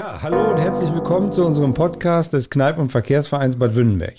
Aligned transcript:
Ja, 0.00 0.22
hallo 0.22 0.52
und 0.52 0.56
herzlich 0.56 0.90
willkommen 0.94 1.30
zu 1.30 1.44
unserem 1.44 1.74
Podcast 1.74 2.32
des 2.32 2.48
Kneipen- 2.48 2.80
und 2.80 2.90
Verkehrsvereins 2.90 3.56
Bad 3.56 3.74
Wünnenberg. 3.74 4.14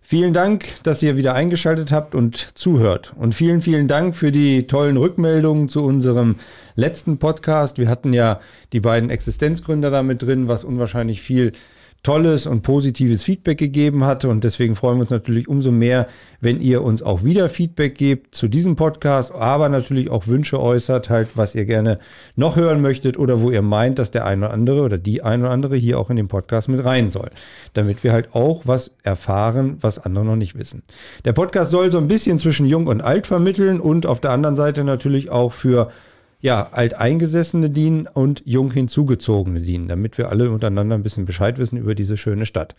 Vielen 0.00 0.32
Dank, 0.32 0.68
dass 0.84 1.02
ihr 1.02 1.16
wieder 1.16 1.34
eingeschaltet 1.34 1.90
habt 1.90 2.14
und 2.14 2.36
zuhört. 2.56 3.12
Und 3.16 3.34
vielen, 3.34 3.60
vielen 3.60 3.88
Dank 3.88 4.14
für 4.14 4.30
die 4.30 4.68
tollen 4.68 4.96
Rückmeldungen 4.96 5.68
zu 5.68 5.82
unserem 5.82 6.36
letzten 6.76 7.18
Podcast. 7.18 7.78
Wir 7.78 7.88
hatten 7.88 8.12
ja 8.12 8.38
die 8.72 8.78
beiden 8.78 9.10
Existenzgründer 9.10 9.90
da 9.90 10.04
mit 10.04 10.22
drin, 10.22 10.46
was 10.46 10.62
unwahrscheinlich 10.62 11.20
viel 11.20 11.54
tolles 12.02 12.46
und 12.46 12.62
positives 12.62 13.22
Feedback 13.22 13.58
gegeben 13.58 14.04
hatte. 14.04 14.28
Und 14.28 14.44
deswegen 14.44 14.74
freuen 14.74 14.96
wir 14.96 15.02
uns 15.02 15.10
natürlich 15.10 15.48
umso 15.48 15.70
mehr, 15.70 16.06
wenn 16.40 16.60
ihr 16.60 16.82
uns 16.82 17.02
auch 17.02 17.24
wieder 17.24 17.48
Feedback 17.50 17.96
gebt 17.96 18.34
zu 18.34 18.48
diesem 18.48 18.74
Podcast, 18.74 19.32
aber 19.34 19.68
natürlich 19.68 20.10
auch 20.10 20.26
Wünsche 20.26 20.58
äußert, 20.60 21.10
halt, 21.10 21.28
was 21.34 21.54
ihr 21.54 21.66
gerne 21.66 21.98
noch 22.36 22.56
hören 22.56 22.80
möchtet 22.80 23.18
oder 23.18 23.42
wo 23.42 23.50
ihr 23.50 23.60
meint, 23.60 23.98
dass 23.98 24.10
der 24.10 24.24
eine 24.24 24.46
oder 24.46 24.54
andere 24.54 24.82
oder 24.82 24.96
die 24.96 25.22
eine 25.22 25.44
oder 25.44 25.52
andere 25.52 25.76
hier 25.76 25.98
auch 25.98 26.08
in 26.08 26.16
den 26.16 26.28
Podcast 26.28 26.68
mit 26.68 26.82
rein 26.82 27.10
soll. 27.10 27.30
Damit 27.74 28.02
wir 28.02 28.12
halt 28.12 28.34
auch 28.34 28.62
was 28.64 28.92
erfahren, 29.02 29.76
was 29.82 29.98
andere 29.98 30.24
noch 30.24 30.36
nicht 30.36 30.58
wissen. 30.58 30.82
Der 31.26 31.34
Podcast 31.34 31.70
soll 31.70 31.90
so 31.90 31.98
ein 31.98 32.08
bisschen 32.08 32.38
zwischen 32.38 32.66
Jung 32.66 32.86
und 32.86 33.02
Alt 33.02 33.26
vermitteln 33.26 33.78
und 33.78 34.06
auf 34.06 34.20
der 34.20 34.30
anderen 34.30 34.56
Seite 34.56 34.84
natürlich 34.84 35.28
auch 35.28 35.52
für 35.52 35.90
ja, 36.40 36.68
Alteingesessene 36.72 37.70
dienen 37.70 38.06
und 38.06 38.42
jung 38.44 38.72
hinzugezogene 38.72 39.60
dienen, 39.60 39.88
damit 39.88 40.18
wir 40.18 40.30
alle 40.30 40.50
untereinander 40.50 40.94
ein 40.94 41.02
bisschen 41.02 41.26
Bescheid 41.26 41.58
wissen 41.58 41.76
über 41.76 41.94
diese 41.94 42.16
schöne 42.16 42.46
Stadt. 42.46 42.74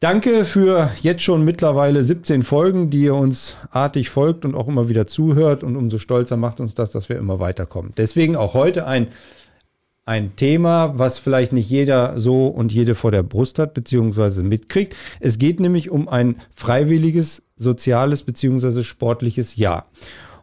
Danke 0.00 0.46
für 0.46 0.90
jetzt 1.02 1.22
schon 1.22 1.44
mittlerweile 1.44 2.02
17 2.02 2.42
Folgen, 2.42 2.88
die 2.88 3.02
ihr 3.02 3.14
uns 3.14 3.56
artig 3.70 4.08
folgt 4.08 4.46
und 4.46 4.54
auch 4.54 4.66
immer 4.66 4.88
wieder 4.88 5.06
zuhört 5.06 5.62
und 5.62 5.76
umso 5.76 5.98
stolzer 5.98 6.38
macht 6.38 6.58
uns 6.58 6.74
das, 6.74 6.90
dass 6.90 7.10
wir 7.10 7.18
immer 7.18 7.38
weiterkommen. 7.38 7.92
Deswegen 7.98 8.34
auch 8.34 8.54
heute 8.54 8.86
ein, 8.86 9.08
ein 10.06 10.36
Thema, 10.36 10.98
was 10.98 11.18
vielleicht 11.18 11.52
nicht 11.52 11.68
jeder 11.68 12.18
so 12.18 12.46
und 12.46 12.72
jede 12.72 12.94
vor 12.94 13.10
der 13.10 13.22
Brust 13.22 13.58
hat, 13.58 13.74
beziehungsweise 13.74 14.42
mitkriegt. 14.42 14.96
Es 15.20 15.36
geht 15.36 15.60
nämlich 15.60 15.90
um 15.90 16.08
ein 16.08 16.36
freiwilliges, 16.54 17.42
soziales, 17.56 18.22
beziehungsweise 18.22 18.84
sportliches 18.84 19.56
Jahr. 19.56 19.86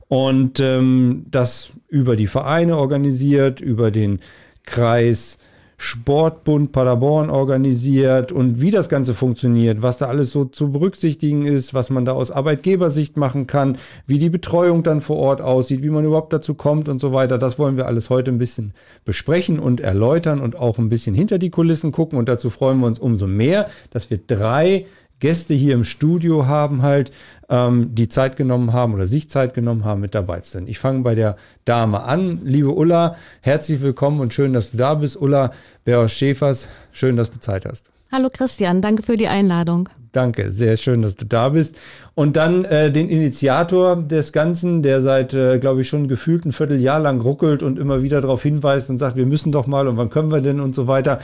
Und 0.08 0.60
ähm, 0.60 1.26
das 1.30 1.70
über 1.88 2.16
die 2.16 2.28
Vereine 2.28 2.78
organisiert, 2.78 3.60
über 3.62 3.92
den 3.92 4.20
Kreis 4.66 5.38
Sportbund 5.80 6.72
Paderborn 6.72 7.30
organisiert 7.30 8.32
und 8.32 8.60
wie 8.62 8.72
das 8.72 8.90
Ganze 8.90 9.14
funktioniert, 9.14 9.84
was 9.84 10.00
da 10.00 10.08
alles 10.08 10.32
so 10.32 10.46
zu 10.46 10.72
berücksichtigen 10.72 11.46
ist, 11.46 11.76
was 11.76 11.92
man 11.92 12.04
da 12.04 12.14
aus 12.14 12.32
Arbeitgebersicht 12.32 13.16
machen 13.16 13.46
kann, 13.46 13.78
wie 14.08 14.18
die 14.18 14.32
Betreuung 14.32 14.82
dann 14.82 15.02
vor 15.02 15.18
Ort 15.18 15.40
aussieht, 15.40 15.84
wie 15.84 15.92
man 15.92 16.04
überhaupt 16.04 16.34
dazu 16.34 16.56
kommt 16.56 16.90
und 16.90 17.00
so 17.00 17.14
weiter. 17.14 17.38
Das 17.38 17.60
wollen 17.60 17.78
wir 17.78 17.86
alles 17.86 18.10
heute 18.10 18.32
ein 18.32 18.40
bisschen 18.40 18.74
besprechen 19.06 19.60
und 19.60 19.80
erläutern 19.80 20.42
und 20.42 20.56
auch 20.58 20.80
ein 20.80 20.90
bisschen 20.90 21.14
hinter 21.14 21.38
die 21.38 21.52
Kulissen 21.52 21.92
gucken. 21.92 22.18
Und 22.18 22.28
dazu 22.28 22.50
freuen 22.50 22.80
wir 22.80 22.88
uns 22.88 22.98
umso 22.98 23.28
mehr, 23.28 23.70
dass 23.92 24.10
wir 24.10 24.18
drei 24.18 24.88
Gäste 25.20 25.54
hier 25.54 25.74
im 25.74 25.84
Studio 25.84 26.48
haben 26.48 26.82
halt, 26.82 27.12
ähm, 27.50 27.96
die 27.96 28.10
Zeit 28.10 28.36
genommen 28.36 28.74
haben 28.74 28.94
oder 28.94 29.08
sich 29.08 29.30
Zeit 29.30 29.54
genommen 29.54 29.86
haben, 29.86 30.02
mit 30.02 30.16
dabei 30.16 30.40
zu 30.42 30.52
sein. 30.52 30.68
Ich 30.68 30.80
fange 30.80 31.02
bei 31.02 31.16
der 31.16 31.38
Dame 31.66 32.04
an. 32.04 32.42
Liebe 32.44 32.72
Ulla, 32.72 33.16
herzlich 33.42 33.82
willkommen 33.82 34.20
und 34.20 34.34
schön, 34.34 34.54
dass 34.54 34.72
du 34.72 34.78
da 34.78 34.96
bist. 34.96 35.20
Ulla 35.20 35.52
Bär 35.86 36.08
Schäfers, 36.10 36.70
schön, 36.92 37.16
dass 37.16 37.32
du 37.32 37.40
Zeit 37.40 37.66
hast. 37.66 37.92
Hallo 38.12 38.30
Christian, 38.32 38.82
danke 38.82 39.04
für 39.04 39.18
die 39.18 39.28
Einladung. 39.28 39.90
Danke, 40.14 40.50
sehr 40.50 40.78
schön, 40.78 41.02
dass 41.02 41.16
du 41.16 41.26
da 41.26 41.50
bist. 41.50 41.76
Und 42.16 42.38
dann 42.38 42.66
äh, 42.66 42.92
den 42.92 43.10
Initiator 43.10 43.98
des 43.98 44.32
Ganzen, 44.32 44.82
der 44.82 45.02
seit, 45.02 45.34
äh, 45.34 45.60
glaube 45.60 45.82
ich, 45.82 45.90
schon 45.90 46.08
gefühlt 46.08 46.46
ein 46.46 46.54
Vierteljahr 46.54 47.00
lang 47.00 47.22
ruckelt 47.22 47.62
und 47.62 47.78
immer 47.78 48.02
wieder 48.02 48.22
darauf 48.22 48.42
hinweist 48.42 48.90
und 48.90 48.98
sagt, 48.98 49.18
wir 49.18 49.26
müssen 49.26 49.52
doch 49.52 49.68
mal 49.68 49.88
und 49.88 49.98
wann 49.98 50.10
können 50.10 50.32
wir 50.32 50.42
denn 50.42 50.60
und 50.60 50.74
so 50.74 50.88
weiter. 50.88 51.20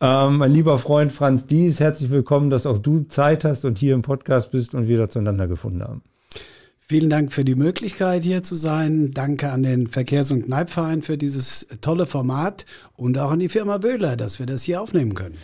Ähm, 0.00 0.38
mein 0.38 0.52
lieber 0.52 0.78
Freund 0.78 1.12
Franz 1.12 1.46
Dies, 1.46 1.80
herzlich 1.80 2.10
willkommen, 2.10 2.48
dass 2.48 2.64
auch 2.64 2.78
du 2.78 3.00
Zeit 3.08 3.44
hast 3.44 3.64
und 3.64 3.76
hier 3.76 3.94
im 3.94 4.02
Podcast 4.02 4.52
bist 4.52 4.74
und 4.74 4.88
wir 4.88 4.96
da 4.96 5.08
zueinander 5.08 5.48
gefunden 5.48 5.82
haben. 5.82 6.02
Vielen 6.78 7.10
Dank 7.10 7.32
für 7.32 7.44
die 7.44 7.56
Möglichkeit, 7.56 8.22
hier 8.22 8.42
zu 8.42 8.54
sein. 8.54 9.10
Danke 9.12 9.50
an 9.50 9.62
den 9.62 9.88
Verkehrs- 9.88 10.32
und 10.32 10.46
Kneipverein 10.46 11.02
für 11.02 11.18
dieses 11.18 11.66
tolle 11.80 12.06
Format 12.06 12.64
und 12.96 13.18
auch 13.18 13.32
an 13.32 13.40
die 13.40 13.48
Firma 13.48 13.82
Wöhler, 13.82 14.16
dass 14.16 14.38
wir 14.38 14.46
das 14.46 14.62
hier 14.62 14.80
aufnehmen 14.80 15.14
können. 15.14 15.36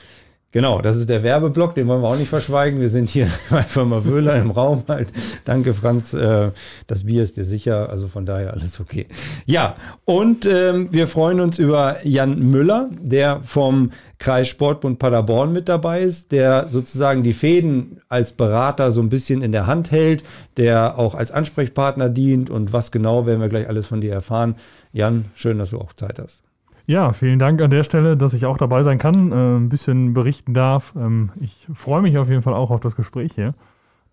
Genau, 0.53 0.81
das 0.81 0.97
ist 0.97 1.11
der 1.11 1.23
Werbeblock, 1.23 1.75
den 1.75 1.87
wollen 1.89 2.01
wir 2.01 2.09
auch 2.09 2.17
nicht 2.17 2.31
verschweigen. 2.31 2.81
Wir 2.81 2.89
sind 2.89 3.11
hier 3.11 3.29
bei 3.51 3.63
Firma 3.63 4.05
Wöhler 4.05 4.37
im 4.37 4.51
Raum 4.51 4.85
halt. 4.89 5.13
Danke, 5.45 5.75
Franz. 5.75 6.15
Äh, 6.15 6.51
das 6.87 7.05
Bier 7.05 7.25
ist 7.25 7.37
dir 7.37 7.45
sicher, 7.45 7.91
also 7.91 8.09
von 8.09 8.25
daher 8.25 8.55
alles 8.55 8.81
okay. 8.81 9.07
Ja, 9.45 9.77
und 10.05 10.47
ähm, 10.47 10.89
wir 10.93 11.09
freuen 11.09 11.41
uns 11.41 11.59
über 11.59 11.97
Jan 12.05 12.39
Müller, 12.39 12.89
der 12.99 13.41
vom 13.43 13.91
Kreis 14.19 14.49
Sportbund 14.49 14.99
Paderborn 14.99 15.53
mit 15.53 15.69
dabei 15.69 16.01
ist, 16.01 16.33
der 16.33 16.71
sozusagen 16.71 17.23
die 17.23 17.35
Fäden 17.35 18.01
als 18.09 18.33
Berater 18.33 18.93
so 18.93 19.03
ein 19.03 19.11
bisschen 19.11 19.43
in 19.43 19.53
der 19.53 19.67
Hand 19.67 19.91
hält, 19.91 20.23
der 20.57 20.99
auch 20.99 21.15
als 21.15 21.33
Ansprechpartner 21.33 22.09
dient 22.09 22.49
und 22.49 22.73
was 22.73 22.93
genau 22.93 23.27
werden 23.27 23.41
wir 23.41 23.49
gleich 23.49 23.69
alles 23.69 23.89
von 23.89 24.01
dir 24.01 24.13
erfahren. 24.13 24.55
Jan, 24.93 25.27
schön, 25.35 25.59
dass 25.59 25.71
du 25.71 25.79
auch 25.79 25.93
Zeit 25.93 26.19
hast. 26.19 26.46
Ja, 26.87 27.13
vielen 27.13 27.41
Dank 27.41 27.61
an 27.61 27.71
der 27.71 27.83
Stelle, 27.83 28.17
dass 28.17 28.33
ich 28.33 28.47
auch 28.47 28.59
dabei 28.59 28.85
sein 28.85 28.99
kann, 28.99 29.33
äh, 29.33 29.57
ein 29.57 29.69
bisschen 29.69 30.15
berichten 30.15 30.55
darf. 30.55 30.95
Ähm, 30.97 31.31
ich 31.41 31.67
freue 31.75 32.01
mich 32.01 32.17
auf 32.17 32.29
jeden 32.29 32.43
Fall 32.43 32.55
auch 32.55 32.71
auf 32.71 32.81
das 32.81 32.95
Gespräch 32.95 33.33
hier. 33.35 33.55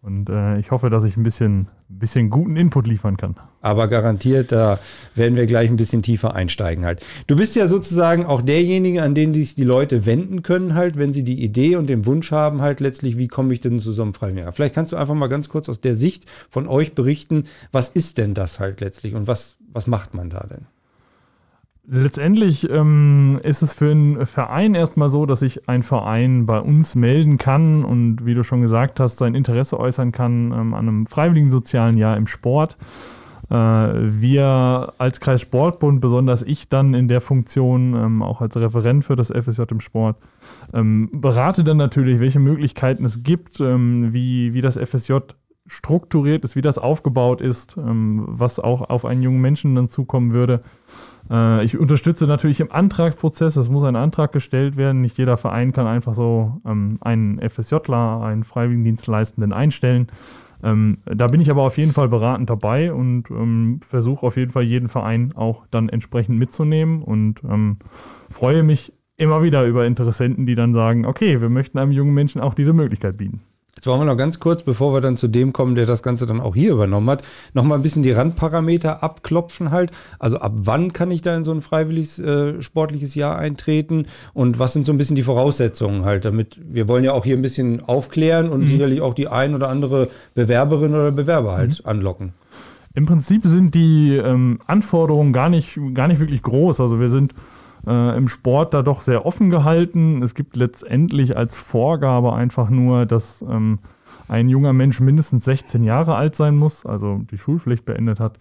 Und 0.01 0.29
äh, 0.29 0.57
ich 0.57 0.71
hoffe, 0.71 0.89
dass 0.89 1.05
ich 1.05 1.15
ein 1.15 1.23
bisschen, 1.23 1.67
bisschen 1.87 2.29
guten 2.29 2.57
Input 2.57 2.87
liefern 2.87 3.15
kann. 3.15 3.37
Aber 3.61 3.87
garantiert, 3.87 4.51
da 4.51 4.79
werden 5.15 5.37
wir 5.37 5.45
gleich 5.45 5.69
ein 5.69 5.77
bisschen 5.77 6.01
tiefer 6.01 6.35
einsteigen 6.35 6.83
halt. 6.83 7.05
Du 7.27 7.37
bist 7.37 7.55
ja 7.55 7.67
sozusagen 7.67 8.25
auch 8.25 8.41
derjenige, 8.41 9.01
an 9.01 9.15
den 9.15 9.33
sich 9.33 9.55
die 9.55 9.63
Leute 9.63 10.05
wenden 10.05 10.41
können 10.41 10.73
halt, 10.73 10.97
wenn 10.97 11.13
sie 11.13 11.23
die 11.23 11.41
Idee 11.41 11.77
und 11.77 11.87
den 11.87 12.05
Wunsch 12.05 12.31
haben 12.31 12.61
halt 12.61 12.81
letztlich, 12.81 13.17
wie 13.17 13.29
komme 13.29 13.53
ich 13.53 13.61
denn 13.61 13.79
zu 13.79 13.93
so 13.93 14.01
einem 14.01 14.13
freien 14.13 14.37
Jahr? 14.37 14.51
Vielleicht 14.51 14.75
kannst 14.75 14.91
du 14.91 14.97
einfach 14.97 15.15
mal 15.15 15.27
ganz 15.27 15.47
kurz 15.47 15.69
aus 15.69 15.79
der 15.79 15.95
Sicht 15.95 16.25
von 16.49 16.67
euch 16.67 16.95
berichten, 16.95 17.45
was 17.71 17.87
ist 17.87 18.17
denn 18.17 18.33
das 18.33 18.59
halt 18.59 18.81
letztlich 18.81 19.15
und 19.15 19.27
was, 19.27 19.55
was 19.71 19.87
macht 19.87 20.15
man 20.15 20.29
da 20.29 20.45
denn? 20.49 20.65
Letztendlich 21.85 22.69
ähm, 22.69 23.39
ist 23.43 23.61
es 23.61 23.73
für 23.73 23.91
einen 23.91 24.25
Verein 24.25 24.73
erstmal 24.73 25.09
so, 25.09 25.25
dass 25.25 25.39
sich 25.39 25.67
ein 25.67 25.83
Verein 25.83 26.45
bei 26.45 26.59
uns 26.59 26.95
melden 26.95 27.37
kann 27.37 27.83
und 27.83 28.25
wie 28.25 28.35
du 28.35 28.43
schon 28.43 28.61
gesagt 28.61 29.01
hast, 29.01 29.17
sein 29.17 29.35
Interesse 29.35 29.77
äußern 29.77 30.13
kann 30.13 30.53
ähm, 30.53 30.73
an 30.73 30.87
einem 30.87 31.05
freiwilligen 31.07 31.51
sozialen 31.51 31.97
Jahr 31.97 32.15
im 32.15 32.27
Sport. 32.27 32.77
Äh, 33.49 33.55
wir 33.55 34.93
als 34.97 35.19
Kreis 35.19 35.41
Sportbund, 35.41 35.99
besonders 35.99 36.41
ich 36.41 36.69
dann 36.69 36.93
in 36.93 37.09
der 37.09 37.19
Funktion, 37.19 37.93
ähm, 37.95 38.21
auch 38.21 38.39
als 38.39 38.55
Referent 38.55 39.03
für 39.03 39.17
das 39.17 39.27
FSJ 39.29 39.63
im 39.69 39.81
Sport, 39.81 40.15
ähm, 40.73 41.09
berate 41.11 41.65
dann 41.65 41.77
natürlich, 41.77 42.21
welche 42.21 42.39
Möglichkeiten 42.39 43.03
es 43.03 43.23
gibt, 43.23 43.59
ähm, 43.59 44.13
wie, 44.13 44.53
wie 44.53 44.61
das 44.61 44.77
FSJ 44.77 45.15
strukturiert 45.67 46.45
ist, 46.45 46.55
wie 46.55 46.61
das 46.61 46.77
aufgebaut 46.77 47.41
ist, 47.41 47.75
ähm, 47.77 48.23
was 48.27 48.59
auch 48.59 48.89
auf 48.89 49.03
einen 49.03 49.21
jungen 49.21 49.41
Menschen 49.41 49.75
dann 49.75 49.89
zukommen 49.89 50.31
würde. 50.31 50.63
Äh, 51.29 51.63
ich 51.63 51.77
unterstütze 51.77 52.27
natürlich 52.27 52.59
im 52.59 52.71
Antragsprozess, 52.71 53.55
es 53.55 53.69
muss 53.69 53.85
ein 53.85 53.95
Antrag 53.95 54.31
gestellt 54.31 54.77
werden. 54.77 55.01
Nicht 55.01 55.17
jeder 55.17 55.37
Verein 55.37 55.71
kann 55.71 55.87
einfach 55.87 56.13
so 56.13 56.61
ähm, 56.65 56.97
einen 57.01 57.39
FSJler, 57.39 58.21
einen 58.23 58.43
Freiwilligendienstleistenden 58.43 59.53
einstellen. 59.53 60.07
Ähm, 60.63 60.99
da 61.05 61.27
bin 61.27 61.41
ich 61.41 61.51
aber 61.51 61.63
auf 61.63 61.77
jeden 61.77 61.91
Fall 61.91 62.07
beratend 62.07 62.49
dabei 62.49 62.93
und 62.93 63.29
ähm, 63.29 63.79
versuche 63.81 64.25
auf 64.25 64.37
jeden 64.37 64.51
Fall 64.51 64.63
jeden 64.63 64.87
Verein 64.87 65.33
auch 65.35 65.65
dann 65.71 65.89
entsprechend 65.89 66.39
mitzunehmen 66.39 67.01
und 67.01 67.41
freue 68.29 68.63
mich 68.63 68.93
immer 69.17 69.43
wieder 69.43 69.65
über 69.65 69.85
Interessenten, 69.85 70.45
die 70.45 70.55
dann 70.55 70.73
sagen, 70.73 71.05
okay, 71.05 71.41
wir 71.41 71.49
möchten 71.49 71.77
einem 71.77 71.91
jungen 71.91 72.13
Menschen 72.13 72.41
auch 72.41 72.53
diese 72.53 72.73
Möglichkeit 72.73 73.17
bieten. 73.17 73.41
Jetzt 73.75 73.87
wollen 73.87 74.01
wir 74.01 74.05
noch 74.05 74.17
ganz 74.17 74.39
kurz, 74.39 74.63
bevor 74.63 74.93
wir 74.93 75.01
dann 75.01 75.17
zu 75.17 75.27
dem 75.27 75.51
kommen, 75.51 75.75
der 75.75 75.85
das 75.85 76.03
Ganze 76.03 76.25
dann 76.25 76.39
auch 76.39 76.53
hier 76.55 76.71
übernommen 76.71 77.09
hat, 77.09 77.23
noch 77.53 77.63
mal 77.63 77.75
ein 77.75 77.81
bisschen 77.81 78.03
die 78.03 78.11
Randparameter 78.11 79.03
abklopfen 79.03 79.71
halt. 79.71 79.91
Also 80.19 80.37
ab 80.37 80.53
wann 80.55 80.93
kann 80.93 81.09
ich 81.09 81.21
da 81.21 81.35
in 81.35 81.43
so 81.43 81.51
ein 81.51 81.61
freiwilliges 81.61 82.19
äh, 82.19 82.61
sportliches 82.61 83.15
Jahr 83.15 83.37
eintreten 83.37 84.05
und 84.33 84.59
was 84.59 84.73
sind 84.73 84.85
so 84.85 84.93
ein 84.93 84.97
bisschen 84.97 85.15
die 85.15 85.23
Voraussetzungen 85.23 86.05
halt, 86.05 86.23
damit 86.23 86.61
wir 86.63 86.87
wollen 86.87 87.03
ja 87.03 87.13
auch 87.13 87.25
hier 87.25 87.35
ein 87.35 87.41
bisschen 87.41 87.83
aufklären 87.83 88.49
und 88.49 88.61
mhm. 88.61 88.67
sicherlich 88.67 89.01
auch 89.01 89.15
die 89.15 89.27
ein 89.27 89.55
oder 89.55 89.69
andere 89.69 90.09
Bewerberin 90.35 90.93
oder 90.93 91.11
Bewerber 91.11 91.53
halt 91.53 91.83
mhm. 91.83 91.89
anlocken. 91.89 92.33
Im 92.93 93.07
Prinzip 93.07 93.41
sind 93.45 93.73
die 93.73 94.15
ähm, 94.15 94.59
Anforderungen 94.67 95.33
gar 95.33 95.49
nicht, 95.49 95.79
gar 95.95 96.07
nicht 96.07 96.19
wirklich 96.19 96.43
groß. 96.43 96.79
Also 96.79 96.99
wir 96.99 97.09
sind 97.09 97.33
äh, 97.87 98.17
im 98.17 98.27
Sport 98.27 98.73
da 98.73 98.81
doch 98.81 99.01
sehr 99.01 99.25
offen 99.25 99.49
gehalten. 99.49 100.23
Es 100.23 100.35
gibt 100.35 100.55
letztendlich 100.55 101.37
als 101.37 101.57
Vorgabe 101.57 102.33
einfach 102.33 102.69
nur, 102.69 103.05
dass 103.05 103.41
ähm, 103.41 103.79
ein 104.27 104.49
junger 104.49 104.73
Mensch 104.73 104.99
mindestens 104.99 105.45
16 105.45 105.83
Jahre 105.83 106.15
alt 106.15 106.35
sein 106.35 106.55
muss, 106.55 106.85
also 106.85 107.21
die 107.29 107.37
Schulpflicht 107.37 107.85
beendet 107.85 108.19
hat 108.19 108.39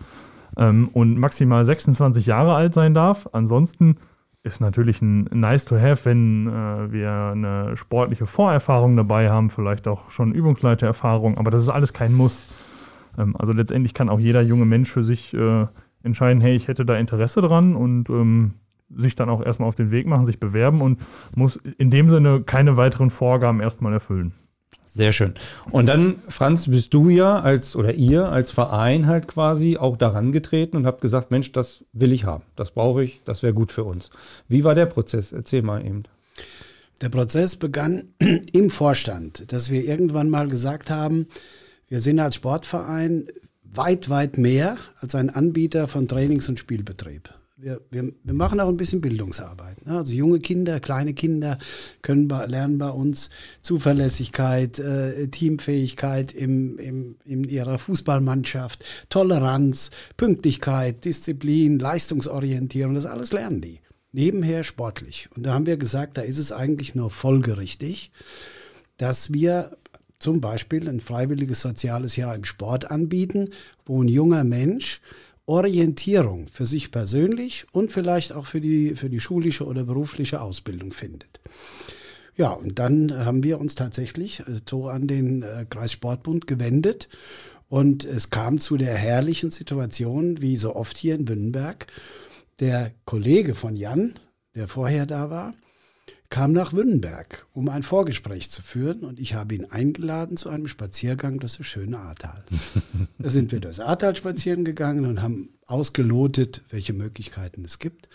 ähm, 0.57 0.89
und 0.93 1.19
maximal 1.19 1.65
26 1.65 2.27
Jahre 2.27 2.55
alt 2.55 2.75
sein 2.75 2.95
darf. 2.95 3.29
Ansonsten 3.33 3.97
ist 4.45 4.61
natürlich 4.61 5.01
ein 5.03 5.25
nice 5.33 5.65
to 5.65 5.77
have, 5.77 6.05
wenn 6.05 6.49
äh, 6.49 6.93
wir 6.93 7.11
eine 7.11 7.77
sportliche 7.77 8.27
Vorerfahrung 8.27 8.97
dabei 8.97 9.31
haben, 9.31 9.51
vielleicht 9.51 9.87
auch 9.87 10.11
schon 10.11 10.33
Übungsleitererfahrung, 10.33 11.39
aber 11.39 11.51
das 11.51 11.63
ist 11.63 11.69
alles 11.69 11.93
kein 11.93 12.13
Muss. 12.13 12.61
Ähm, 13.17 13.37
also 13.39 13.53
letztendlich 13.53 13.95
kann 13.95 14.09
auch 14.09 14.21
jeder 14.21 14.43
junge 14.43 14.65
Mensch 14.65 14.91
für 14.91 15.05
sich 15.05 15.33
äh, 15.35 15.67
entscheiden, 16.03 16.41
hey, 16.41 16.57
ich 16.57 16.67
hätte 16.69 16.85
da 16.85 16.97
Interesse 16.97 17.41
dran 17.41 17.77
und 17.77 18.11
ähm, 18.11 18.55
sich 18.97 19.15
dann 19.15 19.29
auch 19.29 19.43
erstmal 19.45 19.69
auf 19.69 19.75
den 19.75 19.91
Weg 19.91 20.07
machen, 20.07 20.27
sich 20.27 20.41
bewerben 20.41 20.81
und 20.81 21.01
muss 21.35 21.57
in 21.79 21.91
dem 21.91 22.09
Sinne 22.09 22.43
keine 22.43 22.77
weiteren 22.77 23.11
Vorgaben 23.11 23.61
erstmal 23.61 23.93
erfüllen. 23.93 24.35
Sehr 24.95 25.13
schön. 25.13 25.33
Und 25.71 25.87
dann, 25.87 26.17
Franz, 26.29 26.69
bist 26.69 26.93
du 26.93 27.09
ja 27.09 27.41
als 27.41 27.77
oder 27.77 27.95
ihr 27.95 28.31
als 28.31 28.51
Verein 28.51 29.07
halt 29.07 29.27
quasi 29.27 29.79
auch 29.79 29.97
daran 29.97 30.33
getreten 30.33 30.77
und 30.77 30.87
habt 30.87 31.01
gesagt, 31.01 31.31
Mensch, 31.31 31.51
das 31.53 31.85
will 31.95 32.13
ich 32.13 32.25
haben, 32.25 32.45
das 32.57 32.73
brauche 32.73 33.03
ich, 33.03 33.23
das 33.25 33.43
wäre 33.43 33.55
gut 33.55 33.73
für 33.73 33.85
uns. 33.85 34.11
Wie 34.49 34.65
war 34.65 34.75
der 34.75 34.85
Prozess? 34.87 35.33
Erzähl 35.33 35.63
mal 35.63 35.85
eben. 35.85 36.03
Der 37.01 37.09
Prozess 37.09 37.57
begann 37.57 38.15
im 38.53 38.69
Vorstand, 38.69 39.51
dass 39.51 39.71
wir 39.71 39.83
irgendwann 39.83 40.29
mal 40.29 40.49
gesagt 40.49 40.91
haben, 40.91 41.27
wir 41.89 42.01
sind 42.01 42.21
als 42.21 42.35
Sportverein 42.35 43.29
weit, 43.65 44.11
weit 44.11 44.37
mehr 44.37 44.77
als 44.99 45.15
ein 45.15 45.31
Anbieter 45.31 45.89
von 45.89 46.07
Trainings- 46.07 46.51
und 46.51 46.59
Spielbetrieb 46.59 47.31
wir, 47.63 47.81
wir, 47.91 48.13
wir 48.25 48.35
machen 48.35 48.59
auch 48.59 48.69
ein 48.69 48.77
bisschen 48.77 49.01
Bildungsarbeit. 49.01 49.87
Ne? 49.87 49.97
Also 49.97 50.13
junge 50.13 50.41
Kinder, 50.41 50.81
kleine 50.81 51.15
Kinder 51.15 51.59
können 52.03 52.27
bei, 52.27 52.45
lernen 52.47 52.79
bei 52.79 52.91
uns 52.91 53.31
Zuverlässigkeit, 53.63 54.81
äh, 54.81 55.29
Teamfähigkeit 55.29 56.33
im, 56.33 56.77
im, 56.79 57.17
in 57.25 57.45
ihrer 57.45 57.79
Fußballmannschaft, 57.79 58.85
Toleranz, 59.09 59.91
Pünktlichkeit, 60.17 61.05
Disziplin, 61.05 61.79
Leistungsorientierung, 61.79 62.95
das 62.95 63.07
alles 63.07 63.33
lernen 63.33 63.61
die. 63.61 63.81
Nebenher 64.11 64.65
sportlich. 64.65 65.29
Und 65.37 65.45
da 65.45 65.55
haben 65.55 65.67
wir 65.67 65.77
gesagt, 65.77 66.19
da 66.19 66.23
ist 66.23 66.39
es 66.39 66.53
eigentlich 66.53 66.95
nur 66.95 67.11
folgerichtig, 67.11 68.11
dass 68.97 69.33
wir 69.33 69.77
zum 70.19 70.41
Beispiel 70.41 70.89
ein 70.89 71.01
freiwilliges 71.01 71.61
soziales 71.61 72.17
Jahr 72.17 72.35
im 72.35 72.45
Sport 72.45 72.91
anbieten, 72.91 73.51
wo 73.87 74.03
ein 74.03 74.09
junger 74.09 74.45
Mensch 74.45 75.01
Orientierung 75.47 76.47
für 76.49 76.67
sich 76.67 76.91
persönlich 76.91 77.67
und 77.73 77.91
vielleicht 77.91 78.33
auch 78.33 78.47
für 78.47 78.61
die, 78.61 78.95
für 78.95 79.11
die 79.11 79.21
schulische 79.21 79.67
oder 79.67 79.85
berufliche 79.85 80.41
Ausbildung 80.41 80.93
findet. 80.93 81.41
Ja, 82.37 82.51
und 82.51 82.79
dann 82.79 83.25
haben 83.25 83.43
wir 83.43 83.61
uns 83.61 83.75
tatsächlich 83.75 84.41
äh, 84.41 84.61
so 84.69 84.89
an 84.89 85.07
den 85.07 85.43
äh, 85.43 85.67
Kreissportbund 85.69 86.47
gewendet 86.47 87.09
und 87.69 88.05
es 88.05 88.31
kam 88.31 88.59
zu 88.59 88.77
der 88.77 88.95
herrlichen 88.95 89.51
Situation, 89.51 90.41
wie 90.41 90.57
so 90.57 90.77
oft 90.77 90.97
hier 90.97 91.15
in 91.15 91.29
Wünnenberg. 91.29 91.87
Der 92.61 92.93
Kollege 93.07 93.55
von 93.55 93.77
Jan, 93.77 94.15
der 94.55 94.69
vorher 94.69 95.07
da 95.07 95.31
war, 95.31 95.55
kam 96.33 96.53
nach 96.53 96.73
Wünnenberg, 96.73 97.47
um 97.53 97.69
ein 97.69 97.83
Vorgespräch 97.83 98.49
zu 98.49 98.63
führen 98.63 99.01
und 99.01 99.21
ich 99.21 99.35
habe 99.35 99.55
ihn 99.55 99.67
eingeladen 99.67 100.39
zu 100.39 100.49
einem 100.49 100.67
Spaziergang 100.67 101.39
durch 101.39 101.59
das 101.59 101.67
schöne 101.67 101.99
Ahrtal. 101.99 102.43
da 103.19 103.29
sind 103.29 103.53
wir 103.53 103.61
durchs 103.61 103.81
Ahrtal 103.81 104.17
spazieren 104.17 104.65
gegangen 104.65 105.05
und 105.05 105.21
haben 105.21 105.51
ausgelotet, 105.67 106.63
welche 106.71 106.95
Möglichkeiten 106.95 107.67
es 107.67 107.79
gibt. 107.79 108.09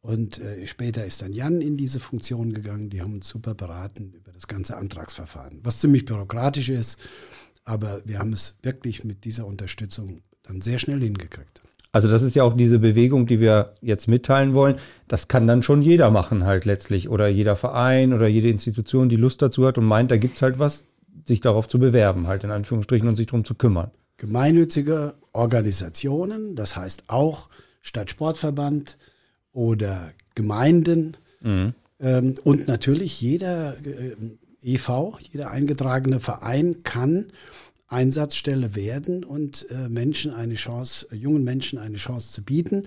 Und 0.00 0.40
äh, 0.40 0.66
später 0.66 1.04
ist 1.04 1.22
dann 1.22 1.32
Jan 1.32 1.60
in 1.60 1.76
diese 1.76 2.00
Funktion 2.00 2.54
gegangen. 2.54 2.90
Die 2.90 3.02
haben 3.02 3.14
uns 3.14 3.28
super 3.28 3.54
beraten 3.54 4.14
über 4.14 4.32
das 4.32 4.48
ganze 4.48 4.76
Antragsverfahren, 4.76 5.60
was 5.62 5.78
ziemlich 5.78 6.06
bürokratisch 6.06 6.70
ist. 6.70 6.98
Aber 7.64 8.02
wir 8.04 8.18
haben 8.18 8.32
es 8.32 8.56
wirklich 8.62 9.04
mit 9.04 9.24
dieser 9.24 9.46
Unterstützung 9.46 10.22
dann 10.42 10.60
sehr 10.60 10.80
schnell 10.80 10.98
hingekriegt. 10.98 11.62
Also 11.98 12.08
das 12.08 12.22
ist 12.22 12.36
ja 12.36 12.44
auch 12.44 12.54
diese 12.54 12.78
Bewegung, 12.78 13.26
die 13.26 13.40
wir 13.40 13.72
jetzt 13.80 14.06
mitteilen 14.06 14.54
wollen. 14.54 14.76
Das 15.08 15.26
kann 15.26 15.48
dann 15.48 15.64
schon 15.64 15.82
jeder 15.82 16.12
machen 16.12 16.44
halt 16.44 16.64
letztlich 16.64 17.08
oder 17.08 17.26
jeder 17.26 17.56
Verein 17.56 18.12
oder 18.12 18.28
jede 18.28 18.48
Institution, 18.48 19.08
die 19.08 19.16
Lust 19.16 19.42
dazu 19.42 19.66
hat 19.66 19.78
und 19.78 19.84
meint, 19.84 20.12
da 20.12 20.16
gibt 20.16 20.36
es 20.36 20.42
halt 20.42 20.60
was, 20.60 20.84
sich 21.24 21.40
darauf 21.40 21.66
zu 21.66 21.80
bewerben, 21.80 22.28
halt 22.28 22.44
in 22.44 22.52
Anführungsstrichen 22.52 23.08
und 23.08 23.16
sich 23.16 23.26
darum 23.26 23.44
zu 23.44 23.56
kümmern. 23.56 23.90
Gemeinnützige 24.16 25.14
Organisationen, 25.32 26.54
das 26.54 26.76
heißt 26.76 27.02
auch 27.08 27.48
Stadtsportverband 27.80 28.96
oder 29.52 30.12
Gemeinden 30.36 31.16
mhm. 31.40 31.74
ähm, 31.98 32.34
und 32.44 32.68
natürlich 32.68 33.20
jeder 33.20 33.74
äh, 33.84 34.14
EV, 34.62 35.18
jeder 35.32 35.50
eingetragene 35.50 36.20
Verein 36.20 36.84
kann 36.84 37.32
Einsatzstelle 37.88 38.74
werden 38.74 39.24
und 39.24 39.66
äh, 39.70 39.88
Menschen 39.88 40.32
eine 40.32 40.54
Chance, 40.54 41.08
äh, 41.10 41.16
jungen 41.16 41.44
Menschen 41.44 41.78
eine 41.78 41.96
Chance 41.96 42.32
zu 42.32 42.42
bieten. 42.42 42.84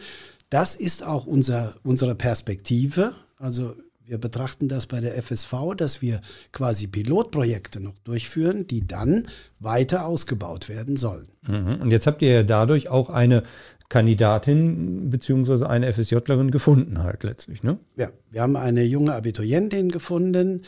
Das 0.50 0.76
ist 0.76 1.04
auch 1.04 1.26
unser, 1.26 1.76
unsere 1.84 2.16
Perspektive. 2.16 3.14
Also 3.38 3.76
wir 4.06 4.18
betrachten 4.18 4.68
das 4.68 4.88
bei 4.88 5.00
der 5.00 5.22
FSV, 5.22 5.54
dass 5.78 6.02
wir 6.02 6.22
quasi 6.52 6.88
Pilotprojekte 6.88 7.80
noch 7.80 7.98
durchführen, 8.00 8.68
die 8.68 8.86
dann 8.86 9.28
weiter 9.60 10.06
ausgebaut 10.06 10.70
werden 10.70 10.98
sollen. 10.98 11.30
Mhm. 11.48 11.82
Und 11.82 11.92
jetzt 11.92 12.08
habt 12.08 12.22
ihr 12.22 12.32
ja 12.32 12.44
dadurch 12.44 12.90
auch 12.90 13.10
eine 13.10 13.44
Kandidatin 13.88 15.10
bzw. 15.10 15.66
eine 15.66 15.92
FSJlerin 15.92 16.52
gefunden 16.52 17.00
halt 17.04 17.24
letztlich, 17.24 17.62
ne? 17.64 17.78
Ja, 17.98 18.10
wir 18.30 18.42
haben 18.42 18.56
eine 18.56 18.84
junge 18.84 19.14
Abiturientin 19.14 19.92
gefunden, 19.92 20.62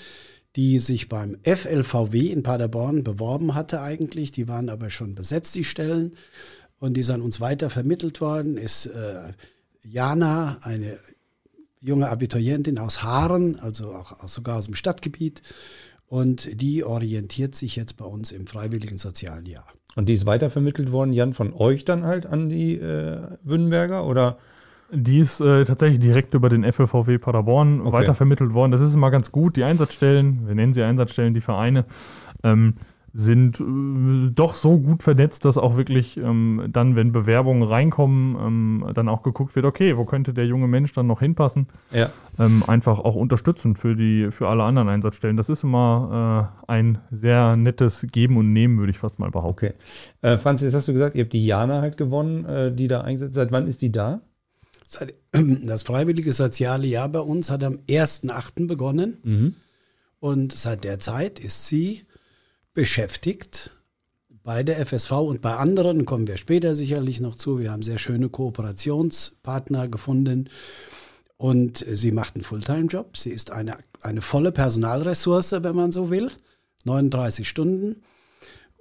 die 0.55 0.79
sich 0.79 1.09
beim 1.09 1.37
FLVW 1.43 2.27
in 2.27 2.43
Paderborn 2.43 3.03
beworben 3.03 3.55
hatte 3.55 3.81
eigentlich. 3.81 4.31
Die 4.31 4.47
waren 4.47 4.69
aber 4.69 4.89
schon 4.89 5.15
besetzt, 5.15 5.55
die 5.55 5.63
Stellen. 5.63 6.15
Und 6.79 6.97
die 6.97 7.11
an 7.11 7.21
uns 7.21 7.39
weiter 7.39 7.69
vermittelt 7.69 8.19
worden, 8.21 8.57
ist 8.57 8.87
äh, 8.87 9.31
Jana, 9.83 10.57
eine 10.61 10.97
junge 11.79 12.09
Abiturientin 12.09 12.77
aus 12.77 13.03
Haaren, 13.03 13.59
also 13.59 13.93
auch, 13.93 14.27
sogar 14.27 14.57
aus 14.57 14.65
dem 14.65 14.75
Stadtgebiet. 14.75 15.41
Und 16.07 16.61
die 16.61 16.83
orientiert 16.83 17.55
sich 17.55 17.75
jetzt 17.75 17.97
bei 17.97 18.05
uns 18.05 18.31
im 18.31 18.47
freiwilligen 18.47 18.97
sozialen 18.97 19.45
Jahr. 19.45 19.67
Und 19.95 20.09
die 20.09 20.13
ist 20.13 20.25
weitervermittelt 20.25 20.91
worden, 20.91 21.13
Jan, 21.13 21.33
von 21.33 21.53
euch 21.53 21.85
dann 21.85 22.03
halt 22.03 22.25
an 22.25 22.49
die 22.49 22.75
äh, 22.75 23.21
Wünnenberger 23.43 24.05
oder? 24.05 24.37
Die 24.95 25.19
ist 25.19 25.41
äh, 25.41 25.65
tatsächlich 25.65 25.99
direkt 25.99 26.33
über 26.35 26.49
den 26.49 26.71
FLVW 26.71 27.17
Paderborn 27.17 27.81
okay. 27.81 27.91
weitervermittelt 27.91 28.53
worden. 28.53 28.71
Das 28.71 28.81
ist 28.81 28.93
immer 28.93 29.09
ganz 29.09 29.31
gut. 29.31 29.55
Die 29.55 29.63
Einsatzstellen, 29.63 30.47
wir 30.47 30.55
nennen 30.55 30.73
sie 30.73 30.83
Einsatzstellen, 30.83 31.33
die 31.33 31.41
Vereine, 31.41 31.85
ähm, 32.43 32.75
sind 33.13 33.59
äh, 33.59 34.31
doch 34.31 34.55
so 34.55 34.79
gut 34.79 35.03
vernetzt, 35.03 35.45
dass 35.45 35.57
auch 35.57 35.77
wirklich 35.77 36.17
ähm, 36.17 36.67
dann, 36.69 36.95
wenn 36.95 37.11
Bewerbungen 37.11 37.63
reinkommen, 37.63 38.35
ähm, 38.35 38.85
dann 38.93 39.07
auch 39.07 39.21
geguckt 39.21 39.55
wird, 39.55 39.65
okay, 39.65 39.97
wo 39.97 40.05
könnte 40.05 40.33
der 40.33 40.47
junge 40.47 40.67
Mensch 40.67 40.93
dann 40.93 41.05
noch 41.05 41.19
hinpassen? 41.19 41.67
Ja. 41.91 42.09
Ähm, 42.39 42.63
einfach 42.65 42.99
auch 42.99 43.15
unterstützend 43.15 43.77
für 43.77 43.95
die, 43.95 44.31
für 44.31 44.49
alle 44.49 44.63
anderen 44.63 44.89
Einsatzstellen. 44.89 45.37
Das 45.37 45.49
ist 45.49 45.63
immer 45.63 46.49
äh, 46.67 46.71
ein 46.71 46.97
sehr 47.11 47.55
nettes 47.55 48.07
Geben 48.11 48.37
und 48.37 48.51
Nehmen, 48.51 48.79
würde 48.79 48.89
ich 48.89 48.97
fast 48.97 49.19
mal 49.19 49.29
behaupten. 49.29 49.67
Okay. 49.67 49.73
Äh, 50.23 50.37
Franzis, 50.37 50.73
hast 50.73 50.87
du 50.87 50.93
gesagt, 50.93 51.15
ihr 51.15 51.23
habt 51.23 51.33
die 51.33 51.45
Jana 51.45 51.81
halt 51.81 51.97
gewonnen, 51.97 52.45
äh, 52.45 52.73
die 52.73 52.87
da 52.87 53.01
eingesetzt. 53.01 53.35
Seit 53.35 53.51
wann 53.51 53.67
ist 53.67 53.83
die 53.83 53.91
da? 53.91 54.21
Das 55.31 55.83
freiwillige 55.83 56.33
soziale 56.33 56.87
Jahr 56.87 57.09
bei 57.09 57.19
uns 57.19 57.49
hat 57.49 57.63
am 57.63 57.79
1.8. 57.89 58.67
begonnen. 58.67 59.17
Mhm. 59.23 59.55
Und 60.19 60.53
seit 60.53 60.83
der 60.83 60.99
Zeit 60.99 61.39
ist 61.39 61.65
sie 61.65 62.05
beschäftigt 62.73 63.75
bei 64.43 64.63
der 64.63 64.85
FSV 64.85 65.11
und 65.11 65.41
bei 65.41 65.55
anderen, 65.55 66.05
kommen 66.05 66.27
wir 66.27 66.37
später 66.37 66.75
sicherlich 66.75 67.21
noch 67.21 67.35
zu. 67.35 67.59
Wir 67.59 67.71
haben 67.71 67.81
sehr 67.81 67.97
schöne 67.97 68.29
Kooperationspartner 68.29 69.87
gefunden. 69.87 70.49
Und 71.37 71.85
sie 71.89 72.11
macht 72.11 72.35
einen 72.35 72.43
Fulltime-Job. 72.43 73.17
Sie 73.17 73.31
ist 73.31 73.51
eine, 73.51 73.77
eine 74.01 74.21
volle 74.21 74.51
Personalressource, 74.51 75.53
wenn 75.63 75.75
man 75.75 75.91
so 75.91 76.09
will. 76.09 76.31
39 76.85 77.47
Stunden 77.47 78.03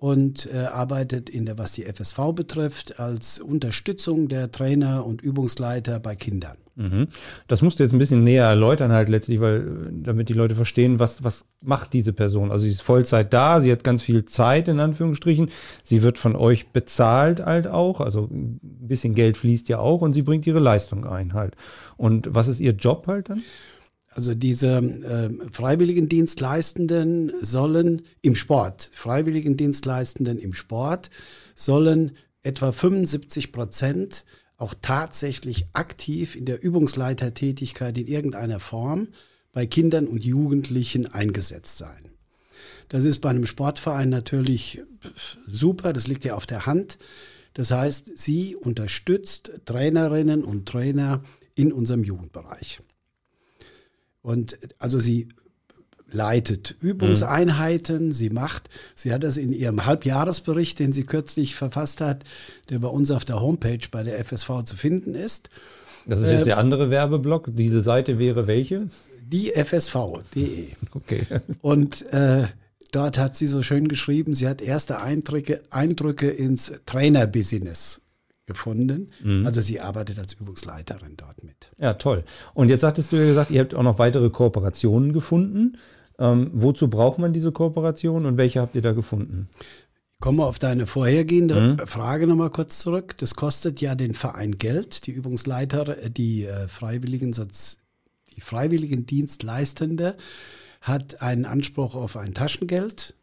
und 0.02 0.48
äh, 0.52 0.64
arbeitet 0.64 1.30
in 1.30 1.46
der, 1.46 1.58
was 1.58 1.74
die 1.74 1.84
FSV 1.84 2.32
betrifft, 2.34 2.98
als 2.98 3.38
Unterstützung 3.38 4.26
der 4.26 4.50
Trainer 4.50 5.06
und 5.06 5.22
Übungsleiter 5.22 6.00
bei 6.00 6.16
Kindern. 6.16 6.56
Mhm. 6.74 7.06
Das 7.46 7.62
musst 7.62 7.78
du 7.78 7.84
jetzt 7.84 7.92
ein 7.92 8.00
bisschen 8.00 8.24
näher 8.24 8.46
erläutern 8.46 8.90
halt 8.90 9.08
letztlich, 9.08 9.40
weil 9.40 9.92
damit 9.92 10.28
die 10.28 10.32
Leute 10.32 10.56
verstehen, 10.56 10.98
was, 10.98 11.22
was 11.22 11.44
macht 11.60 11.92
diese 11.92 12.12
Person. 12.12 12.50
Also 12.50 12.64
sie 12.64 12.72
ist 12.72 12.82
Vollzeit 12.82 13.32
da, 13.32 13.60
sie 13.60 13.70
hat 13.70 13.84
ganz 13.84 14.02
viel 14.02 14.24
Zeit 14.24 14.66
in 14.66 14.80
Anführungsstrichen, 14.80 15.50
sie 15.84 16.02
wird 16.02 16.18
von 16.18 16.34
euch 16.34 16.70
bezahlt 16.70 17.46
halt 17.46 17.68
auch, 17.68 18.00
also 18.00 18.22
ein 18.28 18.58
bisschen 18.60 19.14
Geld 19.14 19.36
fließt 19.36 19.68
ja 19.68 19.78
auch 19.78 20.00
und 20.00 20.14
sie 20.14 20.22
bringt 20.22 20.48
ihre 20.48 20.58
Leistung 20.58 21.06
ein 21.06 21.32
halt. 21.32 21.54
Und 21.96 22.28
was 22.34 22.48
ist 22.48 22.58
ihr 22.58 22.72
Job 22.72 23.06
halt 23.06 23.30
dann? 23.30 23.44
Also 24.14 24.34
diese 24.34 24.76
äh, 24.76 25.30
Freiwilligendienstleistenden 25.50 27.32
sollen 27.40 28.02
im 28.20 28.34
Sport, 28.34 28.90
Freiwilligendienstleistenden 28.92 30.38
im 30.38 30.52
Sport 30.52 31.10
sollen 31.54 32.12
etwa 32.42 32.72
75 32.72 33.52
Prozent 33.52 34.24
auch 34.58 34.74
tatsächlich 34.80 35.66
aktiv 35.72 36.36
in 36.36 36.44
der 36.44 36.62
Übungsleitertätigkeit 36.62 37.96
in 37.98 38.06
irgendeiner 38.06 38.60
Form 38.60 39.08
bei 39.52 39.66
Kindern 39.66 40.06
und 40.06 40.24
Jugendlichen 40.24 41.06
eingesetzt 41.06 41.78
sein. 41.78 42.08
Das 42.88 43.04
ist 43.04 43.20
bei 43.20 43.30
einem 43.30 43.46
Sportverein 43.46 44.10
natürlich 44.10 44.82
super, 45.46 45.92
das 45.92 46.06
liegt 46.06 46.24
ja 46.24 46.34
auf 46.34 46.46
der 46.46 46.66
Hand. 46.66 46.98
Das 47.54 47.70
heißt, 47.70 48.12
sie 48.14 48.56
unterstützt 48.56 49.52
Trainerinnen 49.64 50.44
und 50.44 50.66
Trainer 50.66 51.22
in 51.54 51.72
unserem 51.72 52.04
Jugendbereich. 52.04 52.80
Und 54.22 54.56
also 54.78 54.98
sie 54.98 55.28
leitet 56.12 56.76
Übungseinheiten, 56.80 58.12
sie 58.12 58.30
macht, 58.30 58.68
sie 58.94 59.12
hat 59.12 59.24
das 59.24 59.36
in 59.36 59.52
ihrem 59.52 59.86
Halbjahresbericht, 59.86 60.78
den 60.78 60.92
sie 60.92 61.04
kürzlich 61.04 61.54
verfasst 61.56 62.00
hat, 62.00 62.24
der 62.70 62.78
bei 62.78 62.88
uns 62.88 63.10
auf 63.10 63.24
der 63.24 63.40
Homepage 63.40 63.80
bei 63.90 64.02
der 64.02 64.22
FSV 64.24 64.64
zu 64.64 64.76
finden 64.76 65.14
ist, 65.14 65.48
Das 66.06 66.20
ist 66.20 66.26
jetzt 66.26 66.46
der 66.46 66.58
andere 66.58 66.90
Werbeblock. 66.90 67.50
Diese 67.52 67.80
Seite 67.80 68.18
wäre 68.18 68.46
welche? 68.46 68.88
Die 69.24 69.52
FSV.de. 69.52 70.66
Okay. 70.94 71.26
Und 71.62 72.06
äh, 72.12 72.44
dort 72.92 73.18
hat 73.18 73.34
sie 73.36 73.46
so 73.46 73.62
schön 73.62 73.88
geschrieben, 73.88 74.34
sie 74.34 74.46
hat 74.46 74.60
erste 74.60 75.00
Eindrücke, 75.00 75.62
Eindrücke 75.70 76.28
ins 76.28 76.72
Trainerbusiness 76.84 78.02
gefunden. 78.52 79.10
Also 79.44 79.60
sie 79.60 79.80
arbeitet 79.80 80.18
als 80.18 80.34
Übungsleiterin 80.34 81.16
dort 81.16 81.42
mit. 81.44 81.70
Ja, 81.78 81.94
toll. 81.94 82.24
Und 82.54 82.68
jetzt 82.68 82.82
sagtest 82.82 83.12
du 83.12 83.16
ja 83.16 83.26
gesagt, 83.26 83.50
ihr 83.50 83.60
habt 83.60 83.74
auch 83.74 83.82
noch 83.82 83.98
weitere 83.98 84.30
Kooperationen 84.30 85.12
gefunden. 85.12 85.78
Ähm, 86.18 86.50
wozu 86.52 86.88
braucht 86.88 87.18
man 87.18 87.32
diese 87.32 87.52
Kooperation 87.52 88.26
und 88.26 88.36
welche 88.36 88.60
habt 88.60 88.74
ihr 88.74 88.82
da 88.82 88.92
gefunden? 88.92 89.48
Kommen 90.20 90.38
wir 90.38 90.46
auf 90.46 90.60
deine 90.60 90.86
vorhergehende 90.86 91.78
Frage 91.84 92.28
nochmal 92.28 92.50
kurz 92.50 92.78
zurück. 92.78 93.16
Das 93.18 93.34
kostet 93.34 93.80
ja 93.80 93.96
den 93.96 94.14
Verein 94.14 94.56
Geld, 94.56 95.06
die 95.06 95.10
Übungsleiter, 95.10 96.04
äh, 96.04 96.10
die 96.10 96.44
äh, 96.44 96.68
Freiwilligen, 96.68 97.32
die 97.32 98.40
Freiwilligen 98.40 99.04
Dienstleistende 99.06 100.16
hat 100.80 101.22
einen 101.22 101.44
Anspruch 101.44 101.96
auf 101.96 102.16
ein 102.16 102.34
Taschengeld. 102.34 103.14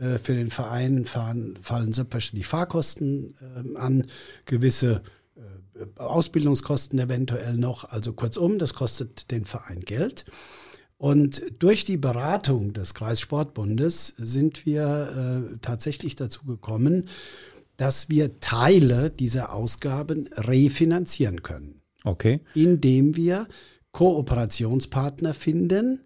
Äh, 0.00 0.18
Für 0.18 0.34
den 0.34 0.48
Verein 0.48 1.04
fahren, 1.04 1.56
fallen 1.60 1.92
selbstverständlich 1.92 2.46
Fahrkosten 2.46 3.34
ähm, 3.56 3.76
an, 3.76 4.06
gewisse 4.46 5.02
äh, 5.36 6.00
Ausbildungskosten 6.00 6.98
eventuell 6.98 7.56
noch. 7.56 7.84
Also 7.84 8.12
kurzum, 8.14 8.58
das 8.58 8.74
kostet 8.74 9.30
den 9.30 9.44
Verein 9.44 9.80
Geld. 9.80 10.24
Und 10.96 11.42
durch 11.62 11.84
die 11.84 11.96
Beratung 11.96 12.72
des 12.72 12.92
Kreissportbundes 12.94 14.14
sind 14.18 14.66
wir 14.66 15.44
äh, 15.54 15.56
tatsächlich 15.62 16.14
dazu 16.16 16.44
gekommen, 16.44 17.08
dass 17.76 18.10
wir 18.10 18.40
Teile 18.40 19.10
dieser 19.10 19.54
Ausgaben 19.54 20.28
refinanzieren 20.34 21.42
können, 21.42 21.80
Okay. 22.04 22.40
indem 22.54 23.16
wir 23.16 23.46
Kooperationspartner 23.92 25.32
finden, 25.34 26.00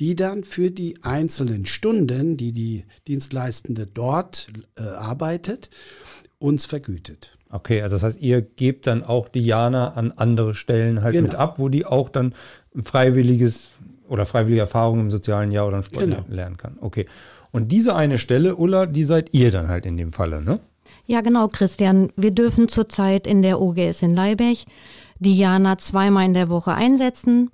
die 0.00 0.14
dann 0.16 0.44
für 0.44 0.70
die 0.70 0.96
einzelnen 1.02 1.66
Stunden, 1.66 2.36
die 2.36 2.52
die 2.52 2.84
Dienstleistende 3.08 3.86
dort 3.86 4.48
äh, 4.78 4.82
arbeitet, 4.82 5.70
uns 6.38 6.64
vergütet. 6.64 7.36
Okay, 7.50 7.82
also 7.82 7.96
das 7.96 8.02
heißt, 8.02 8.20
ihr 8.20 8.42
gebt 8.42 8.86
dann 8.86 9.02
auch 9.02 9.28
die 9.28 9.40
Jana 9.44 9.94
an 9.94 10.12
andere 10.12 10.54
Stellen 10.54 11.02
halt 11.02 11.14
Genau. 11.14 11.28
mit 11.28 11.34
ab, 11.36 11.58
wo 11.58 11.68
die 11.68 11.84
auch 11.86 12.10
dann 12.10 12.34
ein 12.76 12.84
freiwilliges 12.84 13.70
oder 14.08 14.26
freiwillige 14.26 14.60
Erfahrungen 14.60 15.02
im 15.02 15.10
sozialen 15.10 15.50
Jahr 15.50 15.66
oder 15.66 15.78
im 15.78 15.82
Sport 15.82 16.04
Genau. 16.04 16.24
lernen 16.28 16.56
kann. 16.58 16.76
Okay. 16.80 17.06
Und 17.50 17.72
diese 17.72 17.94
eine 17.96 18.18
Stelle, 18.18 18.56
Ulla, 18.56 18.86
die 18.86 19.04
seid 19.04 19.32
ihr 19.32 19.50
dann 19.50 19.68
halt 19.68 19.86
in 19.86 19.96
dem 19.96 20.12
Falle, 20.12 20.42
ne? 20.42 20.60
Ja, 21.06 21.22
genau, 21.22 21.48
Christian. 21.48 22.10
Wir 22.16 22.30
dürfen 22.30 22.68
zurzeit 22.68 23.26
in 23.26 23.40
der 23.42 23.60
OGS 23.60 24.02
in 24.02 24.14
Leibech 24.14 24.66
die 25.18 25.36
Jana 25.36 25.78
zweimal 25.78 26.26
in 26.26 26.34
der 26.34 26.50
Woche 26.50 26.72
einsetzen. 26.74 27.50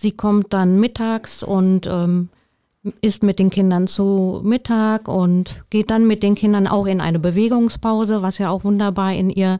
Sie 0.00 0.12
kommt 0.12 0.52
dann 0.52 0.78
mittags 0.78 1.42
und 1.42 1.88
ähm, 1.88 2.28
isst 3.00 3.24
mit 3.24 3.40
den 3.40 3.50
Kindern 3.50 3.88
zu 3.88 4.40
Mittag 4.44 5.08
und 5.08 5.64
geht 5.70 5.90
dann 5.90 6.06
mit 6.06 6.22
den 6.22 6.36
Kindern 6.36 6.68
auch 6.68 6.86
in 6.86 7.00
eine 7.00 7.18
Bewegungspause, 7.18 8.22
was 8.22 8.38
ja 8.38 8.48
auch 8.48 8.62
wunderbar 8.62 9.12
in 9.12 9.28
ihr 9.28 9.58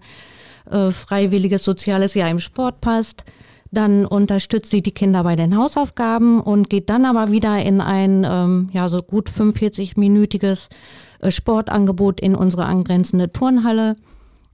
äh, 0.71 0.93
freiwilliges 0.93 1.65
soziales 1.65 2.15
Jahr 2.15 2.31
im 2.31 2.39
Sport 2.39 2.81
passt. 2.81 3.25
Dann 3.73 4.07
unterstützt 4.07 4.71
sie 4.71 4.81
die 4.81 4.93
Kinder 4.93 5.25
bei 5.25 5.35
den 5.35 5.57
Hausaufgaben 5.57 6.41
und 6.41 6.71
geht 6.71 6.89
dann 6.89 7.05
aber 7.05 7.33
wieder 7.33 7.61
in 7.61 7.81
ein 7.81 8.25
ähm, 8.25 8.69
ja 8.73 8.89
so 8.89 9.03
gut 9.03 9.31
45-minütiges 9.31 10.69
äh, 11.19 11.33
Sportangebot 11.33 12.21
in 12.21 12.37
unsere 12.37 12.67
angrenzende 12.67 13.33
Turnhalle. 13.33 13.97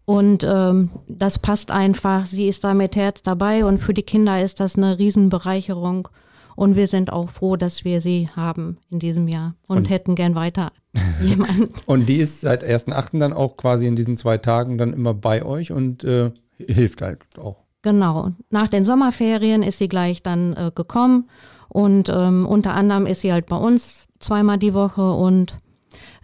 Und 0.06 0.44
ähm, 0.44 0.90
das 1.08 1.38
passt 1.38 1.70
einfach. 1.70 2.26
Sie 2.26 2.46
ist 2.46 2.64
da 2.64 2.74
mit 2.74 2.94
Herz 2.96 3.22
dabei 3.22 3.64
und 3.64 3.78
für 3.78 3.94
die 3.94 4.02
Kinder 4.02 4.42
ist 4.42 4.60
das 4.60 4.76
eine 4.76 4.98
Riesenbereicherung. 4.98 6.08
Und 6.56 6.76
wir 6.76 6.86
sind 6.86 7.12
auch 7.12 7.30
froh, 7.30 7.56
dass 7.56 7.84
wir 7.84 8.00
sie 8.00 8.28
haben 8.36 8.78
in 8.90 9.00
diesem 9.00 9.26
Jahr 9.26 9.54
und, 9.66 9.90
hätten 9.90 10.14
gern 10.14 10.34
weiter 10.34 10.72
jemanden. 11.22 11.70
Und 11.86 12.08
die 12.08 12.18
ist 12.18 12.42
seit 12.42 12.62
1.8. 12.62 13.18
dann 13.18 13.32
auch 13.32 13.56
quasi 13.56 13.86
in 13.86 13.96
diesen 13.96 14.16
zwei 14.16 14.38
Tagen 14.38 14.78
dann 14.78 14.92
immer 14.92 15.14
bei 15.14 15.44
euch 15.44 15.72
und 15.72 16.04
äh, 16.04 16.30
hilft 16.58 17.02
halt 17.02 17.22
auch. 17.38 17.64
Genau. 17.82 18.30
Nach 18.50 18.68
den 18.68 18.84
Sommerferien 18.84 19.62
ist 19.62 19.78
sie 19.78 19.88
gleich 19.88 20.22
dann 20.22 20.54
äh, 20.54 20.70
gekommen 20.74 21.28
und 21.68 22.08
ähm, 22.08 22.46
unter 22.46 22.74
anderem 22.74 23.06
ist 23.06 23.22
sie 23.22 23.32
halt 23.32 23.46
bei 23.46 23.56
uns 23.56 24.06
zweimal 24.20 24.58
die 24.58 24.74
Woche 24.74 25.12
und 25.12 25.58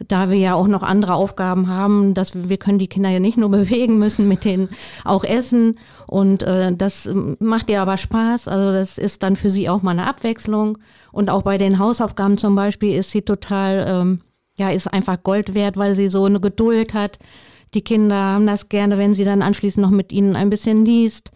da 0.06 0.30
wir 0.30 0.38
ja 0.38 0.54
auch 0.54 0.68
noch 0.68 0.82
andere 0.82 1.14
Aufgaben 1.14 1.68
haben, 1.68 2.14
dass 2.14 2.34
wir, 2.34 2.48
wir 2.48 2.56
können 2.56 2.78
die 2.78 2.88
Kinder 2.88 3.10
ja 3.10 3.20
nicht 3.20 3.36
nur 3.36 3.48
bewegen 3.50 3.98
müssen, 3.98 4.28
mit 4.28 4.44
denen 4.44 4.68
auch 5.04 5.24
essen 5.24 5.78
und 6.08 6.42
äh, 6.42 6.74
das 6.74 7.06
ähm, 7.06 7.36
macht 7.40 7.70
ihr 7.70 7.80
aber 7.80 7.96
Spaß. 7.96 8.48
Also 8.48 8.72
das 8.72 8.98
ist 8.98 9.22
dann 9.22 9.36
für 9.36 9.50
sie 9.50 9.68
auch 9.68 9.82
mal 9.82 9.92
eine 9.92 10.06
Abwechslung 10.06 10.78
und 11.12 11.30
auch 11.30 11.42
bei 11.42 11.58
den 11.58 11.78
Hausaufgaben 11.78 12.38
zum 12.38 12.54
Beispiel 12.54 12.96
ist 12.96 13.10
sie 13.10 13.22
total, 13.22 13.84
ähm, 13.88 14.20
ja, 14.56 14.70
ist 14.70 14.86
einfach 14.86 15.22
Gold 15.22 15.54
wert, 15.54 15.76
weil 15.76 15.94
sie 15.94 16.08
so 16.08 16.24
eine 16.24 16.40
Geduld 16.40 16.94
hat. 16.94 17.18
Die 17.74 17.82
Kinder 17.82 18.16
haben 18.16 18.46
das 18.46 18.68
gerne, 18.68 18.98
wenn 18.98 19.14
sie 19.14 19.24
dann 19.24 19.42
anschließend 19.42 19.82
noch 19.82 19.90
mit 19.90 20.12
ihnen 20.12 20.36
ein 20.36 20.50
bisschen 20.50 20.84
liest. 20.84 21.30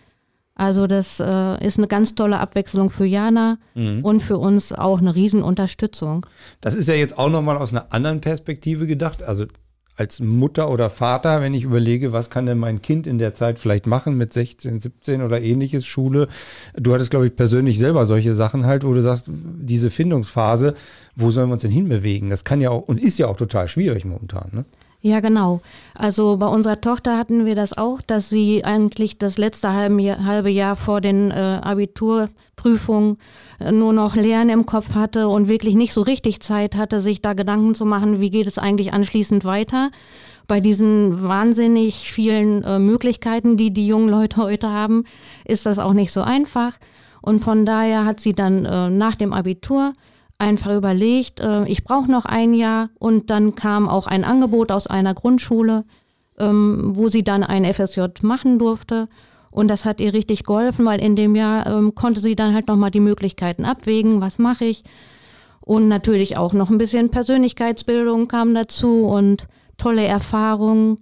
Also 0.55 0.87
das 0.87 1.19
äh, 1.19 1.67
ist 1.67 1.79
eine 1.79 1.89
ganz 1.89 2.15
tolle 2.15 2.39
Abwechslung 2.39 2.91
für 2.91 3.05
Jana 3.05 3.59
und 3.75 4.21
für 4.21 4.39
uns 4.39 4.73
auch 4.73 5.01
eine 5.01 5.15
Riesenunterstützung. 5.15 6.27
Das 6.61 6.75
ist 6.75 6.89
ja 6.89 6.95
jetzt 6.95 7.19
auch 7.19 7.29
nochmal 7.29 7.57
aus 7.57 7.73
einer 7.73 7.93
anderen 7.93 8.21
Perspektive 8.21 8.87
gedacht. 8.87 9.23
Also 9.23 9.47
als 9.97 10.21
Mutter 10.21 10.71
oder 10.71 10.91
Vater, 10.91 11.41
wenn 11.41 11.55
ich 11.55 11.65
überlege, 11.65 12.13
was 12.13 12.31
kann 12.31 12.47
denn 12.47 12.59
mein 12.59 12.83
Kind 12.83 13.07
in 13.07 13.19
der 13.19 13.35
Zeit 13.35 13.59
vielleicht 13.59 13.87
machen 13.87 14.17
mit 14.17 14.33
16, 14.33 14.81
17 14.81 15.23
oder 15.23 15.41
ähnliches, 15.41 15.87
Schule. 15.87 16.29
Du 16.75 16.93
hattest, 16.93 17.11
glaube 17.11 17.27
ich, 17.27 17.37
persönlich 17.37 17.79
selber 17.79 18.05
solche 18.05 18.35
Sachen 18.35 18.67
halt, 18.67 18.85
wo 18.85 18.93
du 18.93 19.03
sagst, 19.03 19.31
diese 19.31 19.91
Findungsphase, 19.91 20.75
wo 21.15 21.31
sollen 21.31 21.49
wir 21.49 21.55
uns 21.55 21.63
denn 21.63 21.71
hinbewegen? 21.71 22.31
Das 22.31 22.45
kann 22.45 22.61
ja 22.61 22.71
auch 22.71 22.83
und 22.83 23.01
ist 23.01 23.19
ja 23.19 23.29
auch 23.29 23.37
total 23.37 23.69
schwierig 23.69 24.05
momentan. 24.05 24.49
Ne? 24.53 24.65
Ja, 25.07 25.21
genau. 25.21 25.61
Also 25.99 26.39
bei 26.39 26.47
unserer 26.47 26.81
Tochter 26.81 27.19
hatten 27.19 27.45
wir 27.45 27.55
das 27.55 27.77
auch, 27.77 28.01
dass 28.01 28.31
sie 28.31 28.65
eigentlich 28.65 29.19
das 29.19 29.37
letzte 29.37 29.71
halbe 29.71 30.49
Jahr, 30.49 30.77
vor 30.77 31.03
den 31.03 31.31
äh, 31.31 31.35
Abiturprüfungen 31.35 33.19
äh, 33.61 33.71
nur 33.71 33.93
noch 33.93 34.17
Lernen 34.17 34.49
im 34.49 34.65
Kopf 34.65 34.95
hatte 34.95 35.29
und 35.29 35.47
wirklich 35.47 35.75
nicht 35.75 35.93
so 35.93 36.01
richtig 36.01 36.41
Zeit 36.41 36.75
hatte, 36.75 37.03
sich 37.03 37.21
da 37.21 37.35
Gedanken 37.35 37.75
zu 37.75 37.85
machen, 37.85 38.23
wie 38.23 38.31
geht 38.31 38.47
es 38.47 38.57
eigentlich 38.57 38.95
anschließend 38.95 39.45
weiter. 39.45 39.91
Bei 40.47 40.61
diesen 40.61 41.23
wahnsinnig 41.23 42.11
vielen 42.11 42.65
äh, 42.65 42.79
Möglichkeiten, 42.79 43.59
die 43.59 43.75
die 43.75 43.87
jungen 43.87 44.09
Leute 44.09 44.39
heute 44.39 44.71
haben, 44.71 45.05
ist 45.45 45.67
das 45.67 45.79
auch 45.79 45.93
nicht 45.93 46.13
so 46.13 46.23
einfach. 46.23 46.79
Und 47.21 47.41
von 47.41 47.67
daher 47.67 48.07
hat 48.07 48.21
sie 48.21 48.35
dann 48.35 48.63
nach 48.99 49.17
dem 49.17 49.33
Abitur 49.33 49.95
einfach 50.45 50.75
überlegt, 50.75 51.41
äh, 51.41 51.65
ich 51.65 51.85
brauche 51.85 52.11
noch 52.11 52.25
ein 52.27 52.55
Jahr 52.55 52.91
und 52.99 53.31
dann 53.31 53.55
kam 53.55 53.89
auch 53.89 54.07
ein 54.07 54.25
Angebot 54.25 54.71
aus 54.71 54.87
einer 54.87 55.15
Grundschule, 55.15 55.85
ähm, 56.39 56.83
wo 56.95 57.09
sie 57.09 57.25
dann 57.25 57.43
ein 57.43 57.65
FSJ 57.65 58.23
machen 58.23 58.59
durfte. 58.59 59.09
Und 59.51 59.69
das 59.69 59.85
hat 59.85 60.01
ihr 60.01 60.13
richtig 60.13 60.45
geholfen, 60.45 60.85
weil 60.85 61.01
in 61.01 61.17
dem 61.17 61.35
Jahr 61.35 61.67
ähm, 61.67 61.95
konnte 61.95 62.21
sie 62.21 62.37
dann 62.37 62.55
halt 62.55 62.67
nochmal 62.69 62.91
die 62.91 63.01
Möglichkeiten 63.01 63.65
abwägen, 63.65 64.21
was 64.21 64.39
mache 64.39 64.65
ich. 64.65 64.85
Und 65.65 65.89
natürlich 65.89 66.37
auch 66.37 66.53
noch 66.53 66.71
ein 66.71 66.79
bisschen 66.79 67.11
Persönlichkeitsbildung 67.11 68.29
kam 68.29 68.55
dazu 68.55 69.07
und 69.07 69.47
tolle 69.79 70.05
Erfahrungen. 70.05 70.99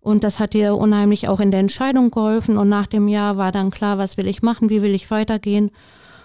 Und 0.00 0.24
das 0.24 0.38
hat 0.38 0.54
ihr 0.54 0.74
unheimlich 0.76 1.28
auch 1.28 1.40
in 1.40 1.50
der 1.50 1.60
Entscheidung 1.60 2.10
geholfen. 2.10 2.58
Und 2.58 2.68
nach 2.68 2.86
dem 2.86 3.08
Jahr 3.08 3.38
war 3.38 3.52
dann 3.52 3.70
klar, 3.70 3.96
was 3.96 4.18
will 4.18 4.28
ich 4.28 4.42
machen, 4.42 4.68
wie 4.68 4.82
will 4.82 4.94
ich 4.94 5.10
weitergehen. 5.10 5.70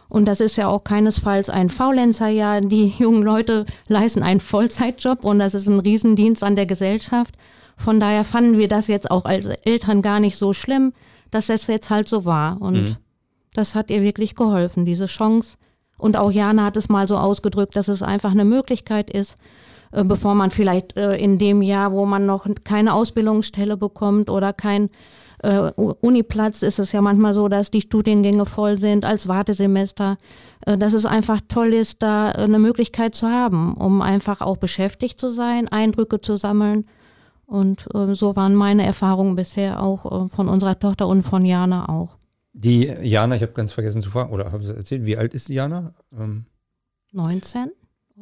Und 0.09 0.25
das 0.25 0.41
ist 0.41 0.55
ja 0.55 0.67
auch 0.67 0.83
keinesfalls 0.83 1.49
ein 1.49 1.69
Faulenzerjahr. 1.69 2.61
Die 2.61 2.87
jungen 2.97 3.23
Leute 3.23 3.65
leisten 3.87 4.23
einen 4.23 4.39
Vollzeitjob 4.39 5.23
und 5.23 5.39
das 5.39 5.53
ist 5.53 5.67
ein 5.67 5.79
Riesendienst 5.79 6.43
an 6.43 6.55
der 6.55 6.65
Gesellschaft. 6.65 7.35
Von 7.77 7.99
daher 7.99 8.25
fanden 8.25 8.57
wir 8.57 8.67
das 8.67 8.87
jetzt 8.87 9.09
auch 9.09 9.25
als 9.25 9.45
Eltern 9.45 10.01
gar 10.01 10.19
nicht 10.19 10.37
so 10.37 10.51
schlimm, 10.51 10.91
dass 11.31 11.47
das 11.47 11.67
jetzt 11.67 11.89
halt 11.89 12.09
so 12.09 12.25
war. 12.25 12.61
Und 12.61 12.99
das 13.53 13.75
hat 13.75 13.89
ihr 13.89 14.01
wirklich 14.01 14.35
geholfen, 14.35 14.83
diese 14.85 15.05
Chance. 15.05 15.57
Und 15.97 16.17
auch 16.17 16.31
Jana 16.31 16.65
hat 16.65 16.77
es 16.77 16.89
mal 16.89 17.07
so 17.07 17.17
ausgedrückt, 17.17 17.75
dass 17.75 17.87
es 17.87 18.01
einfach 18.01 18.31
eine 18.31 18.45
Möglichkeit 18.45 19.09
ist, 19.09 19.37
äh, 19.91 20.03
bevor 20.03 20.33
man 20.33 20.49
vielleicht 20.49 20.95
äh, 20.97 21.15
in 21.17 21.37
dem 21.37 21.61
Jahr, 21.61 21.91
wo 21.91 22.05
man 22.05 22.25
noch 22.25 22.47
keine 22.63 22.93
Ausbildungsstelle 22.93 23.77
bekommt 23.77 24.29
oder 24.29 24.53
kein 24.53 24.89
äh, 25.43 25.71
Uniplatz, 25.75 26.61
ist 26.61 26.79
es 26.79 26.91
ja 26.91 27.01
manchmal 27.01 27.33
so, 27.33 27.47
dass 27.47 27.71
die 27.71 27.81
Studiengänge 27.81 28.45
voll 28.45 28.79
sind 28.79 29.05
als 29.05 29.27
Wartesemester, 29.27 30.17
äh, 30.65 30.77
dass 30.77 30.93
es 30.93 31.05
einfach 31.05 31.41
toll 31.47 31.73
ist, 31.73 32.01
da 32.01 32.31
äh, 32.31 32.43
eine 32.43 32.59
Möglichkeit 32.59 33.15
zu 33.15 33.27
haben, 33.27 33.73
um 33.75 34.01
einfach 34.01 34.41
auch 34.41 34.57
beschäftigt 34.57 35.19
zu 35.19 35.29
sein, 35.29 35.67
Eindrücke 35.67 36.21
zu 36.21 36.37
sammeln. 36.37 36.85
Und 37.45 37.87
äh, 37.95 38.13
so 38.13 38.35
waren 38.35 38.55
meine 38.55 38.85
Erfahrungen 38.85 39.35
bisher 39.35 39.81
auch 39.81 40.25
äh, 40.25 40.29
von 40.29 40.49
unserer 40.49 40.79
Tochter 40.79 41.07
und 41.07 41.23
von 41.23 41.45
Jana 41.45 41.89
auch. 41.89 42.17
Die 42.53 42.85
Jana, 42.85 43.35
ich 43.35 43.41
habe 43.41 43.53
ganz 43.53 43.71
vergessen 43.71 44.01
zu 44.01 44.09
fragen, 44.09 44.31
oder 44.33 44.51
haben 44.51 44.63
Sie 44.63 44.75
erzählt, 44.75 45.05
wie 45.05 45.17
alt 45.17 45.33
ist 45.33 45.49
Jana? 45.49 45.93
Ähm, 46.11 46.45
19 47.11 47.71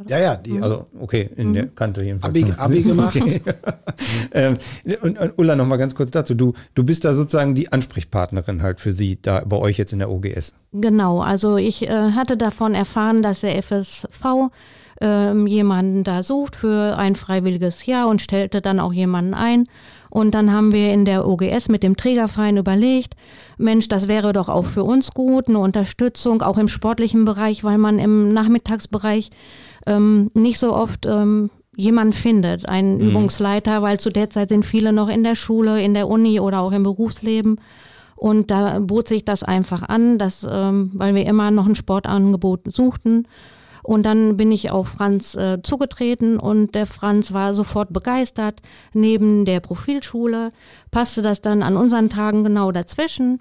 Ja, 0.07 0.19
ja, 0.19 0.35
die 0.35 0.61
Also, 0.61 0.85
okay, 0.99 1.29
in 1.35 1.53
der 1.53 1.67
Kante 1.67 2.03
jedenfalls. 2.03 2.43
Abi, 2.43 2.53
Abi 2.57 2.83
gemacht. 2.83 3.17
ähm, 4.31 4.57
und, 5.01 5.17
und 5.17 5.33
Ulla, 5.37 5.55
noch 5.55 5.65
mal 5.65 5.77
ganz 5.77 5.95
kurz 5.95 6.11
dazu. 6.11 6.35
Du, 6.35 6.53
du 6.75 6.83
bist 6.83 7.03
da 7.03 7.13
sozusagen 7.13 7.55
die 7.55 7.71
Ansprechpartnerin 7.71 8.61
halt 8.61 8.79
für 8.79 8.91
sie, 8.91 9.19
da 9.21 9.43
bei 9.43 9.57
euch 9.57 9.77
jetzt 9.77 9.93
in 9.93 9.99
der 9.99 10.11
OGS. 10.11 10.53
Genau, 10.71 11.21
also 11.21 11.57
ich 11.57 11.87
äh, 11.87 12.11
hatte 12.11 12.37
davon 12.37 12.75
erfahren, 12.75 13.23
dass 13.23 13.41
der 13.41 13.61
FSV 13.61 14.51
ähm, 15.01 15.47
jemanden 15.47 16.03
da 16.03 16.23
sucht 16.23 16.55
für 16.55 16.97
ein 16.97 17.15
freiwilliges 17.15 17.85
Jahr 17.85 18.07
und 18.07 18.21
stellte 18.21 18.61
dann 18.61 18.79
auch 18.79 18.93
jemanden 18.93 19.33
ein. 19.33 19.67
Und 20.17 20.31
dann 20.33 20.51
haben 20.51 20.71
wir 20.71 20.91
in 20.91 21.05
der 21.05 21.27
OGS 21.27 21.69
mit 21.69 21.83
dem 21.83 21.95
Trägerverein 21.95 22.57
überlegt, 22.57 23.13
Mensch, 23.59 23.87
das 23.87 24.07
wäre 24.07 24.33
doch 24.33 24.49
auch 24.49 24.65
für 24.65 24.83
uns 24.83 25.11
gut, 25.11 25.47
eine 25.47 25.59
Unterstützung, 25.59 26.41
auch 26.41 26.57
im 26.57 26.67
sportlichen 26.67 27.23
Bereich, 27.23 27.63
weil 27.63 27.77
man 27.77 27.99
im 27.99 28.33
Nachmittagsbereich 28.33 29.29
ähm, 29.85 30.31
nicht 30.33 30.57
so 30.57 30.73
oft 30.73 31.05
ähm, 31.05 31.51
jemand 31.75 32.15
findet, 32.15 32.67
einen 32.67 32.97
Mhm. 32.97 33.09
Übungsleiter, 33.09 33.83
weil 33.83 33.99
zu 33.99 34.09
der 34.09 34.31
Zeit 34.31 34.49
sind 34.49 34.65
viele 34.65 34.91
noch 34.91 35.07
in 35.07 35.23
der 35.23 35.35
Schule, 35.35 35.83
in 35.83 35.93
der 35.93 36.07
Uni 36.09 36.39
oder 36.39 36.61
auch 36.61 36.71
im 36.71 36.81
Berufsleben. 36.81 37.61
Und 38.15 38.49
da 38.49 38.79
bot 38.79 39.07
sich 39.07 39.23
das 39.23 39.43
einfach 39.43 39.83
an, 39.83 40.17
dass, 40.17 40.43
ähm, 40.49 40.93
weil 40.95 41.13
wir 41.13 41.27
immer 41.27 41.51
noch 41.51 41.67
ein 41.67 41.75
Sportangebot 41.75 42.75
suchten. 42.75 43.27
Und 43.87 44.05
dann 44.05 44.35
bin 44.35 44.51
ich 44.51 44.69
auf 44.69 44.89
Franz 44.89 45.33
äh, 45.35 45.61
zugetreten 45.63 46.39
und 46.39 46.75
der 46.75 46.85
Franz 46.85 47.31
war 47.31 47.53
sofort 47.53 47.93
begeistert. 47.93 48.61
Neben 48.91 49.45
der 49.45 49.61
Profilschule 49.61 50.51
passte 50.91 51.21
das 51.21 51.39
dann 51.39 51.63
an 51.63 51.77
unseren 51.77 52.09
Tagen 52.09 52.43
genau 52.43 52.73
dazwischen. 52.73 53.37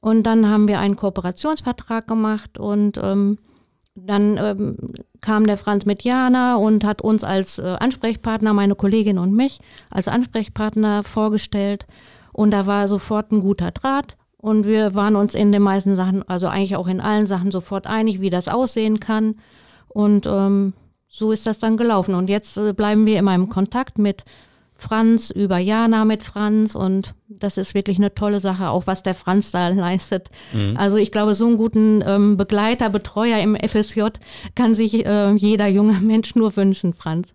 Und 0.00 0.24
dann 0.24 0.48
haben 0.50 0.66
wir 0.66 0.80
einen 0.80 0.96
Kooperationsvertrag 0.96 2.08
gemacht 2.08 2.58
und 2.58 2.98
ähm, 3.00 3.36
dann 3.94 4.36
ähm, 4.36 4.76
kam 5.20 5.46
der 5.46 5.58
Franz 5.58 5.86
mit 5.86 6.02
Jana 6.02 6.56
und 6.56 6.84
hat 6.84 7.00
uns 7.00 7.22
als 7.22 7.60
äh, 7.60 7.76
Ansprechpartner, 7.78 8.52
meine 8.52 8.74
Kollegin 8.74 9.20
und 9.20 9.32
mich, 9.32 9.60
als 9.90 10.08
Ansprechpartner 10.08 11.04
vorgestellt. 11.04 11.86
Und 12.32 12.50
da 12.50 12.66
war 12.66 12.88
sofort 12.88 13.30
ein 13.30 13.38
guter 13.38 13.70
Draht. 13.70 14.16
Und 14.38 14.66
wir 14.66 14.96
waren 14.96 15.14
uns 15.14 15.36
in 15.36 15.52
den 15.52 15.62
meisten 15.62 15.94
Sachen, 15.94 16.28
also 16.28 16.48
eigentlich 16.48 16.74
auch 16.74 16.88
in 16.88 17.00
allen 17.00 17.28
Sachen 17.28 17.52
sofort 17.52 17.86
einig, 17.86 18.20
wie 18.20 18.30
das 18.30 18.48
aussehen 18.48 18.98
kann. 18.98 19.36
Und 19.94 20.26
ähm, 20.26 20.74
so 21.08 21.32
ist 21.32 21.46
das 21.46 21.58
dann 21.58 21.78
gelaufen. 21.78 22.14
Und 22.14 22.28
jetzt 22.28 22.58
äh, 22.58 22.74
bleiben 22.74 23.06
wir 23.06 23.18
immer 23.18 23.34
im 23.34 23.48
Kontakt 23.48 23.96
mit 23.96 24.24
Franz, 24.74 25.30
über 25.30 25.58
Jana 25.58 26.04
mit 26.04 26.24
Franz. 26.24 26.74
Und 26.74 27.14
das 27.28 27.56
ist 27.56 27.74
wirklich 27.74 27.98
eine 27.98 28.14
tolle 28.14 28.40
Sache, 28.40 28.68
auch 28.68 28.86
was 28.86 29.02
der 29.02 29.14
Franz 29.14 29.52
da 29.52 29.68
leistet. 29.68 30.30
Also 30.76 30.96
ich 30.96 31.12
glaube, 31.12 31.34
so 31.34 31.46
einen 31.46 31.56
guten 31.56 32.02
ähm, 32.04 32.36
Begleiter, 32.36 32.90
Betreuer 32.90 33.38
im 33.38 33.56
FSJ 33.56 34.02
kann 34.54 34.74
sich 34.74 35.06
äh, 35.06 35.32
jeder 35.34 35.68
junge 35.68 35.92
Mensch 36.02 36.34
nur 36.34 36.54
wünschen, 36.56 36.92
Franz. 36.92 37.34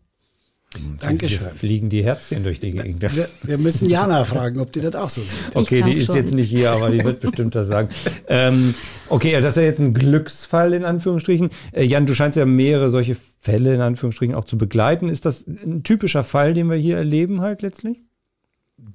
Dankeschön. 1.00 1.40
Hier 1.40 1.50
fliegen 1.50 1.90
die 1.90 2.04
Herzchen 2.04 2.44
durch 2.44 2.60
die 2.60 2.72
Gegend. 2.72 3.02
Wir, 3.02 3.28
wir 3.42 3.58
müssen 3.58 3.90
Jana 3.90 4.24
fragen, 4.24 4.60
ob 4.60 4.72
die 4.72 4.82
das 4.82 4.94
auch 4.94 5.10
so 5.10 5.22
sieht. 5.22 5.56
Okay, 5.56 5.82
die 5.82 5.94
ist 5.94 6.08
schon. 6.08 6.16
jetzt 6.16 6.34
nicht 6.34 6.50
hier, 6.50 6.72
aber 6.72 6.92
die 6.92 7.04
wird 7.04 7.20
bestimmt 7.22 7.56
das 7.56 7.68
sagen. 7.68 7.90
Ähm, 8.28 8.76
okay, 9.08 9.42
das 9.42 9.52
ist 9.52 9.56
ja 9.58 9.64
jetzt 9.64 9.80
ein 9.80 9.96
Glücksfall 9.96 10.74
in 10.74 10.86
Anführungsstrichen. 10.86 11.50
Äh, 11.72 11.86
Jan, 11.86 12.06
du 12.06 12.14
scheinst 12.14 12.38
ja 12.38 12.46
mehrere 12.46 12.90
solche 12.90 13.16
Fälle 13.40 13.74
in 13.74 13.82
Anführungsstrichen 13.82 14.36
auch 14.36 14.46
zu 14.46 14.60
begleiten. 14.60 15.10
Ist 15.10 15.26
das 15.26 15.48
ein 15.48 15.82
typischer 15.84 16.24
Fall, 16.24 16.54
den 16.54 16.70
wir 16.70 16.78
hier 16.78 16.98
erleben 16.98 17.42
halt 17.42 17.64
letztlich? 17.64 18.04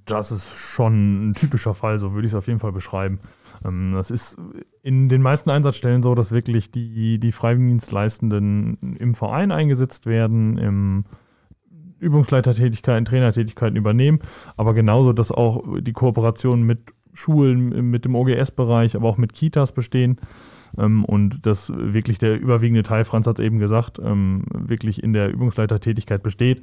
Das 0.04 0.30
ist 0.30 0.56
schon 0.56 1.30
ein 1.30 1.34
typischer 1.34 1.74
Fall, 1.74 1.98
so 1.98 2.12
würde 2.12 2.26
ich 2.26 2.32
es 2.32 2.36
auf 2.38 2.46
jeden 2.46 2.60
Fall 2.60 2.72
beschreiben. 2.72 3.18
Ähm, 3.64 3.94
Das 3.96 4.12
ist 4.12 4.36
in 4.82 5.08
den 5.08 5.22
meisten 5.22 5.50
Einsatzstellen 5.50 6.02
so, 6.04 6.14
dass 6.14 6.30
wirklich 6.30 6.70
die, 6.70 7.18
die 7.18 7.32
Freiwilligendienstleistenden 7.32 8.96
im 8.96 9.14
Verein 9.14 9.50
eingesetzt 9.50 10.06
werden, 10.06 10.56
im 10.56 11.04
Übungsleitertätigkeiten, 12.04 13.04
Trainertätigkeiten 13.04 13.76
übernehmen, 13.76 14.20
aber 14.56 14.74
genauso, 14.74 15.12
dass 15.12 15.32
auch 15.32 15.64
die 15.80 15.92
Kooperation 15.92 16.62
mit 16.62 16.92
Schulen, 17.14 17.90
mit 17.90 18.04
dem 18.04 18.14
OGS-Bereich, 18.14 18.96
aber 18.96 19.08
auch 19.08 19.18
mit 19.18 19.32
Kitas 19.32 19.72
bestehen. 19.72 20.18
Ähm, 20.76 21.04
Und 21.04 21.46
dass 21.46 21.72
wirklich 21.74 22.18
der 22.18 22.40
überwiegende 22.40 22.82
Teil, 22.82 23.04
Franz 23.04 23.26
hat 23.26 23.38
es 23.38 23.44
eben 23.44 23.58
gesagt, 23.58 24.00
ähm, 24.02 24.44
wirklich 24.52 25.02
in 25.02 25.12
der 25.12 25.32
Übungsleitertätigkeit 25.32 26.22
besteht. 26.22 26.62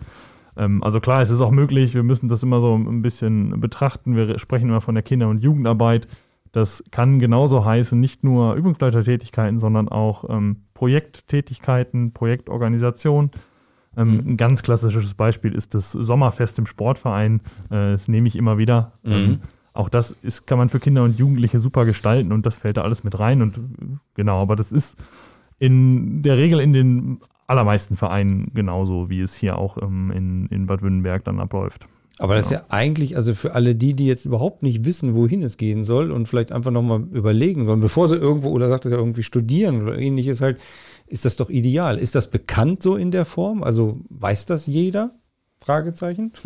Ähm, 0.58 0.84
Also 0.84 0.99
klar, 0.99 1.21
es 1.21 1.30
ist 1.30 1.41
auch 1.41 1.51
möglich, 1.51 1.93
wir 1.93 2.04
müssen 2.04 2.27
das 2.27 2.43
immer 2.43 2.60
so 2.60 2.75
ein 2.75 3.01
bisschen 3.01 3.60
betrachten. 3.62 4.15
Wir 4.15 4.38
sprechen 4.39 4.67
immer 4.69 4.82
von 4.82 4.95
der 4.95 5.04
Kinder- 5.04 5.30
und 5.30 5.41
Jugendarbeit. 5.41 6.08
Das 6.51 6.84
kann 6.91 7.19
genauso 7.19 7.63
heißen, 7.63 7.97
nicht 7.97 8.25
nur 8.25 8.56
Übungsleitertätigkeiten, 8.56 9.58
sondern 9.58 9.88
auch 9.88 10.25
Projekttätigkeiten, 10.73 12.12
Projektorganisation. 12.12 13.32
Ähm, 13.97 14.23
Ein 14.25 14.38
ganz 14.38 14.63
klassisches 14.63 15.13
Beispiel 15.13 15.54
ist 15.54 15.73
das 15.73 15.91
Sommerfest 15.91 16.58
im 16.60 16.65
Sportverein. 16.65 17.41
Äh, 17.69 17.91
das 17.91 18.08
nehme 18.08 18.27
ich 18.27 18.36
immer 18.36 18.58
wieder. 18.58 18.93
Ähm, 19.06 19.39
auch 19.73 19.89
das 19.89 20.15
ist, 20.21 20.47
kann 20.47 20.58
man 20.58 20.69
für 20.69 20.80
Kinder 20.80 21.04
und 21.04 21.17
Jugendliche 21.17 21.60
super 21.60 21.86
gestalten 21.86 22.32
und 22.32 22.45
das 22.45 22.58
fällt 22.58 22.77
da 22.77 22.82
alles 22.82 23.04
mit 23.04 23.19
rein. 23.19 23.41
Und 23.41 23.60
genau, 24.15 24.41
aber 24.41 24.56
das 24.56 24.71
ist 24.71 24.97
in 25.60 26.23
der 26.23 26.38
Regel 26.38 26.60
in 26.60 26.73
den 26.73 27.19
allermeisten 27.47 27.97
Vereinen 27.97 28.51
genauso, 28.54 29.10
wie 29.10 29.21
es 29.21 29.36
hier 29.36 29.58
auch 29.58 29.77
ähm, 29.82 30.12
in, 30.12 30.45
in 30.47 30.65
Bad 30.65 30.82
Württemberg 30.82 31.23
dann 31.23 31.39
abläuft. 31.39 31.88
Aber 32.17 32.36
das 32.36 32.45
ist 32.45 32.51
ja 32.51 32.65
eigentlich, 32.69 33.15
also 33.15 33.34
für 33.34 33.56
alle 33.56 33.73
die, 33.73 33.93
die 33.93 34.06
jetzt 34.06 34.25
überhaupt 34.25 34.62
nicht 34.62 34.86
wissen, 34.86 35.15
wohin 35.15 35.41
es 35.41 35.58
gehen 35.58 35.84
soll 35.84 36.12
und 36.12 36.27
vielleicht 36.27 36.51
einfach 36.51 36.71
nochmal 36.71 37.04
überlegen 37.12 37.65
sollen, 37.65 37.80
bevor 37.80 38.08
sie 38.08 38.15
irgendwo, 38.15 38.49
oder 38.49 38.69
sagt 38.69 38.86
es 38.86 38.91
ja 38.91 38.97
irgendwie 38.97 39.23
studieren 39.23 39.82
oder 39.82 39.97
ähnliches 39.97 40.39
halt, 40.39 40.60
ist 41.12 41.26
das 41.26 41.36
doch 41.36 41.50
ideal. 41.50 41.97
Ist 41.97 42.15
das 42.15 42.32
bekannt 42.32 42.82
so 42.82 42.95
in 42.95 43.12
der 43.12 43.26
Form? 43.26 43.63
Also 43.63 44.00
weiß 44.10 44.45
das 44.45 44.65
jeder? 44.65 45.12
Fragezeichen. 45.60 46.32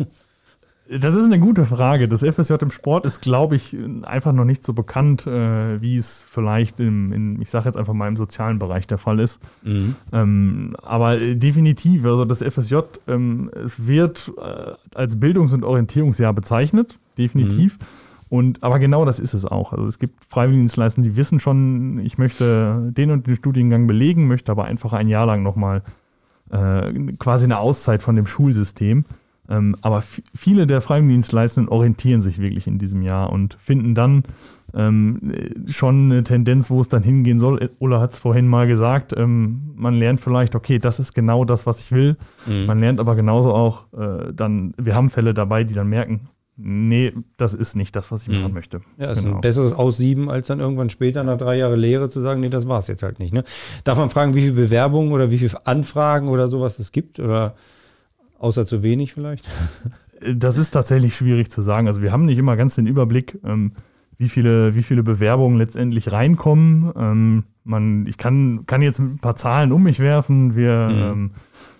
Das 0.88 1.16
ist 1.16 1.24
eine 1.24 1.40
gute 1.40 1.64
Frage. 1.64 2.06
Das 2.06 2.22
FSJ 2.22 2.54
im 2.60 2.70
Sport 2.70 3.06
ist, 3.06 3.20
glaube 3.20 3.56
ich, 3.56 3.76
einfach 4.02 4.32
noch 4.32 4.44
nicht 4.44 4.62
so 4.62 4.72
bekannt, 4.72 5.26
äh, 5.26 5.82
wie 5.82 5.96
es 5.96 6.24
vielleicht 6.28 6.78
im, 6.78 7.12
in, 7.12 7.42
ich 7.42 7.50
sage 7.50 7.64
jetzt 7.64 7.76
einfach 7.76 7.92
mal 7.92 8.06
im 8.06 8.14
sozialen 8.14 8.60
Bereich 8.60 8.86
der 8.86 8.98
Fall 8.98 9.18
ist. 9.18 9.40
Ähm, 10.12 10.76
aber 10.82 11.20
äh, 11.20 11.34
definitiv, 11.34 12.06
also 12.06 12.24
das 12.24 12.40
FSJ, 12.40 12.76
ähm, 13.08 13.50
es 13.52 13.88
wird 13.88 14.30
äh, 14.38 14.74
als 14.94 15.18
Bildungs- 15.18 15.52
und 15.52 15.64
Orientierungsjahr 15.64 16.32
bezeichnet, 16.32 17.00
definitiv. 17.18 17.78
Und 18.28 18.62
aber 18.64 18.78
genau 18.78 19.04
das 19.04 19.20
ist 19.20 19.34
es 19.34 19.44
auch. 19.44 19.72
Also 19.72 19.86
es 19.86 19.98
gibt 19.98 20.24
Freiwilligendienstleister, 20.24 21.02
die 21.02 21.16
wissen 21.16 21.38
schon, 21.38 21.98
ich 22.00 22.18
möchte 22.18 22.90
den 22.90 23.10
und 23.10 23.26
den 23.26 23.36
Studiengang 23.36 23.86
belegen, 23.86 24.26
möchte 24.26 24.50
aber 24.50 24.64
einfach 24.64 24.92
ein 24.92 25.08
Jahr 25.08 25.26
lang 25.26 25.42
nochmal 25.42 25.82
äh, 26.50 26.92
quasi 27.18 27.44
eine 27.44 27.58
Auszeit 27.58 28.02
von 28.02 28.16
dem 28.16 28.26
Schulsystem. 28.26 29.04
Ähm, 29.48 29.76
aber 29.80 30.02
viele 30.02 30.66
der 30.66 30.80
Freiwilligendienstleistenden 30.80 31.70
orientieren 31.70 32.20
sich 32.20 32.40
wirklich 32.40 32.66
in 32.66 32.78
diesem 32.78 33.02
Jahr 33.02 33.30
und 33.32 33.54
finden 33.54 33.94
dann 33.94 34.24
ähm, 34.74 35.32
äh, 35.32 35.70
schon 35.70 36.10
eine 36.10 36.24
Tendenz, 36.24 36.68
wo 36.68 36.80
es 36.80 36.88
dann 36.88 37.04
hingehen 37.04 37.38
soll. 37.38 37.62
Äh, 37.62 37.68
Ulla 37.78 38.00
hat 38.00 38.12
es 38.12 38.18
vorhin 38.18 38.48
mal 38.48 38.66
gesagt, 38.66 39.14
ähm, 39.16 39.72
man 39.76 39.94
lernt 39.94 40.20
vielleicht, 40.20 40.56
okay, 40.56 40.80
das 40.80 40.98
ist 40.98 41.14
genau 41.14 41.44
das, 41.44 41.64
was 41.64 41.80
ich 41.80 41.92
will. 41.92 42.16
Man 42.66 42.80
lernt 42.80 42.98
aber 42.98 43.14
genauso 43.14 43.54
auch 43.54 43.84
äh, 43.96 44.32
dann, 44.32 44.74
wir 44.78 44.94
haben 44.94 45.10
Fälle 45.10 45.32
dabei, 45.32 45.62
die 45.64 45.74
dann 45.74 45.88
merken, 45.88 46.28
nee, 46.56 47.12
das 47.36 47.54
ist 47.54 47.76
nicht 47.76 47.94
das, 47.96 48.10
was 48.10 48.22
ich 48.26 48.28
machen 48.28 48.54
möchte. 48.54 48.80
Ja, 48.98 49.10
ist 49.12 49.22
Genau. 49.22 49.36
ein 49.36 49.40
besseres 49.40 49.72
Aussieben, 49.72 50.30
als 50.30 50.46
dann 50.46 50.60
irgendwann 50.60 50.90
später 50.90 51.22
nach 51.24 51.38
drei 51.38 51.58
Jahren 51.58 51.78
Lehre 51.78 52.08
zu 52.08 52.20
sagen, 52.20 52.40
nee, 52.40 52.48
das 52.48 52.66
war 52.66 52.78
es 52.78 52.86
jetzt 52.88 53.02
halt 53.02 53.18
nicht. 53.18 53.32
Ne? 53.34 53.44
Darf 53.84 53.98
man 53.98 54.10
fragen, 54.10 54.34
wie 54.34 54.40
viele 54.40 54.52
Bewerbungen 54.54 55.12
oder 55.12 55.30
wie 55.30 55.38
viele 55.38 55.66
Anfragen 55.66 56.28
oder 56.28 56.48
sowas 56.48 56.78
es 56.78 56.92
gibt? 56.92 57.20
Oder 57.20 57.54
außer 58.38 58.66
zu 58.66 58.82
wenig 58.82 59.12
vielleicht? 59.14 59.44
Das 60.34 60.56
ist 60.56 60.70
tatsächlich 60.70 61.14
schwierig 61.14 61.50
zu 61.50 61.60
sagen. 61.62 61.88
Also 61.88 62.00
wir 62.00 62.10
haben 62.10 62.24
nicht 62.24 62.38
immer 62.38 62.56
ganz 62.56 62.74
den 62.74 62.86
Überblick, 62.86 63.38
ähm, 63.44 63.72
wie, 64.16 64.28
viele, 64.30 64.74
wie 64.74 64.82
viele 64.82 65.02
Bewerbungen 65.02 65.58
letztendlich 65.58 66.10
reinkommen. 66.10 66.90
Ähm, 66.96 67.44
man, 67.64 68.06
ich 68.06 68.16
kann, 68.16 68.64
kann 68.66 68.80
jetzt 68.80 68.98
ein 68.98 69.18
paar 69.18 69.36
Zahlen 69.36 69.72
um 69.72 69.82
mich 69.82 69.98
werfen. 70.00 70.56
Wir 70.56 70.88
ähm, 70.90 71.32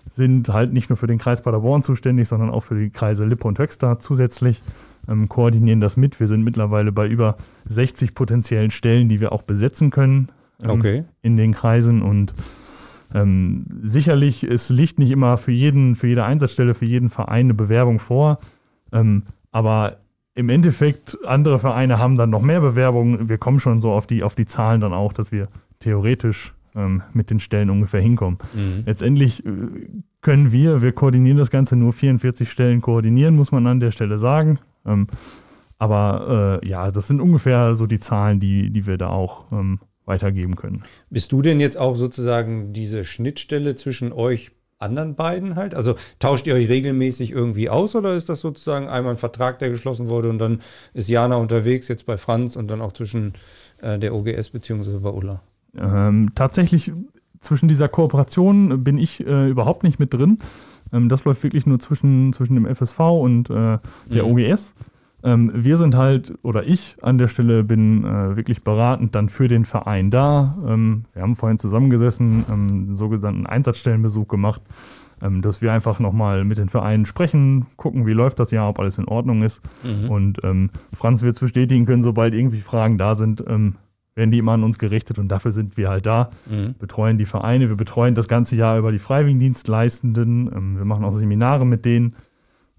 sind 0.09 0.49
halt 0.49 0.73
nicht 0.73 0.89
nur 0.89 0.97
für 0.97 1.07
den 1.07 1.17
Kreis 1.17 1.41
Paderborn 1.41 1.83
zuständig, 1.83 2.27
sondern 2.27 2.49
auch 2.49 2.61
für 2.61 2.79
die 2.79 2.89
Kreise 2.89 3.25
Lippe 3.25 3.47
und 3.47 3.59
Höxter 3.59 3.99
zusätzlich. 3.99 4.61
Ähm, 5.09 5.29
koordinieren 5.29 5.79
das 5.79 5.95
mit. 5.95 6.19
Wir 6.19 6.27
sind 6.27 6.43
mittlerweile 6.43 6.91
bei 6.91 7.07
über 7.07 7.37
60 7.65 8.13
potenziellen 8.13 8.71
Stellen, 8.71 9.07
die 9.09 9.21
wir 9.21 9.31
auch 9.31 9.41
besetzen 9.41 9.89
können 9.89 10.29
ähm, 10.63 10.69
Okay. 10.71 11.03
in 11.21 11.37
den 11.37 11.53
Kreisen 11.53 12.01
und 12.01 12.33
ähm, 13.13 13.65
sicherlich, 13.83 14.43
es 14.43 14.69
liegt 14.69 14.99
nicht 14.99 15.11
immer 15.11 15.37
für 15.37 15.51
jeden, 15.53 15.95
für 15.95 16.07
jede 16.07 16.25
Einsatzstelle, 16.25 16.73
für 16.73 16.85
jeden 16.85 17.09
Verein 17.09 17.45
eine 17.45 17.53
Bewerbung 17.53 17.99
vor. 17.99 18.39
Ähm, 18.91 19.23
aber 19.51 19.97
im 20.35 20.49
Endeffekt, 20.49 21.17
andere 21.25 21.57
Vereine 21.57 21.99
haben 21.99 22.15
dann 22.15 22.29
noch 22.29 22.41
mehr 22.41 22.59
Bewerbungen. 22.61 23.29
Wir 23.29 23.37
kommen 23.37 23.59
schon 23.59 23.81
so 23.81 23.91
auf 23.91 24.07
die, 24.07 24.23
auf 24.23 24.35
die 24.35 24.45
Zahlen 24.45 24.81
dann 24.81 24.93
auch, 24.93 25.13
dass 25.13 25.31
wir 25.31 25.47
theoretisch 25.79 26.53
ähm, 26.77 27.01
mit 27.13 27.29
den 27.29 27.39
Stellen 27.39 27.69
ungefähr 27.69 28.01
hinkommen. 28.01 28.37
Letztendlich 28.85 29.45
äh, 29.45 29.51
können 30.21 30.51
wir, 30.51 30.81
wir 30.81 30.91
koordinieren 30.91 31.37
das 31.37 31.49
Ganze 31.49 31.75
nur 31.75 31.93
44 31.93 32.49
Stellen 32.49 32.81
koordinieren, 32.81 33.35
muss 33.35 33.51
man 33.51 33.65
an 33.67 33.79
der 33.79 33.91
Stelle 33.91 34.17
sagen. 34.17 34.59
Ähm, 34.85 35.07
aber 35.79 36.61
äh, 36.63 36.67
ja, 36.67 36.91
das 36.91 37.07
sind 37.07 37.21
ungefähr 37.21 37.75
so 37.75 37.85
die 37.85 37.99
Zahlen, 37.99 38.39
die, 38.39 38.71
die 38.71 38.87
wir 38.87 38.97
da 38.97 39.09
auch 39.09 39.51
ähm, 39.51 39.79
weitergeben 40.05 40.55
können. 40.55 40.83
Bist 41.09 41.31
du 41.31 41.41
denn 41.41 41.59
jetzt 41.59 41.77
auch 41.77 41.95
sozusagen 41.95 42.73
diese 42.73 43.05
Schnittstelle 43.05 43.75
zwischen 43.75 44.11
euch 44.11 44.51
anderen 44.79 45.15
beiden 45.15 45.55
halt? 45.55 45.75
Also 45.75 45.95
tauscht 46.19 46.47
ihr 46.47 46.55
euch 46.55 46.69
regelmäßig 46.69 47.31
irgendwie 47.31 47.69
aus 47.69 47.95
oder 47.95 48.15
ist 48.15 48.29
das 48.29 48.41
sozusagen 48.41 48.87
einmal 48.87 49.13
ein 49.13 49.17
Vertrag, 49.17 49.59
der 49.59 49.69
geschlossen 49.69 50.07
wurde 50.07 50.29
und 50.29 50.39
dann 50.39 50.61
ist 50.93 51.09
Jana 51.09 51.35
unterwegs, 51.35 51.87
jetzt 51.87 52.05
bei 52.05 52.17
Franz 52.17 52.55
und 52.55 52.69
dann 52.69 52.81
auch 52.81 52.93
zwischen 52.93 53.33
äh, 53.81 53.99
der 53.99 54.15
OGS 54.15 54.49
beziehungsweise 54.49 54.99
bei 54.99 55.09
Ulla? 55.09 55.41
Ähm, 55.75 56.29
tatsächlich 56.35 56.91
zwischen 57.41 57.67
dieser 57.67 57.87
Kooperation 57.87 58.83
bin 58.83 58.97
ich 58.97 59.25
äh, 59.25 59.49
überhaupt 59.49 59.83
nicht 59.83 59.99
mit 59.99 60.13
drin. 60.13 60.39
Ähm, 60.93 61.09
das 61.09 61.25
läuft 61.25 61.43
wirklich 61.43 61.65
nur 61.65 61.79
zwischen, 61.79 62.33
zwischen 62.33 62.55
dem 62.55 62.65
FSV 62.65 62.99
und 62.99 63.49
äh, 63.49 63.79
der 64.09 64.25
mhm. 64.25 64.31
OGS. 64.31 64.73
Ähm, 65.23 65.51
wir 65.53 65.77
sind 65.77 65.95
halt, 65.95 66.33
oder 66.43 66.63
ich 66.63 66.95
an 67.01 67.17
der 67.17 67.27
Stelle 67.27 67.63
bin 67.63 68.03
äh, 68.03 68.35
wirklich 68.35 68.63
beratend 68.63 69.15
dann 69.15 69.29
für 69.29 69.47
den 69.47 69.65
Verein 69.65 70.11
da. 70.11 70.57
Ähm, 70.65 71.05
wir 71.13 71.23
haben 71.23 71.35
vorhin 71.35 71.57
zusammengesessen, 71.57 72.45
ähm, 72.49 72.67
einen 72.67 72.95
sogenannten 72.95 73.47
Einsatzstellenbesuch 73.47 74.27
gemacht, 74.27 74.61
ähm, 75.21 75.41
dass 75.41 75.63
wir 75.63 75.73
einfach 75.73 75.99
nochmal 75.99 76.45
mit 76.45 76.59
den 76.59 76.69
Vereinen 76.69 77.05
sprechen, 77.05 77.65
gucken, 77.77 78.05
wie 78.05 78.13
läuft 78.13 78.39
das 78.39 78.51
Jahr, 78.51 78.69
ob 78.69 78.79
alles 78.79 78.99
in 78.99 79.05
Ordnung 79.05 79.41
ist. 79.41 79.61
Mhm. 79.83 80.09
Und 80.09 80.43
ähm, 80.43 80.69
Franz 80.93 81.23
wird 81.23 81.35
es 81.35 81.39
bestätigen 81.39 81.85
können, 81.85 82.03
sobald 82.03 82.35
irgendwie 82.35 82.61
Fragen 82.61 82.99
da 82.99 83.15
sind, 83.15 83.43
werden 84.17 84.31
die 84.31 84.39
immer 84.39 84.53
an 84.53 84.63
uns 84.63 84.79
gerichtet 84.79 85.19
und 85.19 85.29
dafür 85.29 85.51
sind 85.51 85.77
wir 85.77 85.89
halt 85.89 86.07
da, 86.07 86.31
mhm. 86.49 86.75
betreuen 86.79 87.17
die 87.17 87.25
Vereine, 87.25 87.69
wir 87.69 87.75
betreuen 87.75 88.15
das 88.15 88.27
ganze 88.27 88.55
Jahr 88.55 88.77
über 88.77 88.91
die 88.91 88.99
Freiwilligendienstleistenden, 88.99 90.51
ähm, 90.53 90.77
wir 90.77 90.85
machen 90.85 91.05
auch 91.05 91.15
Seminare 91.15 91.65
mit 91.65 91.85
denen, 91.85 92.15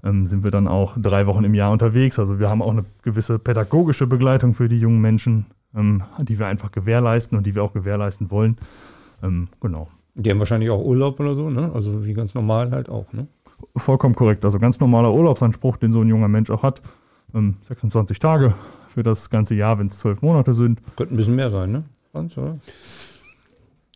ähm, 0.03 0.27
sind 0.27 0.43
wir 0.43 0.51
dann 0.51 0.67
auch 0.67 0.97
drei 1.01 1.27
Wochen 1.27 1.45
im 1.45 1.55
Jahr 1.55 1.71
unterwegs. 1.71 2.19
Also 2.19 2.39
wir 2.39 2.51
haben 2.51 2.61
auch 2.61 2.73
eine 2.73 2.85
gewisse 3.03 3.39
pädagogische 3.39 4.07
Begleitung 4.07 4.53
für 4.53 4.69
die 4.69 4.79
jungen 4.79 5.01
Menschen, 5.01 5.47
ähm, 5.77 6.03
die 6.21 6.39
wir 6.39 6.47
einfach 6.47 6.73
gewährleisten 6.73 7.39
und 7.39 7.47
die 7.47 7.55
wir 7.55 7.63
auch 7.63 7.73
gewährleisten 7.73 8.31
wollen. 8.31 8.57
Ähm, 9.23 9.49
genau. 9.61 9.89
Die 10.15 10.31
haben 10.31 10.41
wahrscheinlich 10.41 10.71
auch 10.71 10.85
Urlaub 10.85 11.21
oder 11.21 11.37
so, 11.37 11.51
ne? 11.51 11.71
Also 11.73 12.05
wie 12.05 12.15
ganz 12.15 12.35
normal 12.35 12.73
halt 12.73 12.89
auch, 12.89 13.13
ne? 13.13 13.29
Vollkommen 13.77 14.15
korrekt. 14.15 14.45
Also 14.45 14.59
ganz 14.59 14.81
normaler 14.81 15.13
Urlaubsanspruch, 15.13 15.77
den 15.77 15.93
so 15.93 16.01
ein 16.01 16.09
junger 16.09 16.29
Mensch 16.29 16.51
auch 16.51 16.65
hat. 16.65 16.83
26 17.33 18.17
ähm, 18.17 18.21
Tage 18.21 18.55
für 18.89 19.03
das 19.03 19.31
ganze 19.31 19.55
Jahr, 19.55 19.79
wenn 19.79 19.89
es 19.89 19.99
zwölf 19.99 20.23
Monate 20.23 20.55
sind. 20.55 20.81
Könnte 20.97 21.15
ein 21.15 21.17
bisschen 21.17 21.37
mehr 21.37 21.51
sein, 21.51 21.73
ne? 21.73 21.85
Ganz, 22.13 22.37
oder? 22.37 22.59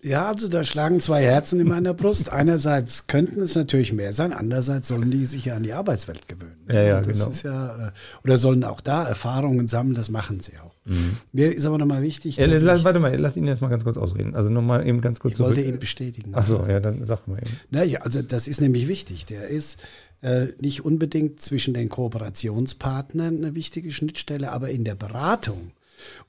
Ja, 0.05 0.27
also 0.29 0.49
da 0.49 0.65
schlagen 0.65 0.99
zwei 0.99 1.23
Herzen 1.23 1.61
in 1.61 1.69
meiner 1.69 1.95
Brust. 1.95 2.31
Einerseits 2.31 3.07
könnten 3.07 3.41
es 3.41 3.55
natürlich 3.55 3.93
mehr 3.93 4.13
sein, 4.13 4.33
andererseits 4.33 4.89
sollen 4.89 5.13
die 5.13 5.25
sich 5.27 5.45
ja 5.45 5.55
an 5.55 5.63
die 5.63 5.73
Arbeitswelt 5.75 6.27
gewöhnen. 6.27 6.57
Ja, 6.69 6.83
ja, 6.83 7.01
das 7.01 7.19
genau. 7.19 7.31
Ist 7.31 7.43
ja, 7.45 7.89
äh, 7.89 7.91
oder 8.25 8.37
sollen 8.37 8.65
auch 8.65 8.81
da 8.81 9.05
Erfahrungen 9.05 9.69
sammeln, 9.69 9.95
das 9.95 10.11
machen 10.11 10.41
sie 10.41 10.59
auch. 10.59 10.75
Mhm. 10.87 11.19
Mir 11.33 11.55
ist 11.55 11.65
aber 11.67 11.79
nochmal 11.79 12.03
wichtig. 12.03 12.37
Ja, 12.37 12.47
lass, 12.47 12.81
ich, 12.81 12.85
warte 12.85 12.99
mal, 12.99 13.15
lass 13.17 13.37
ihn 13.37 13.47
jetzt 13.47 13.63
mal 13.63 13.69
ganz 13.69 13.85
kurz 13.85 13.97
ausreden. 13.97 14.35
Also 14.35 14.51
nochmal 14.51 14.85
eben 14.89 15.01
ganz 15.03 15.21
kurz 15.21 15.33
Ich 15.33 15.37
zurück. 15.37 15.51
wollte 15.57 15.63
ihn 15.63 15.79
bestätigen. 15.79 16.35
Achso, 16.35 16.67
ja, 16.67 16.81
dann 16.81 17.05
sag 17.05 17.29
mal 17.29 17.39
eben. 17.39 17.57
Naja, 17.71 18.01
also 18.01 18.23
das 18.23 18.49
ist 18.49 18.61
nämlich 18.61 18.89
wichtig. 18.89 19.27
Der 19.27 19.47
ist 19.47 19.79
äh, 20.23 20.49
nicht 20.61 20.85
unbedingt 20.85 21.41
zwischen 21.41 21.75
den 21.75 21.89
Kooperationspartnern 21.89 23.37
eine 23.37 23.55
wichtige 23.55 23.91
Schnittstelle, 23.91 24.51
aber 24.53 24.71
in 24.71 24.85
der 24.85 24.95
Beratung 24.95 25.73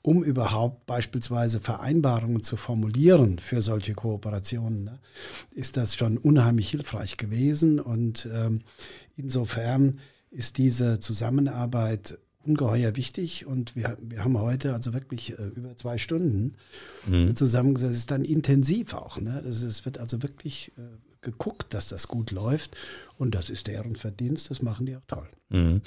um 0.02 0.22
überhaupt 0.22 0.86
beispielsweise 0.86 1.60
Vereinbarungen 1.60 2.42
zu 2.42 2.56
formulieren 2.56 3.38
für 3.38 3.62
solche 3.62 3.94
Kooperationen, 3.94 4.84
ne, 4.84 4.98
ist 5.52 5.76
das 5.76 5.96
schon 5.96 6.18
unheimlich 6.18 6.70
hilfreich 6.70 7.16
gewesen. 7.16 7.80
Und 7.80 8.28
ähm, 8.32 8.60
insofern 9.16 9.98
ist 10.30 10.58
diese 10.58 10.98
Zusammenarbeit 10.98 12.18
ungeheuer 12.44 12.94
wichtig 12.96 13.46
und 13.46 13.74
wir, 13.74 13.96
wir 14.02 14.22
haben 14.22 14.38
heute 14.38 14.74
also 14.74 14.92
wirklich 14.92 15.38
äh, 15.38 15.46
über 15.54 15.76
zwei 15.76 15.96
Stunden 15.96 16.52
mhm. 17.06 17.34
zusammengesetzt. 17.34 17.92
Es 17.92 17.98
ist 17.98 18.10
dann 18.10 18.24
intensiv 18.24 18.92
auch. 18.92 19.18
Ne? 19.18 19.40
Das 19.44 19.62
es 19.62 19.84
wird 19.86 19.98
also 19.98 20.22
wirklich 20.22 20.72
äh, 20.76 20.82
geguckt, 21.24 21.74
dass 21.74 21.88
das 21.88 22.08
gut 22.08 22.30
läuft 22.30 22.76
und 23.18 23.34
das 23.34 23.50
ist 23.50 23.66
deren 23.66 23.96
Verdienst, 23.96 24.50
das 24.50 24.62
machen 24.62 24.86
die 24.86 24.96
auch 24.96 25.06
toll. 25.06 25.28
Mhm. 25.48 25.82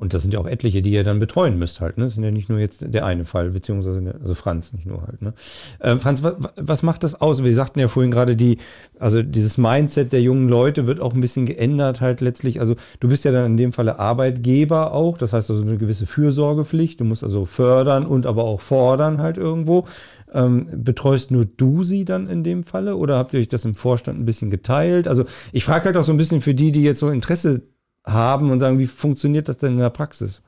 Und 0.00 0.14
das 0.14 0.22
sind 0.22 0.32
ja 0.32 0.38
auch 0.38 0.46
etliche, 0.46 0.80
die 0.80 0.92
ihr 0.92 1.02
dann 1.02 1.18
betreuen 1.18 1.58
müsst 1.58 1.80
halt. 1.80 1.98
Ne? 1.98 2.04
Das 2.04 2.14
sind 2.14 2.22
ja 2.22 2.30
nicht 2.30 2.48
nur 2.48 2.58
jetzt 2.58 2.84
der 2.86 3.04
eine 3.04 3.24
Fall, 3.24 3.50
beziehungsweise 3.50 4.14
also 4.20 4.34
Franz 4.34 4.72
nicht 4.72 4.86
nur 4.86 5.02
halt. 5.02 5.20
Ne? 5.22 5.34
Ähm, 5.80 5.98
Franz, 5.98 6.22
was, 6.22 6.34
was 6.56 6.82
macht 6.82 7.02
das 7.02 7.20
aus? 7.20 7.42
Wir 7.42 7.54
sagten 7.54 7.80
ja 7.80 7.88
vorhin 7.88 8.12
gerade, 8.12 8.36
die, 8.36 8.58
also 8.98 9.22
dieses 9.22 9.58
Mindset 9.58 10.12
der 10.12 10.22
jungen 10.22 10.48
Leute 10.48 10.86
wird 10.86 11.00
auch 11.00 11.14
ein 11.14 11.20
bisschen 11.20 11.46
geändert 11.46 12.00
halt 12.00 12.20
letztlich. 12.20 12.60
Also 12.60 12.76
du 13.00 13.08
bist 13.08 13.24
ja 13.24 13.32
dann 13.32 13.46
in 13.46 13.56
dem 13.56 13.72
Falle 13.72 13.98
Arbeitgeber 13.98 14.92
auch, 14.92 15.18
das 15.18 15.32
heißt 15.32 15.50
also 15.50 15.62
eine 15.62 15.78
gewisse 15.78 16.06
Fürsorgepflicht. 16.06 17.00
Du 17.00 17.04
musst 17.04 17.24
also 17.24 17.44
fördern 17.44 18.06
und 18.06 18.24
aber 18.26 18.44
auch 18.44 18.60
fordern 18.60 19.20
halt 19.20 19.36
irgendwo. 19.36 19.86
Ähm, 20.32 20.68
betreust 20.84 21.30
nur 21.30 21.46
du 21.46 21.84
sie 21.84 22.04
dann 22.04 22.28
in 22.28 22.44
dem 22.44 22.62
Falle 22.62 22.96
oder 22.96 23.16
habt 23.16 23.32
ihr 23.32 23.40
euch 23.40 23.48
das 23.48 23.64
im 23.64 23.74
Vorstand 23.74 24.18
ein 24.18 24.26
bisschen 24.26 24.50
geteilt? 24.50 25.08
Also 25.08 25.24
ich 25.52 25.64
frage 25.64 25.86
halt 25.86 25.96
auch 25.96 26.04
so 26.04 26.12
ein 26.12 26.18
bisschen 26.18 26.40
für 26.40 26.54
die, 26.54 26.70
die 26.72 26.82
jetzt 26.82 26.98
so 26.98 27.08
Interesse 27.08 27.62
haben 28.04 28.50
und 28.50 28.60
sagen, 28.60 28.78
wie 28.78 28.86
funktioniert 28.86 29.48
das 29.48 29.58
denn 29.58 29.72
in 29.72 29.78
der 29.78 29.90
Praxis? 29.90 30.42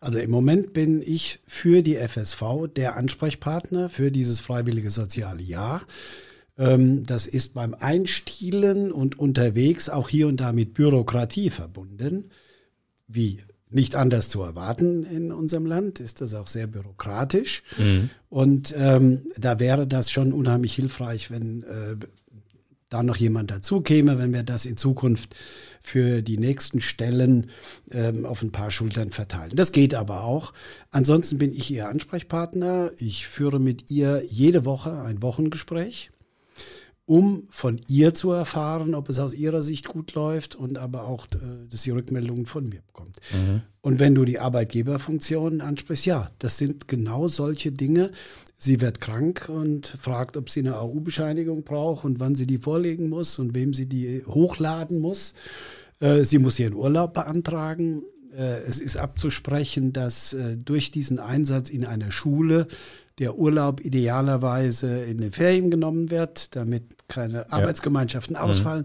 Also 0.00 0.18
im 0.18 0.30
Moment 0.30 0.72
bin 0.72 1.02
ich 1.02 1.40
für 1.46 1.82
die 1.82 1.96
FSV 1.96 2.68
der 2.74 2.96
Ansprechpartner 2.96 3.90
für 3.90 4.10
dieses 4.10 4.40
freiwillige 4.40 4.90
soziale 4.90 5.42
Jahr. 5.42 5.82
Ähm, 6.56 7.02
das 7.04 7.26
ist 7.26 7.52
beim 7.52 7.74
Einstielen 7.74 8.92
und 8.92 9.18
unterwegs 9.18 9.88
auch 9.88 10.08
hier 10.08 10.28
und 10.28 10.40
da 10.40 10.52
mit 10.52 10.74
Bürokratie 10.74 11.50
verbunden. 11.50 12.30
Wie 13.06 13.42
nicht 13.70 13.94
anders 13.94 14.28
zu 14.28 14.42
erwarten 14.42 15.04
in 15.04 15.32
unserem 15.32 15.66
Land, 15.66 16.00
ist 16.00 16.20
das 16.20 16.34
auch 16.34 16.48
sehr 16.48 16.66
bürokratisch. 16.66 17.62
Mhm. 17.78 18.10
Und 18.28 18.74
ähm, 18.76 19.22
da 19.36 19.58
wäre 19.58 19.86
das 19.86 20.10
schon 20.10 20.32
unheimlich 20.32 20.74
hilfreich, 20.74 21.30
wenn 21.30 21.62
äh, 21.62 21.96
da 22.88 23.02
noch 23.02 23.16
jemand 23.16 23.50
dazu 23.50 23.80
käme, 23.80 24.18
wenn 24.18 24.32
wir 24.32 24.42
das 24.42 24.66
in 24.66 24.76
Zukunft 24.76 25.36
für 25.80 26.22
die 26.22 26.38
nächsten 26.38 26.80
Stellen 26.80 27.50
ähm, 27.92 28.26
auf 28.26 28.42
ein 28.42 28.50
paar 28.50 28.70
Schultern 28.70 29.12
verteilen. 29.12 29.52
Das 29.54 29.72
geht 29.72 29.94
aber 29.94 30.24
auch. 30.24 30.52
Ansonsten 30.90 31.38
bin 31.38 31.54
ich 31.54 31.70
Ihr 31.70 31.88
Ansprechpartner. 31.88 32.90
Ich 32.98 33.28
führe 33.28 33.60
mit 33.60 33.90
ihr 33.90 34.22
jede 34.26 34.64
Woche 34.64 35.02
ein 35.02 35.22
Wochengespräch 35.22 36.10
um 37.10 37.42
von 37.48 37.80
ihr 37.88 38.14
zu 38.14 38.30
erfahren, 38.30 38.94
ob 38.94 39.08
es 39.08 39.18
aus 39.18 39.34
ihrer 39.34 39.62
Sicht 39.62 39.88
gut 39.88 40.14
läuft 40.14 40.54
und 40.54 40.78
aber 40.78 41.08
auch, 41.08 41.26
äh, 41.26 41.68
dass 41.68 41.82
sie 41.82 41.90
Rückmeldungen 41.90 42.46
von 42.46 42.68
mir 42.68 42.82
bekommt. 42.86 43.16
Mhm. 43.32 43.62
Und 43.80 43.98
wenn 43.98 44.14
du 44.14 44.24
die 44.24 44.38
Arbeitgeberfunktion 44.38 45.60
ansprichst, 45.60 46.06
ja, 46.06 46.30
das 46.38 46.56
sind 46.56 46.86
genau 46.86 47.26
solche 47.26 47.72
Dinge. 47.72 48.12
Sie 48.56 48.80
wird 48.80 49.00
krank 49.00 49.48
und 49.48 49.88
fragt, 49.88 50.36
ob 50.36 50.50
sie 50.50 50.60
eine 50.60 50.76
AU-Bescheinigung 50.76 51.64
braucht 51.64 52.04
und 52.04 52.20
wann 52.20 52.36
sie 52.36 52.46
die 52.46 52.58
vorlegen 52.58 53.08
muss 53.08 53.40
und 53.40 53.56
wem 53.56 53.74
sie 53.74 53.86
die 53.86 54.22
hochladen 54.24 55.00
muss. 55.00 55.34
Äh, 55.98 56.24
sie 56.24 56.38
muss 56.38 56.60
ihren 56.60 56.74
Urlaub 56.74 57.14
beantragen. 57.14 58.04
Äh, 58.32 58.60
es 58.68 58.78
ist 58.78 58.96
abzusprechen, 58.96 59.92
dass 59.92 60.36
durch 60.64 60.92
diesen 60.92 61.18
Einsatz 61.18 61.70
in 61.70 61.84
einer 61.84 62.12
Schule 62.12 62.68
der 63.20 63.36
Urlaub 63.36 63.84
idealerweise 63.84 65.04
in 65.04 65.18
den 65.18 65.30
Ferien 65.30 65.70
genommen 65.70 66.10
wird, 66.10 66.56
damit 66.56 67.06
keine 67.06 67.52
Arbeitsgemeinschaften 67.52 68.34
ja. 68.34 68.42
Mhm. 68.42 68.48
ausfallen. 68.48 68.84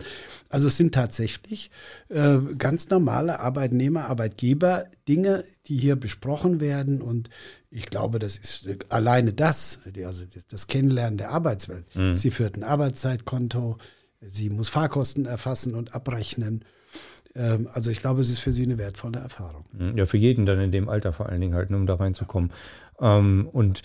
Also 0.50 0.68
es 0.68 0.76
sind 0.76 0.94
tatsächlich 0.94 1.72
äh, 2.10 2.38
ganz 2.58 2.90
normale 2.90 3.40
Arbeitnehmer, 3.40 4.10
Arbeitgeber, 4.10 4.86
Dinge, 5.08 5.46
die 5.68 5.78
hier 5.78 5.96
besprochen 5.96 6.60
werden. 6.60 7.02
Und 7.02 7.30
ich 7.72 7.86
glaube, 7.86 8.20
das 8.20 8.38
ist 8.38 8.68
alleine 8.90 9.32
das, 9.32 9.80
also 10.04 10.26
das 10.50 10.68
Kennenlernen 10.68 11.18
der 11.18 11.32
Arbeitswelt. 11.32 11.86
Mhm. 11.96 12.18
Sie 12.18 12.30
führt 12.30 12.58
ein 12.58 12.64
Arbeitszeitkonto, 12.64 13.78
sie 14.20 14.50
muss 14.50 14.68
Fahrkosten 14.68 15.26
erfassen 15.26 15.76
und 15.76 15.96
abrechnen. 15.96 16.66
Ähm, 17.36 17.70
also 17.72 17.92
ich 17.92 18.00
glaube, 18.00 18.22
es 18.22 18.30
ist 18.30 18.40
für 18.40 18.54
sie 18.54 18.64
eine 18.64 18.78
wertvolle 18.78 19.20
Erfahrung. 19.20 19.66
Mhm. 19.72 19.98
Ja, 19.98 20.06
für 20.06 20.18
jeden 20.18 20.46
dann 20.46 20.60
in 20.60 20.72
dem 20.72 20.90
Alter 20.90 21.14
vor 21.14 21.30
allen 21.30 21.42
Dingen 21.42 21.54
halt, 21.54 21.70
um 21.72 21.86
da 21.86 21.96
reinzukommen. 21.96 22.52
Ähm, 23.00 23.50
und 23.52 23.82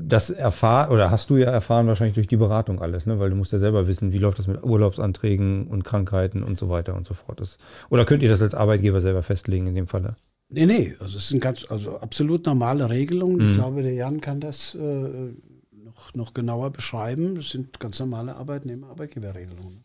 das 0.00 0.30
erfahren, 0.30 0.90
oder 0.92 1.10
hast 1.10 1.30
du 1.30 1.36
ja 1.36 1.50
erfahren 1.50 1.86
wahrscheinlich 1.86 2.14
durch 2.14 2.28
die 2.28 2.36
Beratung 2.36 2.80
alles, 2.80 3.06
ne? 3.06 3.18
weil 3.18 3.30
du 3.30 3.36
musst 3.36 3.52
ja 3.52 3.58
selber 3.58 3.88
wissen, 3.88 4.12
wie 4.12 4.18
läuft 4.18 4.38
das 4.38 4.46
mit 4.46 4.62
Urlaubsanträgen 4.62 5.66
und 5.66 5.84
Krankheiten 5.84 6.42
und 6.42 6.56
so 6.58 6.68
weiter 6.68 6.94
und 6.94 7.04
so 7.04 7.14
fort. 7.14 7.40
Das, 7.40 7.58
oder 7.90 8.04
könnt 8.04 8.22
ihr 8.22 8.28
das 8.28 8.42
als 8.42 8.54
Arbeitgeber 8.54 9.00
selber 9.00 9.22
festlegen 9.22 9.66
in 9.66 9.74
dem 9.74 9.88
Falle? 9.88 10.16
Nee, 10.48 10.66
nee, 10.66 10.94
also 11.00 11.16
es 11.16 11.28
sind 11.28 11.40
ganz, 11.40 11.64
also 11.68 11.96
absolut 11.96 12.46
normale 12.46 12.90
Regelungen. 12.90 13.36
Mhm. 13.36 13.50
Ich 13.50 13.56
glaube, 13.56 13.82
der 13.82 13.94
Jan 13.94 14.20
kann 14.20 14.38
das 14.38 14.74
äh, 14.74 14.78
noch, 14.78 16.14
noch 16.14 16.34
genauer 16.34 16.70
beschreiben. 16.70 17.34
Das 17.34 17.50
sind 17.50 17.80
ganz 17.80 17.98
normale 17.98 18.36
Arbeitnehmer-Arbeitgeberregelungen. 18.36 19.82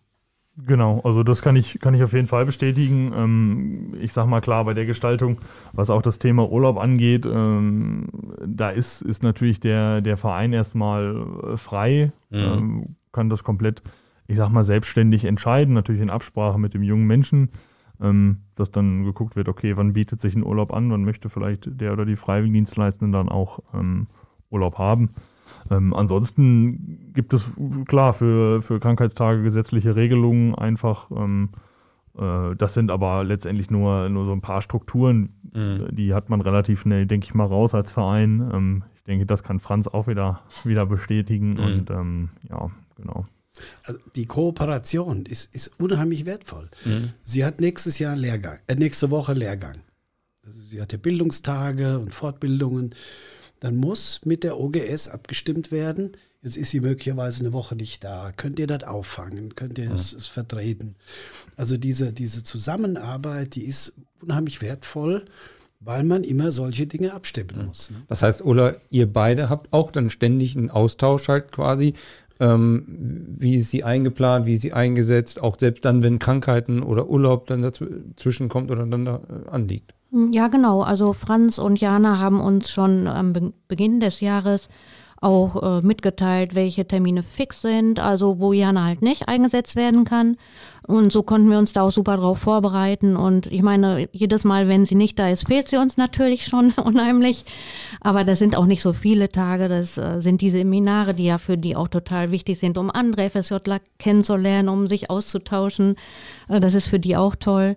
Genau, 0.65 1.02
also 1.04 1.22
das 1.22 1.43
kann 1.43 1.56
ich, 1.56 1.80
kann 1.80 1.93
ich 1.93 2.02
auf 2.02 2.13
jeden 2.13 2.28
Fall 2.28 2.46
bestätigen. 2.46 3.13
Ähm, 3.15 3.93
ich 4.02 4.12
sag 4.12 4.26
mal 4.26 4.41
klar, 4.41 4.65
bei 4.65 4.74
der 4.74 4.88
Gestaltung, 4.88 5.38
was 5.74 5.91
auch 5.91 6.02
das 6.02 6.17
Thema 6.17 6.50
Urlaub 6.50 6.78
angeht, 6.80 7.28
ähm, 7.32 8.08
da 8.43 8.70
ist, 8.72 9.04
ist 9.04 9.22
natürlich 9.22 9.60
der, 9.60 10.02
der 10.02 10.17
Verein 10.17 10.54
erstmal 10.54 11.28
äh, 11.43 11.58
frei, 11.58 12.12
mhm. 12.32 12.38
ähm, 12.38 12.96
kann 13.12 13.30
das 13.30 13.43
komplett, 13.43 13.84
ich 14.28 14.38
sag 14.38 14.50
mal, 14.50 14.63
selbstständig 14.63 15.26
entscheiden, 15.26 15.76
natürlich 15.76 16.02
in 16.02 16.10
Absprache 16.10 16.58
mit 16.58 16.74
dem 16.74 16.82
jungen 16.82 17.06
Menschen, 17.06 17.50
ähm, 18.02 18.39
dass 18.56 18.72
dann 18.72 19.04
geguckt 19.04 19.36
wird, 19.36 19.50
okay, 19.50 19.78
wann 19.78 19.93
bietet 19.93 20.22
sich 20.22 20.36
ein 20.36 20.43
Urlaub 20.43 20.74
an, 20.74 20.89
wann 20.89 21.06
möchte 21.06 21.30
vielleicht 21.30 21.80
der 21.80 21.93
oder 21.93 22.06
die 22.06 22.15
Freiwilligendienstleistenden 22.15 23.12
dann 23.12 23.30
auch 23.30 23.60
ähm, 23.76 24.08
Urlaub 24.50 24.80
haben. 24.80 25.12
Ähm, 25.69 25.93
ansonsten 25.93 27.12
gibt 27.13 27.34
es 27.34 27.58
klar 27.88 28.13
für, 28.13 28.62
für 28.62 28.80
Krankheitstage 28.80 29.43
gesetzliche 29.43 29.95
Regelungen 29.95 30.56
einfach. 30.56 31.12
Ähm, 31.12 31.49
äh, 32.17 32.56
das 32.56 32.73
sind 32.73 32.91
aber 32.91 33.23
letztendlich 33.23 33.69
nur, 33.69 34.10
nur 34.10 34.25
so 34.25 34.32
ein 34.32 34.41
paar 34.41 34.62
Strukturen, 34.62 35.30
mhm. 35.53 35.88
die 35.91 36.13
hat 36.13 36.30
man 36.30 36.41
relativ 36.41 36.82
schnell, 36.82 37.06
denke 37.06 37.25
ich 37.25 37.34
mal, 37.34 37.45
raus 37.45 37.73
als 37.73 37.91
Verein. 37.91 38.49
Ähm, 38.53 38.84
ich 38.95 39.03
denke, 39.03 39.25
das 39.25 39.43
kann 39.43 39.60
Franz 39.60 39.88
auch 39.88 40.08
wieder, 40.08 40.41
wieder 40.63 40.86
bestätigen 40.86 41.53
mhm. 41.53 41.60
und 41.60 41.89
ähm, 41.89 42.30
ja, 42.49 42.69
genau. 42.95 43.25
Also 43.84 43.99
die 44.15 44.25
Kooperation 44.25 45.25
ist, 45.25 45.53
ist 45.56 45.71
unheimlich 45.80 46.25
wertvoll. 46.25 46.69
Mhm. 46.86 47.13
Sie 47.23 47.43
hat 47.43 47.60
nächstes 47.60 47.99
Jahr 47.99 48.15
Lehrgang, 48.15 48.60
äh, 48.67 48.75
nächste 48.75 49.10
Woche 49.10 49.34
Lehrgang. 49.34 49.77
Also 50.45 50.62
sie 50.62 50.82
hat 50.82 50.91
ja 50.91 50.97
Bildungstage 50.97 51.99
und 51.99 52.13
Fortbildungen. 52.13 52.93
Dann 53.60 53.76
muss 53.76 54.22
mit 54.24 54.43
der 54.43 54.60
OGS 54.60 55.08
abgestimmt 55.08 55.72
werden. 55.72 56.15
Jetzt 56.41 56.58
ist 56.58 56.70
sie 56.70 56.80
möglicherweise 56.80 57.41
eine 57.41 57.54
Woche 57.54 57.76
nicht 57.76 58.04
da. 58.04 58.32
Könnt 58.36 58.60
ihr 58.60 58.67
das 58.67 58.84
auffangen? 58.84 59.56
Könnt 59.56 59.78
ihr 59.78 59.91
es, 59.91 60.13
es 60.13 60.28
vertreten? 60.28 60.96
Also 61.56 61.78
diese, 61.78 62.13
diese 62.13 62.43
Zusammenarbeit, 62.43 63.56
die 63.56 63.65
ist 63.65 63.93
unheimlich 64.22 64.62
wertvoll 64.62 65.26
weil 65.80 66.04
man 66.04 66.24
immer 66.24 66.52
solche 66.52 66.88
Dinge 66.88 67.13
abstimmen 67.13 67.67
muss. 67.67 67.91
Ne? 67.91 67.98
Das 68.08 68.24
heißt, 68.24 68.41
Ola, 68.43 68.76
ihr 68.89 69.12
beide 69.12 69.50
habt 69.50 69.72
auch 69.74 69.91
dann 69.91 70.10
ständig 70.10 70.56
einen 70.58 70.70
Austausch 70.70 71.28
halt 71.28 71.52
quasi 71.52 71.93
ähm, 72.39 72.86
wie 73.38 73.56
ist 73.56 73.69
sie 73.69 73.84
eingeplant, 73.84 74.45
wie 74.45 74.54
ist 74.54 74.62
sie 74.62 74.73
eingesetzt, 74.73 75.41
auch 75.41 75.58
selbst 75.60 75.86
dann, 75.86 76.04
wenn 76.04 76.19
Krankheiten 76.19 76.84
oder 76.84 77.10
Urlaub 77.10 77.47
dann 77.47 77.62
dazwischen 77.62 78.50
kommt 78.50 78.71
oder 78.71 78.86
dann 78.86 79.06
da 79.06 79.21
äh, 79.30 79.50
anliegt. 79.50 79.93
Ja, 80.32 80.47
genau. 80.47 80.82
Also 80.82 81.13
Franz 81.13 81.58
und 81.58 81.80
Jana 81.80 82.19
haben 82.19 82.39
uns 82.39 82.71
schon 82.71 83.08
am 83.08 83.34
Be 83.34 83.54
Beginn 83.67 84.00
des 84.00 84.21
Jahres 84.21 84.69
auch 85.21 85.80
äh, 85.80 85.82
mitgeteilt, 85.82 86.53
welche 86.53 86.88
Termine 86.88 87.23
fix 87.23 87.62
sind, 87.62 87.99
also 87.99 88.39
wo 88.39 88.53
Jana 88.53 88.86
halt 88.86 89.01
nicht 89.01 89.27
eingesetzt 89.27 89.75
werden 89.75 90.06
kann. 90.06 90.38
Und 90.86 91.12
so 91.12 91.23
konnten 91.23 91.49
wir 91.49 91.58
uns 91.58 91.73
da 91.73 91.82
auch 91.82 91.91
super 91.91 92.17
drauf 92.17 92.39
vorbereiten. 92.39 93.17
Und 93.17 93.47
ich 93.47 93.62
meine, 93.62 94.08
jedes 94.12 94.45
Mal, 94.45 94.67
wenn 94.67 94.86
sie 94.86 94.95
nicht 94.95 95.19
da 95.19 95.27
ist, 95.27 95.47
fehlt 95.47 95.67
sie 95.67 95.77
uns 95.77 95.97
natürlich 95.97 96.45
schon 96.45 96.71
unheimlich. 96.84 97.45
Aber 97.99 98.23
das 98.23 98.39
sind 98.39 98.56
auch 98.56 98.65
nicht 98.65 98.82
so 98.82 98.93
viele 98.93 99.30
Tage. 99.30 99.67
Das 99.67 99.97
äh, 99.97 100.21
sind 100.21 100.41
die 100.41 100.49
Seminare, 100.49 101.13
die 101.13 101.25
ja 101.25 101.39
für 101.39 101.58
die 101.58 101.75
auch 101.75 101.88
total 101.88 102.32
wichtig 102.32 102.60
sind, 102.60 102.77
um 102.77 102.89
andere 102.89 103.30
FSJler 103.30 103.80
kennenzulernen, 103.99 104.69
um 104.69 104.88
sich 104.88 105.10
auszutauschen. 105.10 105.95
Äh, 106.47 106.60
das 106.60 106.73
ist 106.73 106.88
für 106.88 106.99
die 106.99 107.17
auch 107.17 107.36
toll. 107.36 107.75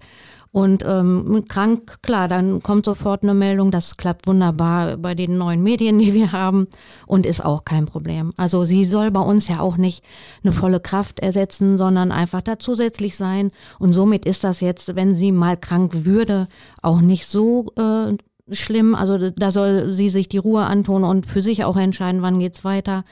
Und 0.52 0.84
ähm, 0.84 1.44
krank, 1.48 1.98
klar, 2.02 2.26
dann 2.26 2.60
kommt 2.60 2.84
sofort 2.84 3.22
eine 3.22 3.34
Meldung, 3.34 3.70
das 3.70 3.96
klappt 3.96 4.26
wunderbar 4.26 4.96
bei 4.96 5.14
den 5.14 5.38
neuen 5.38 5.62
Medien, 5.62 6.00
die 6.00 6.12
wir 6.12 6.32
haben 6.32 6.66
und 7.06 7.24
ist 7.24 7.44
auch 7.44 7.64
kein 7.64 7.86
Problem. 7.86 8.32
Also 8.36 8.64
sie 8.64 8.84
soll 8.84 9.12
bei 9.12 9.20
uns 9.20 9.46
ja 9.46 9.60
auch 9.60 9.76
nicht 9.76 10.04
eine 10.42 10.52
volle 10.52 10.80
Kraft 10.80 11.20
ersetzen, 11.20 11.78
sondern 11.78 12.10
einfach 12.10 12.42
da 12.42 12.58
zusätzlich 12.58 13.16
sein. 13.16 13.52
Und 13.78 13.92
somit 13.92 14.26
ist 14.26 14.42
das 14.42 14.60
jetzt, 14.60 14.96
wenn 14.96 15.14
sie 15.14 15.30
mal 15.30 15.56
krank 15.56 16.04
würde, 16.04 16.48
auch 16.82 17.00
nicht 17.00 17.26
so 17.26 17.72
äh, 17.76 18.16
schlimm. 18.52 18.96
Also 18.96 19.30
da 19.30 19.52
soll 19.52 19.92
sie 19.92 20.08
sich 20.08 20.28
die 20.28 20.38
Ruhe 20.38 20.64
antun 20.64 21.04
und 21.04 21.26
für 21.26 21.42
sich 21.42 21.64
auch 21.64 21.76
entscheiden, 21.76 22.22
wann 22.22 22.40
geht's 22.40 22.64
weiter. 22.64 23.04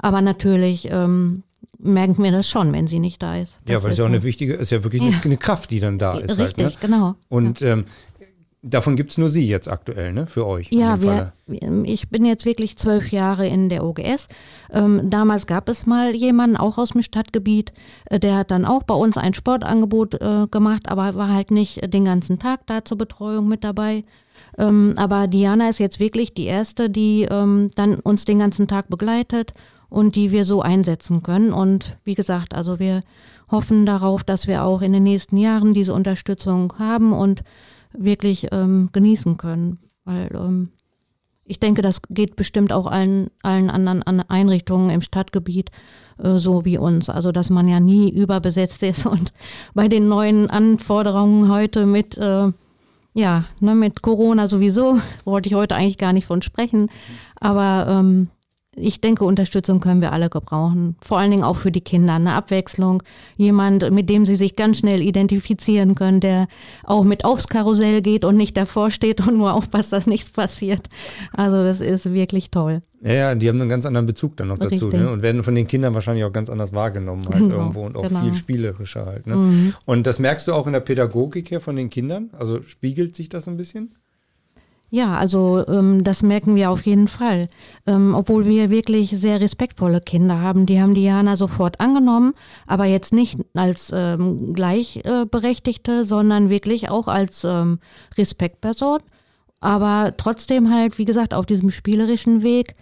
Aber 0.00 0.22
natürlich 0.22 0.88
ähm, 0.90 1.42
merken 1.86 2.22
wir 2.22 2.32
das 2.32 2.48
schon, 2.48 2.72
wenn 2.72 2.86
sie 2.86 2.98
nicht 2.98 3.22
da 3.22 3.36
ist. 3.36 3.56
Das 3.64 3.74
ja, 3.74 3.82
weil 3.82 3.92
es 3.92 3.98
ja 3.98 4.04
auch 4.04 4.08
eine 4.08 4.22
wichtige, 4.22 4.54
ist 4.54 4.70
ja 4.70 4.84
wirklich 4.84 5.02
ja. 5.02 5.20
Eine, 5.22 5.36
Kraft, 5.36 5.70
die 5.70 5.80
dann 5.80 5.98
da 5.98 6.18
ist. 6.18 6.38
Richtig, 6.38 6.64
halt, 6.64 6.74
ne? 6.74 6.78
genau. 6.80 7.14
Und 7.28 7.60
ja. 7.60 7.74
ähm, 7.74 7.84
davon 8.62 8.96
gibt 8.96 9.12
es 9.12 9.18
nur 9.18 9.28
Sie 9.28 9.46
jetzt 9.46 9.68
aktuell, 9.68 10.12
ne? 10.12 10.26
Für 10.26 10.46
euch. 10.46 10.68
Ja, 10.70 11.00
wir, 11.00 11.32
ich 11.84 12.08
bin 12.10 12.24
jetzt 12.24 12.44
wirklich 12.44 12.76
zwölf 12.76 13.10
Jahre 13.10 13.46
in 13.46 13.68
der 13.68 13.84
OGS. 13.84 14.28
Ähm, 14.72 15.08
damals 15.08 15.46
gab 15.46 15.68
es 15.68 15.86
mal 15.86 16.14
jemanden, 16.14 16.56
auch 16.56 16.78
aus 16.78 16.90
dem 16.90 17.02
Stadtgebiet, 17.02 17.72
äh, 18.06 18.18
der 18.18 18.36
hat 18.36 18.50
dann 18.50 18.64
auch 18.64 18.82
bei 18.82 18.94
uns 18.94 19.16
ein 19.16 19.34
Sportangebot 19.34 20.20
äh, 20.20 20.46
gemacht, 20.50 20.88
aber 20.88 21.14
war 21.14 21.32
halt 21.32 21.50
nicht 21.50 21.92
den 21.92 22.04
ganzen 22.04 22.38
Tag 22.38 22.66
da 22.66 22.84
zur 22.84 22.98
Betreuung 22.98 23.48
mit 23.48 23.64
dabei. 23.64 24.04
Ähm, 24.58 24.94
aber 24.96 25.28
Diana 25.28 25.68
ist 25.68 25.78
jetzt 25.78 26.00
wirklich 26.00 26.34
die 26.34 26.46
erste, 26.46 26.90
die 26.90 27.26
ähm, 27.30 27.70
dann 27.74 27.96
uns 28.00 28.24
den 28.24 28.38
ganzen 28.38 28.68
Tag 28.68 28.88
begleitet 28.88 29.54
und 29.88 30.16
die 30.16 30.30
wir 30.32 30.44
so 30.44 30.62
einsetzen 30.62 31.22
können. 31.22 31.52
Und 31.52 31.98
wie 32.04 32.14
gesagt, 32.14 32.54
also 32.54 32.78
wir 32.78 33.02
hoffen 33.50 33.86
darauf, 33.86 34.24
dass 34.24 34.46
wir 34.46 34.64
auch 34.64 34.82
in 34.82 34.92
den 34.92 35.04
nächsten 35.04 35.36
Jahren 35.36 35.74
diese 35.74 35.94
Unterstützung 35.94 36.72
haben 36.78 37.12
und 37.12 37.42
wirklich 37.92 38.48
ähm, 38.52 38.90
genießen 38.92 39.36
können. 39.36 39.78
Weil 40.04 40.30
ähm, 40.34 40.68
ich 41.44 41.60
denke, 41.60 41.82
das 41.82 42.02
geht 42.10 42.36
bestimmt 42.36 42.72
auch 42.72 42.86
allen, 42.86 43.30
allen 43.42 43.70
anderen 43.70 44.02
Einrichtungen 44.02 44.90
im 44.90 45.00
Stadtgebiet 45.00 45.70
äh, 46.22 46.38
so 46.38 46.64
wie 46.64 46.78
uns. 46.78 47.08
Also 47.08 47.32
dass 47.32 47.50
man 47.50 47.68
ja 47.68 47.80
nie 47.80 48.10
überbesetzt 48.10 48.82
ist 48.82 49.06
und 49.06 49.32
bei 49.74 49.88
den 49.88 50.08
neuen 50.08 50.50
Anforderungen 50.50 51.50
heute 51.50 51.86
mit 51.86 52.16
äh, 52.18 52.50
ja, 53.14 53.44
ne, 53.60 53.74
mit 53.74 54.02
Corona 54.02 54.46
sowieso, 54.46 55.00
wollte 55.24 55.48
ich 55.48 55.54
heute 55.54 55.74
eigentlich 55.74 55.96
gar 55.96 56.12
nicht 56.12 56.26
von 56.26 56.42
sprechen. 56.42 56.90
Aber 57.40 57.86
ähm, 57.88 58.28
ich 58.76 59.00
denke, 59.00 59.24
Unterstützung 59.24 59.80
können 59.80 60.02
wir 60.02 60.12
alle 60.12 60.28
gebrauchen. 60.28 60.96
Vor 61.00 61.18
allen 61.18 61.30
Dingen 61.30 61.44
auch 61.44 61.56
für 61.56 61.72
die 61.72 61.80
Kinder. 61.80 62.14
Eine 62.14 62.34
Abwechslung. 62.34 63.02
Jemand, 63.36 63.90
mit 63.90 64.10
dem 64.10 64.26
sie 64.26 64.36
sich 64.36 64.54
ganz 64.54 64.78
schnell 64.78 65.00
identifizieren 65.00 65.94
können, 65.94 66.20
der 66.20 66.46
auch 66.84 67.02
mit 67.02 67.24
aufs 67.24 67.48
Karussell 67.48 68.02
geht 68.02 68.24
und 68.24 68.36
nicht 68.36 68.56
davor 68.56 68.90
steht 68.90 69.26
und 69.26 69.38
nur 69.38 69.54
aufpasst, 69.54 69.92
dass 69.92 70.06
nichts 70.06 70.30
passiert. 70.30 70.88
Also 71.32 71.64
das 71.64 71.80
ist 71.80 72.12
wirklich 72.12 72.50
toll. 72.50 72.82
Ja, 73.02 73.12
ja, 73.12 73.34
die 73.34 73.48
haben 73.48 73.60
einen 73.60 73.70
ganz 73.70 73.86
anderen 73.86 74.06
Bezug 74.06 74.36
dann 74.36 74.48
noch 74.48 74.58
dazu 74.58 74.88
ne? 74.88 75.10
und 75.10 75.22
werden 75.22 75.42
von 75.42 75.54
den 75.54 75.66
Kindern 75.66 75.94
wahrscheinlich 75.94 76.24
auch 76.24 76.32
ganz 76.32 76.50
anders 76.50 76.72
wahrgenommen 76.72 77.24
halt 77.28 77.38
genau, 77.38 77.56
irgendwo 77.56 77.84
und 77.84 77.96
auch 77.96 78.08
genau. 78.08 78.20
viel 78.20 78.34
spielerischer 78.34 79.06
halt. 79.06 79.26
Ne? 79.26 79.36
Mhm. 79.36 79.74
Und 79.84 80.06
das 80.06 80.18
merkst 80.18 80.48
du 80.48 80.52
auch 80.52 80.66
in 80.66 80.72
der 80.72 80.80
Pädagogik 80.80 81.50
her 81.50 81.60
von 81.60 81.76
den 81.76 81.90
Kindern? 81.90 82.30
Also 82.38 82.62
spiegelt 82.62 83.14
sich 83.14 83.28
das 83.28 83.48
ein 83.48 83.56
bisschen? 83.56 83.94
Ja, 84.96 85.18
also 85.18 85.62
ähm, 85.68 86.04
das 86.04 86.22
merken 86.22 86.54
wir 86.54 86.70
auf 86.70 86.86
jeden 86.86 87.06
Fall. 87.06 87.50
Ähm, 87.86 88.14
obwohl 88.14 88.46
wir 88.46 88.70
wirklich 88.70 89.10
sehr 89.10 89.42
respektvolle 89.42 90.00
Kinder 90.00 90.40
haben. 90.40 90.64
Die 90.64 90.80
haben 90.80 90.94
Diana 90.94 91.36
sofort 91.36 91.80
angenommen, 91.80 92.32
aber 92.66 92.86
jetzt 92.86 93.12
nicht 93.12 93.38
als 93.52 93.92
ähm, 93.94 94.54
Gleichberechtigte, 94.54 96.06
sondern 96.06 96.48
wirklich 96.48 96.88
auch 96.88 97.08
als 97.08 97.44
ähm, 97.44 97.78
Respektperson. 98.16 99.00
Aber 99.60 100.14
trotzdem 100.16 100.72
halt, 100.72 100.98
wie 100.98 101.04
gesagt, 101.04 101.34
auf 101.34 101.46
diesem 101.46 101.70
spielerischen 101.70 102.42
Weg 102.42 102.74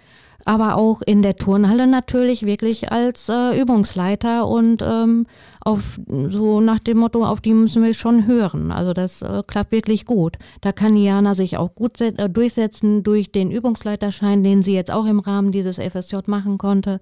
aber 0.44 0.76
auch 0.76 1.00
in 1.02 1.22
der 1.22 1.36
Turnhalle 1.36 1.86
natürlich 1.86 2.44
wirklich 2.44 2.92
als 2.92 3.28
äh, 3.28 3.58
Übungsleiter 3.58 4.46
und 4.46 4.82
ähm, 4.82 5.26
auf 5.60 5.98
so 6.06 6.60
nach 6.60 6.78
dem 6.78 6.98
Motto, 6.98 7.24
auf 7.24 7.40
die 7.40 7.54
müssen 7.54 7.82
wir 7.82 7.94
schon 7.94 8.26
hören. 8.26 8.70
Also 8.70 8.92
das 8.92 9.22
äh, 9.22 9.42
klappt 9.46 9.72
wirklich 9.72 10.04
gut. 10.04 10.36
Da 10.60 10.72
kann 10.72 10.96
Jana 10.96 11.34
sich 11.34 11.56
auch 11.56 11.74
gut 11.74 12.00
äh, 12.00 12.28
durchsetzen 12.28 13.02
durch 13.02 13.32
den 13.32 13.50
Übungsleiterschein, 13.50 14.44
den 14.44 14.62
sie 14.62 14.74
jetzt 14.74 14.92
auch 14.92 15.06
im 15.06 15.18
Rahmen 15.18 15.52
dieses 15.52 15.78
FSJ 15.78 16.16
machen 16.26 16.58
konnte. 16.58 17.00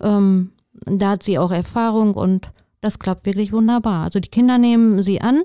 Ähm, 0.00 0.52
da 0.84 1.10
hat 1.10 1.22
sie 1.22 1.38
auch 1.38 1.50
Erfahrung 1.50 2.14
und 2.14 2.50
das 2.82 2.98
klappt 2.98 3.26
wirklich 3.26 3.52
wunderbar. 3.52 4.04
Also 4.04 4.20
die 4.20 4.28
Kinder 4.28 4.58
nehmen 4.58 5.02
sie 5.02 5.20
an 5.20 5.42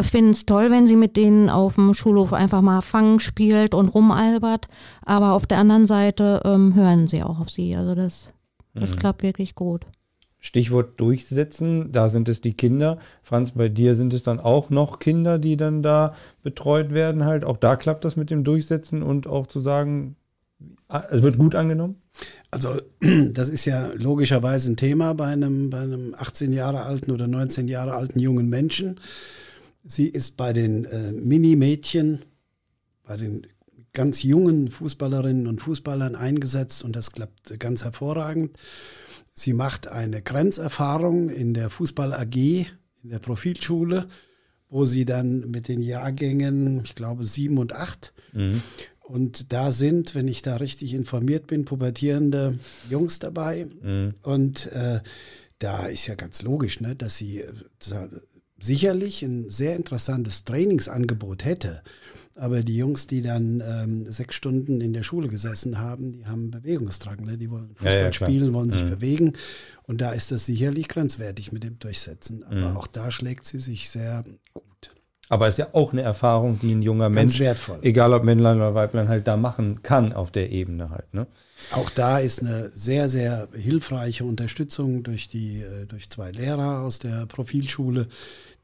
finden 0.00 0.30
es 0.32 0.46
toll, 0.46 0.70
wenn 0.70 0.86
sie 0.86 0.96
mit 0.96 1.16
denen 1.16 1.50
auf 1.50 1.74
dem 1.74 1.94
Schulhof 1.94 2.32
einfach 2.32 2.62
mal 2.62 2.80
fangen 2.82 3.20
spielt 3.20 3.74
und 3.74 3.88
rumalbert. 3.88 4.68
Aber 5.02 5.32
auf 5.32 5.46
der 5.46 5.58
anderen 5.58 5.86
Seite 5.86 6.42
ähm, 6.44 6.74
hören 6.74 7.08
sie 7.08 7.22
auch 7.22 7.40
auf 7.40 7.50
sie. 7.50 7.74
Also 7.76 7.94
das, 7.94 8.32
das 8.74 8.94
mhm. 8.94 8.98
klappt 8.98 9.22
wirklich 9.22 9.54
gut. 9.54 9.86
Stichwort 10.38 11.00
durchsetzen, 11.00 11.90
da 11.90 12.08
sind 12.08 12.28
es 12.28 12.40
die 12.40 12.54
Kinder. 12.54 12.98
Franz, 13.22 13.52
bei 13.52 13.68
dir 13.68 13.94
sind 13.96 14.14
es 14.14 14.22
dann 14.22 14.38
auch 14.38 14.70
noch 14.70 15.00
Kinder, 15.00 15.38
die 15.38 15.56
dann 15.56 15.82
da 15.82 16.14
betreut 16.42 16.92
werden 16.92 17.24
halt. 17.24 17.44
Auch 17.44 17.56
da 17.56 17.74
klappt 17.74 18.04
das 18.04 18.16
mit 18.16 18.30
dem 18.30 18.44
Durchsetzen 18.44 19.02
und 19.02 19.26
auch 19.26 19.48
zu 19.48 19.60
sagen, 19.60 20.14
es 21.10 21.22
wird 21.22 21.38
gut 21.38 21.54
angenommen? 21.54 21.96
Also 22.50 22.80
das 23.32 23.48
ist 23.48 23.64
ja 23.64 23.90
logischerweise 23.94 24.70
ein 24.70 24.76
Thema 24.76 25.14
bei 25.14 25.26
einem, 25.26 25.70
bei 25.70 25.80
einem 25.80 26.14
18 26.16 26.52
Jahre 26.52 26.82
alten 26.82 27.10
oder 27.10 27.26
19 27.26 27.66
Jahre 27.66 27.94
alten 27.94 28.20
jungen 28.20 28.48
Menschen. 28.48 29.00
Sie 29.86 30.08
ist 30.08 30.36
bei 30.36 30.52
den 30.52 30.84
äh, 30.84 31.12
Mini-Mädchen, 31.12 32.24
bei 33.04 33.16
den 33.16 33.46
ganz 33.92 34.22
jungen 34.22 34.70
Fußballerinnen 34.70 35.46
und 35.46 35.60
Fußballern 35.60 36.16
eingesetzt 36.16 36.84
und 36.84 36.96
das 36.96 37.12
klappt 37.12 37.58
ganz 37.58 37.84
hervorragend. 37.84 38.58
Sie 39.32 39.52
macht 39.52 39.88
eine 39.88 40.22
Grenzerfahrung 40.22 41.28
in 41.28 41.54
der 41.54 41.70
Fußball 41.70 42.12
AG, 42.12 42.36
in 42.36 43.10
der 43.10 43.20
Profilschule, 43.20 44.06
wo 44.68 44.84
sie 44.84 45.04
dann 45.04 45.50
mit 45.50 45.68
den 45.68 45.80
Jahrgängen, 45.80 46.82
ich 46.84 46.94
glaube, 46.94 47.24
sieben 47.24 47.56
und 47.58 47.72
acht, 47.72 48.12
mhm. 48.32 48.62
und 49.00 49.52
da 49.52 49.72
sind, 49.72 50.14
wenn 50.14 50.26
ich 50.26 50.42
da 50.42 50.56
richtig 50.56 50.92
informiert 50.92 51.46
bin, 51.46 51.64
pubertierende 51.64 52.58
Jungs 52.90 53.18
dabei. 53.18 53.68
Mhm. 53.82 54.14
Und 54.22 54.66
äh, 54.72 55.00
da 55.58 55.86
ist 55.86 56.06
ja 56.06 56.16
ganz 56.16 56.42
logisch, 56.42 56.80
ne, 56.80 56.96
dass 56.96 57.16
sie 57.16 57.40
äh, 57.40 57.52
sicherlich 58.58 59.22
ein 59.22 59.50
sehr 59.50 59.76
interessantes 59.76 60.44
Trainingsangebot 60.44 61.44
hätte. 61.44 61.82
Aber 62.38 62.62
die 62.62 62.76
Jungs, 62.76 63.06
die 63.06 63.22
dann 63.22 63.62
ähm, 63.66 64.04
sechs 64.06 64.36
Stunden 64.36 64.82
in 64.82 64.92
der 64.92 65.02
Schule 65.02 65.28
gesessen 65.28 65.78
haben, 65.78 66.12
die 66.12 66.26
haben 66.26 66.50
Bewegungsdrang. 66.50 67.24
Ne? 67.24 67.38
Die 67.38 67.50
wollen 67.50 67.70
Fußball 67.76 67.92
Ja, 67.94 68.02
ja, 68.04 68.12
spielen, 68.12 68.52
wollen 68.52 68.70
sich 68.70 68.84
Mhm. 68.84 68.90
bewegen. 68.90 69.32
Und 69.84 70.02
da 70.02 70.12
ist 70.12 70.30
das 70.32 70.44
sicherlich 70.44 70.88
grenzwertig 70.88 71.52
mit 71.52 71.64
dem 71.64 71.78
Durchsetzen. 71.78 72.44
Aber 72.44 72.70
Mhm. 72.72 72.76
auch 72.76 72.86
da 72.86 73.10
schlägt 73.10 73.46
sie 73.46 73.56
sich 73.58 73.88
sehr 73.88 74.22
gut. 74.52 74.64
Aber 75.28 75.48
ist 75.48 75.58
ja 75.58 75.68
auch 75.72 75.92
eine 75.92 76.02
Erfahrung, 76.02 76.58
die 76.60 76.72
ein 76.74 76.82
junger 76.82 77.06
Ganz 77.10 77.14
Mensch, 77.14 77.38
wertvoll. 77.40 77.78
egal 77.82 78.12
ob 78.12 78.22
Männlein 78.22 78.58
oder 78.58 78.74
Weiblein, 78.74 79.08
halt 79.08 79.26
da 79.26 79.36
machen 79.38 79.82
kann 79.82 80.12
auf 80.12 80.30
der 80.30 80.50
Ebene 80.52 80.90
halt. 80.90 81.12
Ne? 81.14 81.26
Auch 81.72 81.88
da 81.90 82.18
ist 82.18 82.42
eine 82.42 82.70
sehr, 82.74 83.08
sehr 83.08 83.48
hilfreiche 83.56 84.24
Unterstützung 84.24 85.02
durch 85.02 85.28
die, 85.28 85.62
äh, 85.62 85.86
durch 85.86 86.10
zwei 86.10 86.30
Lehrer 86.30 86.82
aus 86.82 86.98
der 87.00 87.26
Profilschule, 87.26 88.06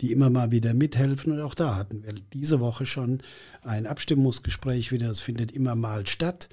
die 0.03 0.13
immer 0.13 0.29
mal 0.29 0.51
wieder 0.51 0.75
mithelfen. 0.75 1.33
Und 1.33 1.41
auch 1.41 1.55
da 1.55 1.77
hatten 1.77 2.03
wir 2.03 2.13
diese 2.33 2.61
Woche 2.61 2.85
schon 2.85 3.23
ein 3.63 3.87
Abstimmungsgespräch 3.87 4.93
wieder. 4.93 5.09
Es 5.09 5.21
findet 5.21 5.53
immer 5.53 5.77
mal 5.77 6.07
statt. 6.07 6.49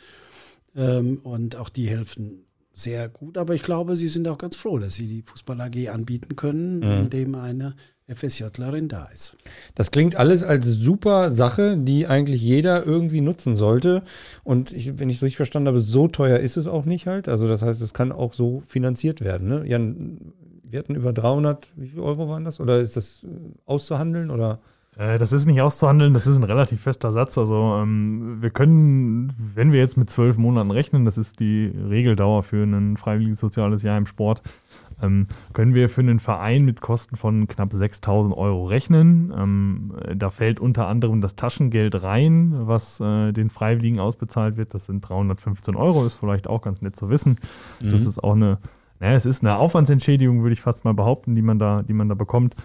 Ähm, 0.75 1.17
Und 1.23 1.55
auch 1.55 1.69
die 1.69 1.87
helfen 1.87 2.45
sehr 2.73 3.09
gut. 3.09 3.37
Aber 3.37 3.55
ich 3.55 3.63
glaube, 3.63 3.97
sie 3.97 4.07
sind 4.07 4.27
auch 4.27 4.37
ganz 4.37 4.55
froh, 4.55 4.77
dass 4.77 4.93
sie 4.93 5.07
die 5.07 5.23
Fußball 5.23 5.59
AG 5.59 5.89
anbieten 5.89 6.35
können, 6.35 6.83
indem 6.83 7.35
eine 7.35 7.75
FSJlerin 8.07 8.87
da 8.87 9.05
ist. 9.13 9.37
Das 9.75 9.91
klingt 9.91 10.15
alles 10.15 10.43
als 10.43 10.65
super 10.65 11.29
Sache, 11.31 11.77
die 11.77 12.07
eigentlich 12.07 12.41
jeder 12.41 12.85
irgendwie 12.85 13.21
nutzen 13.21 13.55
sollte. 13.55 14.03
Und 14.43 14.71
ich, 14.71 14.97
wenn 14.97 15.09
ich 15.09 15.17
es 15.17 15.23
richtig 15.23 15.37
verstanden 15.37 15.67
habe, 15.67 15.79
so 15.79 16.07
teuer 16.07 16.39
ist 16.39 16.57
es 16.57 16.67
auch 16.67 16.85
nicht 16.85 17.05
halt. 17.05 17.27
Also 17.27 17.47
das 17.47 17.61
heißt, 17.61 17.81
es 17.81 17.93
kann 17.93 18.11
auch 18.11 18.33
so 18.33 18.63
finanziert 18.65 19.21
werden. 19.21 19.47
Ne? 19.47 19.63
Jan, 19.67 20.33
wir 20.69 20.79
hatten 20.79 20.95
über 20.95 21.13
300, 21.13 21.71
wie 21.75 21.87
viel 21.87 21.99
Euro 21.99 22.29
waren 22.29 22.45
das? 22.45 22.59
Oder 22.59 22.79
ist 22.79 22.95
das 22.95 23.23
äh, 23.23 23.27
auszuhandeln? 23.65 24.29
Oder? 24.31 24.59
Äh, 24.97 25.17
Das 25.17 25.31
ist 25.33 25.45
nicht 25.45 25.61
auszuhandeln, 25.61 26.13
das 26.13 26.27
ist 26.27 26.37
ein 26.37 26.43
relativ 26.43 26.81
fester 26.81 27.11
Satz. 27.11 27.37
Also 27.37 27.79
ähm, 27.81 28.37
wir 28.41 28.49
können, 28.49 29.33
wenn 29.55 29.71
wir 29.71 29.79
jetzt 29.79 29.97
mit 29.97 30.09
zwölf 30.09 30.37
Monaten 30.37 30.71
rechnen, 30.71 31.05
das 31.05 31.17
ist 31.17 31.39
die 31.39 31.67
Regeldauer 31.67 32.43
für 32.43 32.63
ein 32.63 32.97
freiwilliges 32.97 33.39
soziales 33.39 33.81
Jahr 33.83 33.97
im 33.97 34.05
Sport, 34.05 34.41
ähm, 35.01 35.27
können 35.53 35.73
wir 35.73 35.87
für 35.87 36.01
einen 36.01 36.19
Verein 36.19 36.65
mit 36.65 36.81
Kosten 36.81 37.15
von 37.15 37.47
knapp 37.47 37.71
6.000 37.71 38.35
Euro 38.35 38.65
rechnen. 38.65 39.33
Ähm, 39.35 39.93
äh, 40.03 40.15
da 40.15 40.29
fällt 40.29 40.59
unter 40.59 40.87
anderem 40.87 41.21
das 41.21 41.35
Taschengeld 41.35 42.03
rein, 42.03 42.53
was 42.67 42.99
äh, 42.99 43.31
den 43.31 43.49
Freiwilligen 43.49 43.99
ausbezahlt 43.99 44.57
wird. 44.57 44.73
Das 44.73 44.87
sind 44.87 45.01
315 45.01 45.75
Euro, 45.75 46.05
ist 46.05 46.17
vielleicht 46.17 46.47
auch 46.49 46.61
ganz 46.61 46.81
nett 46.81 46.95
zu 46.97 47.09
wissen. 47.09 47.37
Das 47.81 48.01
ist 48.05 48.21
auch 48.21 48.35
eine, 48.35 48.57
naja, 48.99 49.15
es 49.15 49.25
ist 49.25 49.43
eine 49.43 49.57
Aufwandsentschädigung, 49.57 50.41
würde 50.41 50.53
ich 50.53 50.61
fast 50.61 50.83
mal 50.83 50.93
behaupten, 50.93 51.35
die 51.35 51.41
man 51.41 51.59
da, 51.59 51.83
die 51.83 51.93
man 51.93 52.09
da 52.09 52.15
bekommt. 52.15 52.55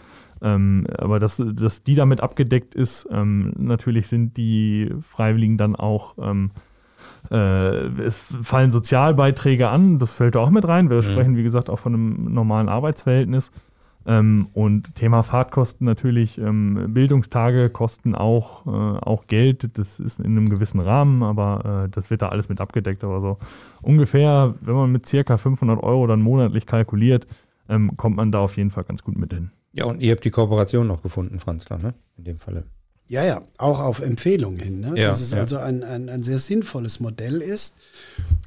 Ähm, 0.42 0.87
aber 0.99 1.20
dass, 1.20 1.42
dass 1.44 1.83
die 1.85 1.94
damit 1.94 2.20
abgedeckt 2.20 2.75
ist, 2.75 3.09
ähm, 3.11 3.53
natürlich 3.57 4.09
sind 4.09 4.37
die 4.37 4.92
Freiwilligen 5.01 5.57
dann 5.57 5.77
auch, 5.77 6.16
ähm, 6.18 6.51
äh, 7.31 7.87
es 8.03 8.18
fallen 8.18 8.70
Sozialbeiträge 8.70 9.68
an, 9.68 9.99
das 9.99 10.14
fällt 10.14 10.35
da 10.35 10.40
auch 10.40 10.51
mit 10.51 10.66
rein. 10.66 10.90
Wir 10.90 11.03
sprechen, 11.03 11.37
wie 11.37 11.42
gesagt, 11.42 11.70
auch 11.70 11.79
von 11.79 11.94
einem 11.94 12.35
normalen 12.35 12.68
Arbeitsverhältnis. 12.68 13.53
Ähm, 14.06 14.48
und 14.52 14.94
Thema 14.94 15.22
Fahrtkosten 15.22 15.86
natürlich, 15.86 16.38
ähm, 16.38 16.92
Bildungstage 16.92 17.70
kosten 17.70 18.14
auch, 18.14 18.66
äh, 18.66 18.70
auch 18.70 19.26
Geld, 19.26 19.78
das 19.78 19.98
ist 19.98 20.18
in 20.18 20.26
einem 20.26 20.50
gewissen 20.50 20.80
Rahmen, 20.80 21.22
aber 21.22 21.84
äh, 21.84 21.88
das 21.88 22.10
wird 22.10 22.22
da 22.22 22.28
alles 22.28 22.48
mit 22.48 22.60
abgedeckt. 22.60 23.02
Aber 23.02 23.20
so 23.20 23.38
ungefähr, 23.80 24.54
wenn 24.60 24.74
man 24.74 24.92
mit 24.92 25.06
circa 25.06 25.36
500 25.38 25.82
Euro 25.82 26.06
dann 26.06 26.20
monatlich 26.20 26.66
kalkuliert, 26.66 27.26
ähm, 27.68 27.96
kommt 27.96 28.16
man 28.16 28.30
da 28.30 28.40
auf 28.40 28.56
jeden 28.56 28.70
Fall 28.70 28.84
ganz 28.84 29.02
gut 29.02 29.16
mit 29.16 29.32
hin. 29.32 29.50
Ja, 29.72 29.86
und 29.86 30.00
ihr 30.00 30.12
habt 30.12 30.24
die 30.24 30.30
Kooperation 30.30 30.86
noch 30.86 31.02
gefunden, 31.02 31.38
Franzler, 31.38 31.78
ne? 31.78 31.94
In 32.16 32.24
dem 32.24 32.38
Falle. 32.38 32.64
Ja, 33.06 33.22
ja, 33.22 33.42
auch 33.58 33.80
auf 33.80 34.00
Empfehlung 34.00 34.56
hin. 34.58 34.80
Ne? 34.80 34.94
Ja, 34.96 35.08
Dass 35.08 35.20
es 35.20 35.32
ja. 35.32 35.38
also 35.40 35.58
ein, 35.58 35.82
ein, 35.82 36.08
ein 36.08 36.22
sehr 36.22 36.38
sinnvolles 36.38 37.00
Modell 37.00 37.42
ist, 37.42 37.74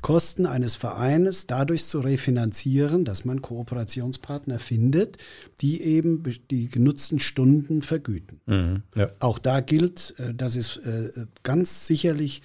Kosten 0.01 0.47
eines 0.47 0.75
Vereines 0.75 1.45
dadurch 1.45 1.85
zu 1.85 1.99
refinanzieren, 1.99 3.05
dass 3.05 3.23
man 3.23 3.43
Kooperationspartner 3.43 4.57
findet, 4.57 5.17
die 5.61 5.81
eben 5.83 6.23
be- 6.23 6.39
die 6.49 6.69
genutzten 6.69 7.19
Stunden 7.19 7.83
vergüten. 7.83 8.41
Mhm. 8.47 8.81
Ja. 8.95 9.09
Auch 9.19 9.37
da 9.37 9.59
gilt, 9.59 10.15
äh, 10.17 10.33
das 10.33 10.55
ist 10.55 10.77
äh, 10.77 11.27
ganz 11.43 11.85
sicherlich 11.85 12.41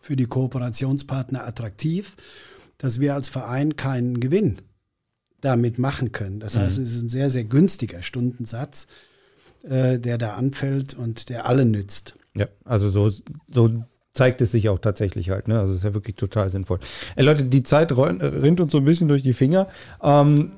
für 0.00 0.14
die 0.14 0.26
Kooperationspartner 0.26 1.44
attraktiv, 1.46 2.14
dass 2.78 3.00
wir 3.00 3.14
als 3.14 3.26
Verein 3.26 3.74
keinen 3.74 4.20
Gewinn 4.20 4.58
damit 5.40 5.78
machen 5.80 6.12
können. 6.12 6.38
Das 6.40 6.56
heißt, 6.56 6.78
es 6.78 6.94
ist 6.94 7.02
ein 7.02 7.08
sehr, 7.08 7.30
sehr 7.30 7.44
günstiger 7.44 8.02
Stundensatz, 8.02 8.86
äh, 9.64 9.98
der 9.98 10.18
da 10.18 10.34
anfällt 10.34 10.94
und 10.94 11.28
der 11.28 11.46
allen 11.46 11.70
nützt. 11.70 12.14
Ja, 12.34 12.46
also 12.64 12.90
so, 12.90 13.08
so 13.50 13.70
zeigt 14.12 14.40
es 14.40 14.52
sich 14.52 14.68
auch 14.68 14.78
tatsächlich 14.78 15.30
halt. 15.30 15.48
Ne? 15.48 15.58
Also 15.58 15.72
es 15.72 15.78
ist 15.78 15.84
ja 15.84 15.94
wirklich 15.94 16.16
total 16.16 16.50
sinnvoll. 16.50 16.78
Ey, 17.16 17.24
Leute, 17.24 17.44
die 17.44 17.62
Zeit 17.62 17.92
ron- 17.96 18.20
rinnt 18.20 18.60
uns 18.60 18.72
so 18.72 18.78
ein 18.78 18.84
bisschen 18.84 19.08
durch 19.08 19.22
die 19.22 19.34
Finger. 19.34 19.68
Ähm, 20.02 20.52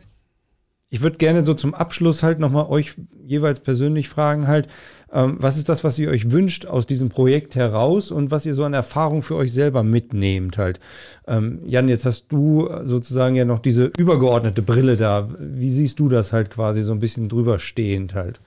ich 0.91 1.03
würde 1.03 1.19
gerne 1.19 1.43
so 1.45 1.53
zum 1.53 1.75
Abschluss 1.75 2.23
halt 2.23 2.39
nochmal 2.39 2.67
euch 2.67 2.95
jeweils 3.23 3.61
persönlich 3.61 4.09
fragen 4.09 4.47
halt, 4.47 4.69
ähm, 5.13 5.37
was 5.39 5.59
ist 5.59 5.69
das, 5.69 5.85
was 5.85 5.99
ihr 5.99 6.09
euch 6.09 6.31
wünscht 6.31 6.65
aus 6.67 6.87
diesem 6.87 7.11
Projekt 7.11 7.57
heraus 7.57 8.11
und 8.11 8.31
was 8.31 8.47
ihr 8.47 8.55
so 8.55 8.65
an 8.65 8.73
Erfahrung 8.73 9.21
für 9.21 9.37
euch 9.37 9.53
selber 9.53 9.83
mitnehmt 9.83 10.57
halt. 10.57 10.81
Ähm, 11.27 11.61
Jan, 11.67 11.89
jetzt 11.89 12.07
hast 12.07 12.29
du 12.29 12.69
sozusagen 12.85 13.35
ja 13.35 13.45
noch 13.45 13.59
diese 13.59 13.91
übergeordnete 13.99 14.63
Brille 14.63 14.97
da. 14.97 15.29
Wie 15.39 15.71
siehst 15.71 15.99
du 16.01 16.09
das 16.09 16.33
halt 16.33 16.51
quasi 16.51 16.83
so 16.83 16.93
ein 16.93 17.01
bisschen 17.01 17.29
drüber 17.29 17.59
stehend 17.59 18.15
halt? 18.15 18.41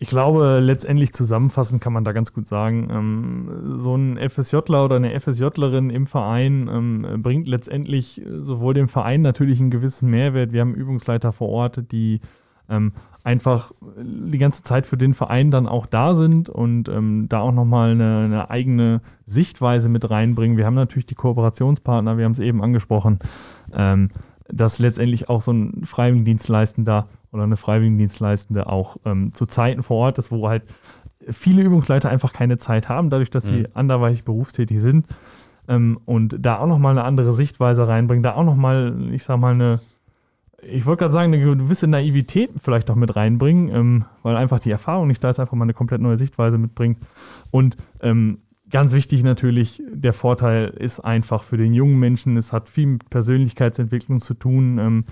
Ich 0.00 0.08
glaube, 0.08 0.60
letztendlich 0.60 1.12
zusammenfassend 1.12 1.82
kann 1.82 1.92
man 1.92 2.04
da 2.04 2.12
ganz 2.12 2.32
gut 2.32 2.46
sagen, 2.46 2.88
ähm, 2.88 3.78
so 3.78 3.96
ein 3.96 4.16
FSJler 4.16 4.84
oder 4.84 4.94
eine 4.94 5.18
FSJlerin 5.18 5.90
im 5.90 6.06
Verein 6.06 6.70
ähm, 6.72 7.22
bringt 7.22 7.48
letztendlich 7.48 8.24
äh, 8.24 8.40
sowohl 8.40 8.74
dem 8.74 8.86
Verein 8.86 9.22
natürlich 9.22 9.58
einen 9.58 9.70
gewissen 9.70 10.08
Mehrwert. 10.08 10.52
Wir 10.52 10.60
haben 10.60 10.74
Übungsleiter 10.74 11.32
vor 11.32 11.48
Ort, 11.48 11.90
die 11.90 12.20
ähm, 12.68 12.92
einfach 13.24 13.72
die 14.00 14.38
ganze 14.38 14.62
Zeit 14.62 14.86
für 14.86 14.96
den 14.96 15.14
Verein 15.14 15.50
dann 15.50 15.66
auch 15.66 15.86
da 15.86 16.14
sind 16.14 16.48
und 16.48 16.88
ähm, 16.88 17.26
da 17.28 17.40
auch 17.40 17.52
nochmal 17.52 17.90
eine, 17.90 18.18
eine 18.24 18.50
eigene 18.50 19.00
Sichtweise 19.26 19.88
mit 19.88 20.08
reinbringen. 20.08 20.56
Wir 20.56 20.66
haben 20.66 20.74
natürlich 20.74 21.06
die 21.06 21.16
Kooperationspartner, 21.16 22.16
wir 22.16 22.24
haben 22.24 22.32
es 22.32 22.38
eben 22.38 22.62
angesprochen, 22.62 23.18
ähm, 23.72 24.10
dass 24.48 24.78
letztendlich 24.78 25.28
auch 25.28 25.42
so 25.42 25.52
ein 25.52 25.82
Freiwilligendienstleistender 25.84 27.08
oder 27.32 27.42
eine 27.42 27.56
Freiwilligendienstleistende 27.56 28.66
auch 28.66 28.96
ähm, 29.04 29.32
zu 29.32 29.46
Zeiten 29.46 29.82
vor 29.82 29.98
Ort 29.98 30.18
ist, 30.18 30.30
wo 30.30 30.48
halt 30.48 30.62
viele 31.28 31.62
Übungsleiter 31.62 32.08
einfach 32.08 32.32
keine 32.32 32.58
Zeit 32.58 32.88
haben, 32.88 33.10
dadurch, 33.10 33.30
dass 33.30 33.46
sie 33.46 33.66
anderweitig 33.74 34.24
berufstätig 34.24 34.80
sind. 34.80 35.06
Ähm, 35.68 36.00
und 36.06 36.36
da 36.38 36.58
auch 36.58 36.66
nochmal 36.66 36.92
eine 36.92 37.04
andere 37.04 37.32
Sichtweise 37.32 37.86
reinbringen, 37.86 38.22
da 38.22 38.34
auch 38.34 38.44
nochmal, 38.44 38.96
ich 39.12 39.24
sag 39.24 39.38
mal, 39.38 39.52
eine, 39.52 39.80
ich 40.62 40.86
wollte 40.86 41.00
gerade 41.00 41.12
sagen, 41.12 41.32
eine 41.32 41.42
gewisse 41.42 41.86
Naivität 41.86 42.50
vielleicht 42.62 42.90
auch 42.90 42.94
mit 42.94 43.14
reinbringen, 43.14 43.68
ähm, 43.74 44.04
weil 44.22 44.36
einfach 44.36 44.60
die 44.60 44.70
Erfahrung 44.70 45.08
nicht 45.08 45.22
da 45.22 45.30
ist, 45.30 45.38
einfach 45.38 45.54
mal 45.54 45.64
eine 45.64 45.74
komplett 45.74 46.00
neue 46.00 46.16
Sichtweise 46.16 46.56
mitbringt. 46.56 46.98
Und 47.50 47.76
ähm, 48.00 48.38
ganz 48.70 48.92
wichtig 48.92 49.22
natürlich, 49.22 49.82
der 49.92 50.14
Vorteil 50.14 50.68
ist 50.68 51.00
einfach 51.00 51.42
für 51.42 51.58
den 51.58 51.74
jungen 51.74 51.98
Menschen, 51.98 52.36
es 52.36 52.52
hat 52.52 52.68
viel 52.70 52.86
mit 52.86 53.10
Persönlichkeitsentwicklung 53.10 54.20
zu 54.20 54.34
tun. 54.34 55.04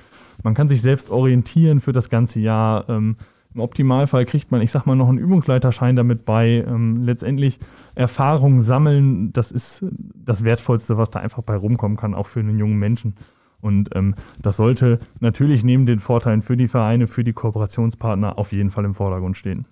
Man 0.42 0.54
kann 0.54 0.68
sich 0.68 0.82
selbst 0.82 1.10
orientieren 1.10 1.80
für 1.80 1.92
das 1.92 2.10
ganze 2.10 2.40
Jahr. 2.40 2.88
Ähm, 2.88 3.16
Im 3.54 3.60
Optimalfall 3.60 4.24
kriegt 4.26 4.50
man, 4.50 4.60
ich 4.60 4.70
sag 4.70 4.86
mal, 4.86 4.96
noch 4.96 5.08
einen 5.08 5.18
Übungsleiterschein 5.18 5.96
damit 5.96 6.24
bei. 6.24 6.64
Ähm, 6.66 7.02
letztendlich 7.02 7.58
Erfahrungen 7.94 8.62
sammeln, 8.62 9.32
das 9.32 9.50
ist 9.50 9.84
das 10.14 10.44
Wertvollste, 10.44 10.98
was 10.98 11.10
da 11.10 11.20
einfach 11.20 11.42
bei 11.42 11.56
rumkommen 11.56 11.96
kann, 11.96 12.14
auch 12.14 12.26
für 12.26 12.40
einen 12.40 12.58
jungen 12.58 12.78
Menschen. 12.78 13.14
Und 13.60 13.90
ähm, 13.94 14.14
das 14.40 14.58
sollte 14.58 15.00
natürlich 15.20 15.64
neben 15.64 15.86
den 15.86 15.98
Vorteilen 15.98 16.42
für 16.42 16.56
die 16.56 16.68
Vereine, 16.68 17.06
für 17.06 17.24
die 17.24 17.32
Kooperationspartner 17.32 18.38
auf 18.38 18.52
jeden 18.52 18.70
Fall 18.70 18.84
im 18.84 18.94
Vordergrund 18.94 19.36
stehen. 19.36 19.64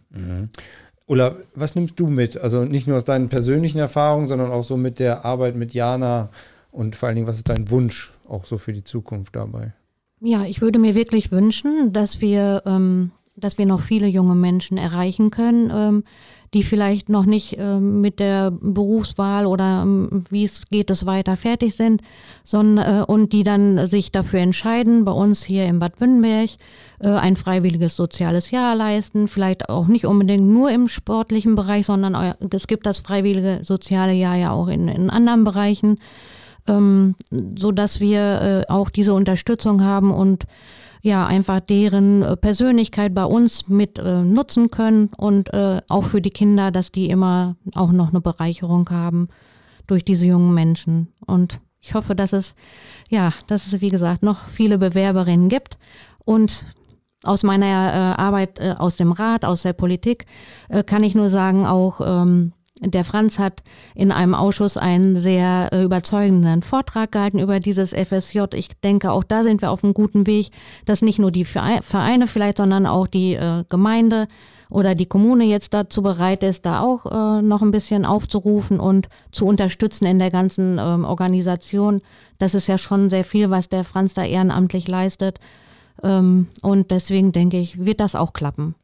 Ulla, 1.07 1.37
was 1.55 1.75
nimmst 1.75 2.01
du 2.01 2.09
mit? 2.09 2.39
Also 2.39 2.65
nicht 2.65 2.87
nur 2.87 2.97
aus 2.97 3.05
deinen 3.05 3.29
persönlichen 3.29 3.79
Erfahrungen, 3.79 4.27
sondern 4.27 4.51
auch 4.51 4.65
so 4.65 4.77
mit 4.77 4.99
der 4.99 5.25
Arbeit 5.25 5.55
mit 5.55 5.75
Jana 5.75 6.31
und 6.71 6.97
vor 6.97 7.09
allen 7.09 7.17
Dingen, 7.17 7.27
was 7.27 7.37
ist 7.37 7.49
dein 7.49 7.71
Wunsch 7.71 8.13
auch 8.27 8.47
so 8.47 8.57
für 8.57 8.73
die 8.73 8.85
Zukunft 8.85 9.37
dabei? 9.37 9.75
Ja, 10.27 10.45
ich 10.47 10.63
würde 10.63 10.79
mir 10.79 10.95
wirklich 10.95 11.33
wünschen, 11.33 11.93
dass 11.93 12.23
wir, 12.23 12.63
ähm, 12.65 13.11
dass 13.37 13.59
wir 13.59 13.67
noch 13.67 13.83
viele 13.83 14.07
junge 14.07 14.35
Menschen 14.35 14.79
erreichen 14.79 15.31
können, 15.31 15.71
ähm, 15.71 16.05
die 16.55 16.63
vielleicht 16.63 17.11
noch 17.11 17.27
nicht 17.27 17.57
ähm, 17.59 18.01
mit 18.01 18.21
der 18.21 18.51
Berufswahl 18.51 19.45
oder 19.45 19.83
ähm, 19.83 20.25
wie 20.31 20.45
es 20.45 20.67
geht 20.71 20.89
es 20.89 21.05
weiter 21.05 21.37
fertig 21.37 21.75
sind, 21.75 22.01
sondern 22.43 23.03
äh, 23.03 23.05
und 23.05 23.35
die 23.35 23.43
dann 23.43 23.87
sich 23.87 24.13
dafür 24.13 24.39
entscheiden, 24.39 25.05
bei 25.05 25.13
uns 25.13 25.45
hier 25.45 25.67
in 25.67 25.79
Bad 25.79 26.01
Wünnenberg 26.01 26.49
äh, 27.01 27.09
ein 27.09 27.37
freiwilliges 27.37 27.95
soziales 27.95 28.51
Jahr 28.51 28.75
leisten, 28.75 29.29
vielleicht 29.29 29.69
auch 29.69 29.89
nicht 29.89 30.07
unbedingt 30.07 30.47
nur 30.47 30.71
im 30.71 30.89
sportlichen 30.89 31.55
Bereich, 31.55 31.85
sondern 31.85 32.15
äh, 32.15 32.35
es 32.51 32.67
gibt 32.67 32.87
das 32.87 33.01
freiwillige 33.01 33.61
soziale 33.63 34.15
Jahr 34.15 34.37
ja 34.37 34.53
auch 34.53 34.69
in, 34.69 34.89
in 34.89 35.11
anderen 35.11 35.45
Bereichen 35.45 35.99
ähm, 36.69 37.15
so 37.57 37.73
dass 37.73 38.01
wir 38.01 38.21
äh, 38.69 38.73
auch 38.73 38.91
diese 38.91 39.15
Unterstützung 39.15 39.83
haben 39.83 40.13
und 40.13 40.45
ja 41.03 41.27
einfach 41.27 41.61
deren 41.61 42.23
äh, 42.23 42.37
Persönlichkeit 42.37 43.15
bei 43.15 43.25
uns 43.25 43.69
mit 43.69 43.99
äh, 43.99 44.23
nutzen 44.23 44.71
können 44.71 45.11
und 45.17 45.53
äh, 45.53 45.81
auch 45.89 46.05
für 46.05 46.21
die 46.21 46.31
Kinder, 46.31 46.71
dass 46.71 46.93
die 46.93 47.11
immer 47.11 47.57
auch 47.75 47.93
noch 47.93 48.09
eine 48.09 48.21
Bereicherung 48.21 48.89
haben 48.91 49.29
durch 49.87 50.05
diese 50.05 50.27
jungen 50.27 50.55
Menschen. 50.55 51.13
Und 51.27 51.61
ich 51.81 51.95
hoffe, 51.95 52.15
dass 52.15 52.33
es 52.33 52.55
ja, 53.11 53.33
dass 53.47 53.67
es 53.67 53.81
wie 53.83 53.91
gesagt 53.91 54.23
noch 54.23 54.49
viele 54.49 54.79
Bewerberinnen 54.79 55.51
gibt 55.51 55.77
und 56.25 56.65
aus 57.23 57.43
meiner 57.43 57.67
äh, 57.67 58.21
Arbeit 58.21 58.59
äh, 58.61 58.75
aus 58.79 58.97
dem 58.97 59.13
Rat, 59.13 59.45
aus 59.45 59.63
der 59.63 59.73
Politik, 59.73 60.27
äh, 60.69 60.83
kann 60.83 61.03
ich 61.03 61.15
nur 61.15 61.29
sagen, 61.29 61.67
auch 61.67 62.01
ähm, 62.05 62.53
der 62.81 63.05
Franz 63.05 63.39
hat 63.39 63.63
in 63.95 64.11
einem 64.11 64.35
Ausschuss 64.35 64.77
einen 64.77 65.17
sehr 65.17 65.69
äh, 65.73 65.85
überzeugenden 65.85 66.63
Vortrag 66.63 67.13
gehalten 67.13 67.39
über 67.39 67.61
dieses 67.61 67.93
FSJ. 67.93 68.41
Ich 68.55 68.69
denke, 68.83 69.13
auch 69.13 69.23
da 69.23 69.45
sind 69.45 69.63
wir 69.63 69.71
auf 69.71 69.85
einem 69.85 69.95
guten 69.95 70.27
Weg, 70.27 70.51
dass 70.85 71.03
nicht 71.03 71.21
nur 71.21 71.31
die 71.31 71.45
Vereine 71.45 72.27
vielleicht, 72.27 72.59
sondern 72.59 72.87
auch 72.87 73.07
die 73.07 73.35
äh, 73.35 73.65
Gemeinde 73.69 74.27
oder 74.71 74.97
die 74.97 75.07
Kommune 75.07 75.45
jetzt 75.45 75.73
dazu 75.73 76.03
bereit 76.03 76.43
ist, 76.43 76.67
da 76.67 76.81
auch 76.81 77.07
äh, 77.07 77.43
noch 77.43 77.63
ein 77.63 77.71
bisschen 77.71 78.05
aufzurufen 78.05 78.81
und 78.81 79.09
zu 79.31 79.47
unterstützen 79.47 80.07
in 80.07 80.19
der 80.19 80.33
ganzen 80.33 80.79
ähm, 80.81 81.05
Organisation. 81.05 82.01
Das 82.39 82.55
ist 82.55 82.67
ja 82.67 82.77
schon 82.77 83.09
sehr 83.09 83.25
viel, 83.25 83.51
was 83.51 83.69
der 83.69 83.85
Franz 83.85 84.15
da 84.15 84.25
ehrenamtlich 84.25 84.89
leistet. 84.89 85.39
Ähm, 86.03 86.49
und 86.63 86.91
deswegen 86.91 87.31
denke 87.31 87.59
ich, 87.59 87.85
wird 87.85 88.01
das 88.01 88.17
auch 88.17 88.33
klappen. 88.33 88.75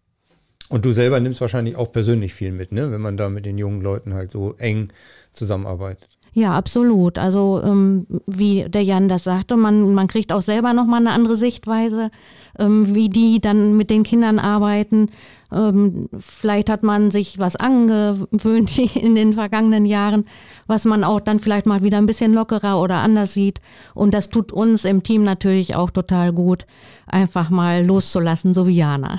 Und 0.71 0.85
du 0.85 0.93
selber 0.93 1.19
nimmst 1.19 1.41
wahrscheinlich 1.41 1.75
auch 1.75 1.91
persönlich 1.91 2.33
viel 2.33 2.53
mit, 2.53 2.71
ne? 2.71 2.93
wenn 2.93 3.01
man 3.01 3.17
da 3.17 3.29
mit 3.29 3.45
den 3.45 3.59
jungen 3.59 3.83
Leuten 3.83 4.15
halt 4.15 4.31
so 4.31 4.55
eng 4.57 4.93
zusammenarbeitet. 5.33 6.09
Ja, 6.33 6.57
absolut. 6.57 7.19
Also 7.19 7.61
ähm, 7.65 8.07
wie 8.27 8.67
der 8.69 8.85
Jan 8.85 9.09
das 9.09 9.25
sagte, 9.25 9.57
man, 9.57 9.95
man 9.95 10.07
kriegt 10.07 10.33
auch 10.33 10.43
selber 10.43 10.73
nochmal 10.73 11.01
eine 11.01 11.11
andere 11.11 11.35
Sichtweise, 11.35 12.11
ähm, 12.59 12.95
wie 12.95 13.09
die 13.09 13.41
dann 13.41 13.77
mit 13.77 13.91
den 13.91 14.05
Kindern 14.05 14.39
arbeiten. 14.39 15.09
Ähm, 15.53 16.09
vielleicht 16.19 16.71
hat 16.71 16.85
man 16.85 17.11
sich 17.11 17.41
was 17.41 17.57
angewöhnt 17.57 18.79
in 18.97 19.17
den 19.17 19.35
vergangenen 19.35 19.87
Jahren, 19.87 20.25
was 20.69 20.85
man 20.85 21.03
auch 21.03 21.21
dann 21.21 21.41
vielleicht 21.41 21.67
mal 21.67 21.83
wieder 21.83 21.99
ein 21.99 22.07
bisschen 22.07 22.33
lockerer 22.33 22.81
oder 22.81 22.97
anders 22.97 23.35
sieht. 23.35 23.61
Und 23.95 24.15
das 24.15 24.31
tut 24.31 24.53
uns 24.53 24.85
im 24.85 25.03
Team 25.03 25.25
natürlich 25.25 25.75
auch 25.75 25.91
total 25.91 26.33
gut, 26.33 26.67
einfach 27.07 27.51
mal 27.51 27.85
loszulassen, 27.85 28.55
so 28.55 28.69
wie 28.69 28.77
Jana. 28.77 29.19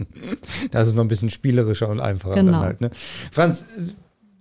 das 0.70 0.88
ist 0.88 0.94
noch 0.96 1.04
ein 1.04 1.08
bisschen 1.08 1.30
spielerischer 1.30 1.88
und 1.88 2.00
einfacher 2.00 2.34
genau. 2.34 2.52
dann 2.52 2.60
halt. 2.60 2.80
Ne? 2.82 2.90
Franz, 3.32 3.64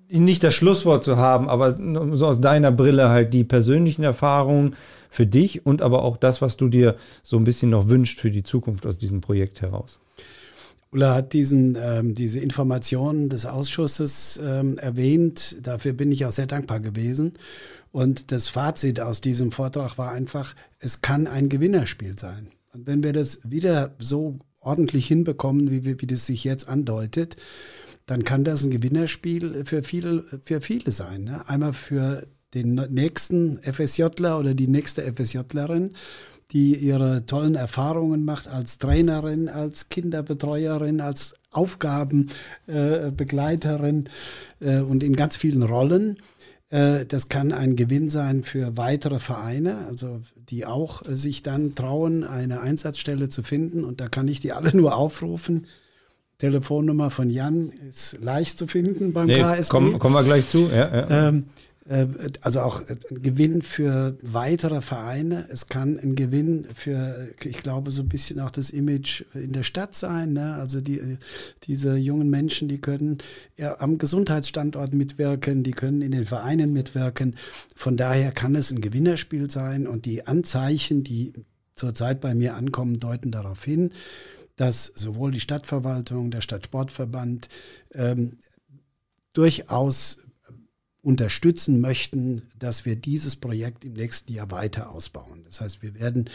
nicht 0.09 0.43
das 0.43 0.53
Schlusswort 0.53 1.03
zu 1.03 1.17
haben, 1.17 1.49
aber 1.49 1.77
so 2.15 2.27
aus 2.27 2.41
deiner 2.41 2.71
Brille 2.71 3.09
halt 3.09 3.33
die 3.33 3.43
persönlichen 3.43 4.03
Erfahrungen 4.03 4.75
für 5.09 5.25
dich 5.25 5.65
und 5.65 5.81
aber 5.81 6.03
auch 6.03 6.17
das, 6.17 6.41
was 6.41 6.57
du 6.57 6.67
dir 6.67 6.95
so 7.23 7.37
ein 7.37 7.43
bisschen 7.43 7.69
noch 7.69 7.87
wünscht 7.87 8.19
für 8.19 8.31
die 8.31 8.43
Zukunft 8.43 8.85
aus 8.85 8.97
diesem 8.97 9.21
Projekt 9.21 9.61
heraus. 9.61 9.99
Ulla 10.91 11.15
hat 11.15 11.33
diesen, 11.33 11.77
ähm, 11.81 12.13
diese 12.13 12.39
Informationen 12.39 13.27
des 13.27 13.45
Ausschusses 13.45 14.39
ähm, 14.41 14.77
erwähnt. 14.77 15.57
Dafür 15.61 15.93
bin 15.93 16.11
ich 16.11 16.25
auch 16.25 16.31
sehr 16.31 16.47
dankbar 16.47 16.79
gewesen. 16.79 17.33
Und 17.91 18.31
das 18.31 18.49
Fazit 18.49 18.99
aus 19.01 19.21
diesem 19.21 19.51
Vortrag 19.51 19.97
war 19.97 20.11
einfach, 20.11 20.55
es 20.79 21.01
kann 21.01 21.27
ein 21.27 21.49
Gewinnerspiel 21.49 22.17
sein. 22.17 22.49
Und 22.73 22.87
wenn 22.87 23.03
wir 23.03 23.13
das 23.13 23.39
wieder 23.49 23.95
so 23.99 24.39
ordentlich 24.61 25.07
hinbekommen, 25.07 25.71
wie, 25.71 26.01
wie 26.01 26.07
das 26.07 26.25
sich 26.25 26.43
jetzt 26.43 26.67
andeutet, 26.67 27.37
dann 28.05 28.23
kann 28.23 28.43
das 28.43 28.63
ein 28.63 28.71
Gewinnerspiel 28.71 29.65
für 29.65 29.83
viele, 29.83 30.23
für 30.41 30.61
viele 30.61 30.91
sein. 30.91 31.25
Ne? 31.25 31.47
Einmal 31.47 31.73
für 31.73 32.25
den 32.53 32.75
nächsten 32.89 33.57
FSJler 33.57 34.39
oder 34.39 34.53
die 34.53 34.67
nächste 34.67 35.01
FSJlerin, 35.01 35.93
die 36.51 36.75
ihre 36.75 37.25
tollen 37.25 37.55
Erfahrungen 37.55 38.23
macht 38.23 38.47
als 38.47 38.77
Trainerin, 38.77 39.49
als 39.49 39.89
Kinderbetreuerin, 39.89 41.01
als 41.01 41.33
Aufgabenbegleiterin 41.51 44.05
äh, 44.61 44.77
äh, 44.77 44.81
und 44.81 45.03
in 45.03 45.15
ganz 45.15 45.37
vielen 45.37 45.63
Rollen. 45.63 46.17
Äh, 46.69 47.05
das 47.05 47.29
kann 47.29 47.51
ein 47.51 47.75
Gewinn 47.75 48.09
sein 48.09 48.43
für 48.43 48.77
weitere 48.77 49.19
Vereine, 49.19 49.85
also 49.87 50.21
die 50.49 50.65
auch 50.65 51.07
äh, 51.07 51.17
sich 51.17 51.41
dann 51.41 51.75
trauen, 51.75 52.23
eine 52.23 52.61
Einsatzstelle 52.61 53.29
zu 53.29 53.43
finden. 53.43 53.83
Und 53.83 53.99
da 53.99 54.07
kann 54.07 54.27
ich 54.27 54.39
die 54.39 54.51
alle 54.51 54.75
nur 54.75 54.95
aufrufen. 54.95 55.67
Telefonnummer 56.45 57.09
von 57.09 57.31
Jan 57.31 57.71
ist 57.89 58.19
leicht 58.21 58.59
zu 58.59 58.67
finden 58.67 59.13
beim 59.13 59.25
nee, 59.25 59.39
KSB. 59.39 59.71
Kommen, 59.71 59.99
kommen 59.99 60.13
wir 60.13 60.23
gleich 60.23 60.47
zu. 60.47 60.69
Ja, 60.69 60.95
ja. 60.95 61.27
Ähm, 61.29 61.45
äh, 61.89 62.05
also 62.41 62.59
auch 62.59 62.81
ein 62.87 63.21
Gewinn 63.23 63.63
für 63.63 64.15
weitere 64.21 64.81
Vereine. 64.81 65.47
Es 65.51 65.65
kann 65.67 65.97
ein 65.97 66.13
Gewinn 66.13 66.67
für, 66.75 67.29
ich 67.43 67.63
glaube, 67.63 67.89
so 67.89 68.03
ein 68.03 68.09
bisschen 68.09 68.39
auch 68.39 68.51
das 68.51 68.69
Image 68.69 69.23
in 69.33 69.53
der 69.53 69.63
Stadt 69.63 69.95
sein. 69.95 70.33
Ne? 70.33 70.53
Also 70.53 70.81
die, 70.81 71.17
diese 71.63 71.95
jungen 71.95 72.29
Menschen, 72.29 72.67
die 72.67 72.79
können 72.79 73.17
ja, 73.57 73.79
am 73.79 73.97
Gesundheitsstandort 73.97 74.93
mitwirken, 74.93 75.63
die 75.63 75.71
können 75.71 76.03
in 76.03 76.11
den 76.11 76.27
Vereinen 76.27 76.73
mitwirken. 76.73 77.37
Von 77.75 77.97
daher 77.97 78.31
kann 78.31 78.55
es 78.55 78.69
ein 78.69 78.81
Gewinnerspiel 78.81 79.49
sein 79.49 79.87
und 79.87 80.05
die 80.05 80.27
Anzeichen, 80.27 81.03
die 81.03 81.33
zurzeit 81.73 82.21
bei 82.21 82.35
mir 82.35 82.55
ankommen, 82.55 82.99
deuten 82.99 83.31
darauf 83.31 83.63
hin 83.63 83.91
dass 84.55 84.85
sowohl 84.85 85.31
die 85.31 85.39
Stadtverwaltung, 85.39 86.31
der 86.31 86.41
Stadtsportverband 86.41 87.49
ähm, 87.93 88.37
durchaus 89.33 90.19
unterstützen 91.05 91.81
möchten, 91.81 92.41
dass 92.57 92.83
wir 92.85 92.95
dieses 92.95 93.35
Projekt 93.35 93.85
im 93.85 93.93
nächsten 93.93 94.33
Jahr 94.33 94.49
weiter 94.49 94.89
ausbauen. 94.89 95.43
Das 95.45 95.61
heißt, 95.61 95.83
wir 95.83 95.93
werden 95.99 96.31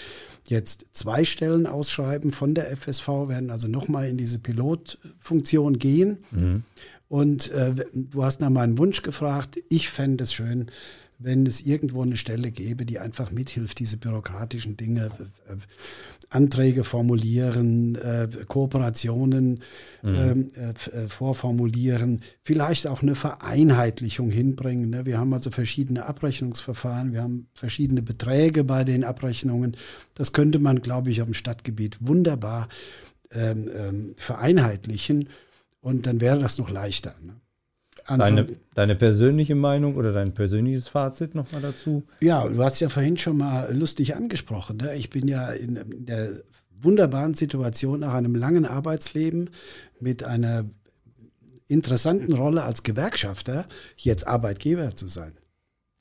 jetzt 0.47 0.87
zwei 0.93 1.25
Stellen 1.25 1.67
ausschreiben 1.67 2.31
von 2.31 2.55
der 2.55 2.71
FSV, 2.77 3.09
werden 3.27 3.51
also 3.51 3.67
nochmal 3.67 4.09
in 4.09 4.17
diese 4.17 4.39
Pilotfunktion 4.39 5.81
gehen. 5.81 6.19
Mhm. 6.31 6.63
Und 7.09 7.51
äh, 7.51 7.75
du 7.95 8.23
hast 8.23 8.41
nach 8.41 8.51
meinem 8.51 8.79
Wunsch 8.79 9.03
gefragt. 9.03 9.59
Ich 9.71 9.91
fände 9.91 10.23
es 10.23 10.33
schön, 10.33 10.71
wenn 11.23 11.47
es 11.47 11.61
irgendwo 11.61 12.03
eine 12.03 12.17
Stelle 12.17 12.51
gäbe, 12.51 12.87
die 12.87 12.99
einfach 12.99 13.31
mithilft, 13.31 13.79
diese 13.79 13.99
bürokratischen 13.99 14.77
Dinge, 14.77 15.11
äh, 15.49 15.57
Anträge 16.31 16.85
formulieren, 16.85 17.97
äh, 17.97 18.29
Kooperationen 18.47 19.61
mhm. 20.03 20.15
Ähm, 20.15 20.49
äh, 20.57 20.71
äh, 20.71 21.09
vorformulieren, 21.09 22.23
vielleicht 22.43 22.87
auch 22.87 23.03
eine 23.03 23.15
Vereinheitlichung 23.15 24.31
hinbringen. 24.31 24.91
Ne? 24.91 25.07
Wir 25.07 25.19
haben 25.19 25.35
also 25.35 25.51
verschiedene 25.51 26.07
Abrechnungsverfahren, 26.07 27.13
wir 27.13 27.23
haben 27.23 27.49
verschiedene 27.53 28.01
Beträge 28.01 28.65
bei 28.65 28.85
den 28.85 29.05
Abrechnungen. 29.05 29.77
Das 30.15 30.33
könnte 30.33 30.59
man, 30.59 30.81
glaube 30.81 31.11
ich, 31.11 31.21
auf 31.21 31.29
dem 31.29 31.35
Stadtgebiet 31.35 31.99
wunderbar 32.01 32.69
ähm, 33.33 33.69
ähm, 33.77 34.15
vereinheitlichen 34.17 35.29
und 35.81 36.07
dann 36.07 36.21
wäre 36.21 36.39
das 36.39 36.59
noch 36.59 36.71
leichter. 36.71 37.15
Ne? 37.23 37.35
Deine, 38.07 38.47
deine, 38.75 38.97
persönliche 38.97 39.55
Meinung 39.55 39.97
oder 39.97 40.13
dein 40.13 40.33
persönliches 40.33 40.89
Fazit 40.89 41.35
nochmal 41.35 41.61
dazu? 41.61 42.05
Ja, 42.21 42.49
du 42.49 42.63
hast 42.63 42.81
ja 42.81 42.89
vorhin 42.89 43.17
schon 43.17 43.37
mal 43.37 43.73
lustig 43.77 44.17
angesprochen. 44.17 44.79
Ne? 44.79 44.97
Ich 44.97 45.11
bin 45.11 45.29
ja 45.29 45.51
in, 45.51 45.77
in 45.77 46.07
der 46.07 46.31
wunderbaren 46.81 47.35
Situation 47.35 48.01
nach 48.01 48.15
einem 48.15 48.35
langen 48.35 48.67
Arbeitsleben 48.67 49.51
mit 50.01 50.25
einer 50.25 50.65
interessanten 51.67 52.33
Rolle 52.33 52.63
als 52.65 52.83
Gewerkschafter 52.83 53.67
jetzt 53.97 54.27
Arbeitgeber 54.27 54.97
zu 54.97 55.07
sein 55.07 55.35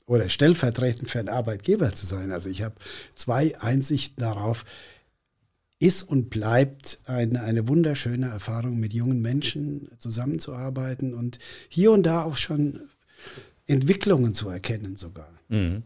oder 0.06 0.28
stellvertretend 0.28 1.08
für 1.08 1.20
einen 1.20 1.28
Arbeitgeber 1.28 1.92
zu 1.92 2.04
sein. 2.04 2.32
Also 2.32 2.48
ich 2.48 2.62
habe 2.62 2.74
zwei 3.14 3.56
Einsichten 3.60 4.20
darauf, 4.20 4.64
ist 5.80 6.02
und 6.02 6.30
bleibt 6.30 7.00
eine, 7.06 7.42
eine 7.42 7.66
wunderschöne 7.66 8.28
Erfahrung, 8.28 8.78
mit 8.78 8.92
jungen 8.92 9.20
Menschen 9.20 9.88
zusammenzuarbeiten 9.98 11.14
und 11.14 11.38
hier 11.68 11.90
und 11.90 12.04
da 12.04 12.22
auch 12.22 12.36
schon 12.36 12.78
Entwicklungen 13.66 14.34
zu 14.34 14.48
erkennen 14.48 14.96
sogar. 14.96 15.32
Mhm. 15.48 15.82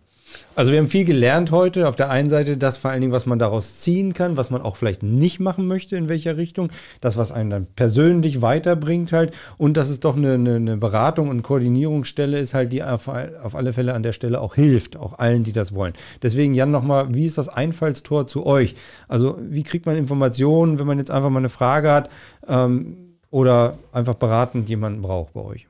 Also 0.56 0.70
wir 0.70 0.78
haben 0.78 0.88
viel 0.88 1.04
gelernt 1.04 1.50
heute. 1.50 1.88
Auf 1.88 1.96
der 1.96 2.10
einen 2.10 2.30
Seite 2.30 2.56
das 2.56 2.76
vor 2.76 2.90
allen 2.90 3.00
Dingen, 3.00 3.12
was 3.12 3.26
man 3.26 3.38
daraus 3.38 3.80
ziehen 3.80 4.14
kann, 4.14 4.36
was 4.36 4.50
man 4.50 4.62
auch 4.62 4.76
vielleicht 4.76 5.02
nicht 5.02 5.40
machen 5.40 5.66
möchte, 5.66 5.96
in 5.96 6.08
welcher 6.08 6.36
Richtung. 6.36 6.70
Das, 7.00 7.16
was 7.16 7.32
einen 7.32 7.50
dann 7.50 7.66
persönlich 7.74 8.40
weiterbringt 8.40 9.12
halt. 9.12 9.34
Und 9.58 9.76
dass 9.76 9.88
es 9.88 10.00
doch 10.00 10.16
eine, 10.16 10.34
eine, 10.34 10.56
eine 10.56 10.76
Beratung 10.76 11.28
und 11.28 11.42
Koordinierungsstelle 11.42 12.38
ist 12.38 12.54
halt, 12.54 12.72
die 12.72 12.82
auf, 12.82 13.08
auf, 13.08 13.54
alle 13.54 13.72
Fälle 13.72 13.94
an 13.94 14.02
der 14.02 14.12
Stelle 14.12 14.40
auch 14.40 14.54
hilft, 14.54 14.96
auch 14.96 15.18
allen, 15.18 15.42
die 15.42 15.52
das 15.52 15.74
wollen. 15.74 15.94
Deswegen, 16.22 16.54
Jan, 16.54 16.70
nochmal, 16.70 17.12
wie 17.12 17.26
ist 17.26 17.38
das 17.38 17.48
Einfallstor 17.48 18.26
zu 18.26 18.46
euch? 18.46 18.76
Also 19.08 19.38
wie 19.40 19.64
kriegt 19.64 19.86
man 19.86 19.96
Informationen, 19.96 20.78
wenn 20.78 20.86
man 20.86 20.98
jetzt 20.98 21.10
einfach 21.10 21.30
mal 21.30 21.40
eine 21.40 21.48
Frage 21.48 21.90
hat 21.90 22.10
ähm, 22.46 22.96
oder 23.30 23.76
einfach 23.92 24.14
beratend 24.14 24.68
jemanden 24.68 25.02
braucht 25.02 25.34
bei 25.34 25.40
euch? 25.40 25.66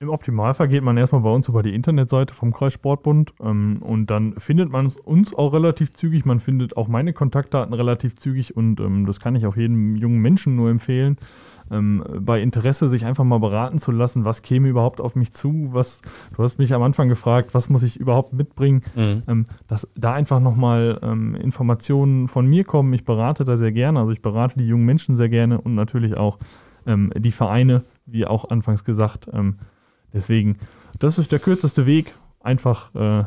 Im 0.00 0.10
Optimalfall 0.10 0.68
geht 0.68 0.84
man 0.84 0.96
erstmal 0.96 1.22
bei 1.22 1.30
uns 1.30 1.48
über 1.48 1.64
die 1.64 1.74
Internetseite 1.74 2.32
vom 2.32 2.52
Kreissportbund 2.52 3.34
ähm, 3.40 3.78
und 3.80 4.06
dann 4.06 4.34
findet 4.38 4.70
man 4.70 4.86
uns 5.04 5.34
auch 5.34 5.52
relativ 5.52 5.90
zügig. 5.90 6.24
Man 6.24 6.38
findet 6.38 6.76
auch 6.76 6.86
meine 6.86 7.12
Kontaktdaten 7.12 7.74
relativ 7.74 8.14
zügig 8.14 8.56
und 8.56 8.78
ähm, 8.78 9.06
das 9.06 9.18
kann 9.18 9.34
ich 9.34 9.44
auch 9.44 9.56
jedem 9.56 9.96
jungen 9.96 10.20
Menschen 10.20 10.54
nur 10.54 10.70
empfehlen. 10.70 11.16
ähm, 11.72 12.04
bei 12.20 12.40
Interesse 12.40 12.86
sich 12.86 13.04
einfach 13.06 13.24
mal 13.24 13.40
beraten 13.40 13.78
zu 13.78 13.90
lassen, 13.90 14.24
was 14.24 14.42
käme 14.42 14.68
überhaupt 14.68 15.00
auf 15.00 15.16
mich 15.16 15.32
zu, 15.32 15.70
was, 15.72 16.00
du 16.36 16.44
hast 16.44 16.60
mich 16.60 16.72
am 16.72 16.82
Anfang 16.84 17.08
gefragt, 17.08 17.52
was 17.52 17.68
muss 17.68 17.82
ich 17.82 17.96
überhaupt 17.98 18.32
mitbringen, 18.32 18.84
mhm. 18.94 19.22
ähm, 19.26 19.46
dass 19.66 19.88
da 19.96 20.12
einfach 20.14 20.38
nochmal 20.38 21.00
ähm, 21.02 21.34
Informationen 21.34 22.28
von 22.28 22.46
mir 22.46 22.62
kommen. 22.62 22.92
Ich 22.92 23.04
berate 23.04 23.44
da 23.44 23.56
sehr 23.56 23.72
gerne, 23.72 23.98
also 23.98 24.12
ich 24.12 24.22
berate 24.22 24.60
die 24.60 24.66
jungen 24.68 24.86
Menschen 24.86 25.16
sehr 25.16 25.28
gerne 25.28 25.60
und 25.60 25.74
natürlich 25.74 26.16
auch 26.16 26.38
ähm, 26.86 27.12
die 27.16 27.32
Vereine, 27.32 27.82
wie 28.06 28.26
auch 28.26 28.48
anfangs 28.48 28.84
gesagt. 28.84 29.28
Deswegen, 30.18 30.58
das 30.98 31.16
ist 31.16 31.30
der 31.30 31.38
kürzeste 31.38 31.86
Weg, 31.86 32.12
einfach 32.40 32.92
äh, 32.96 33.22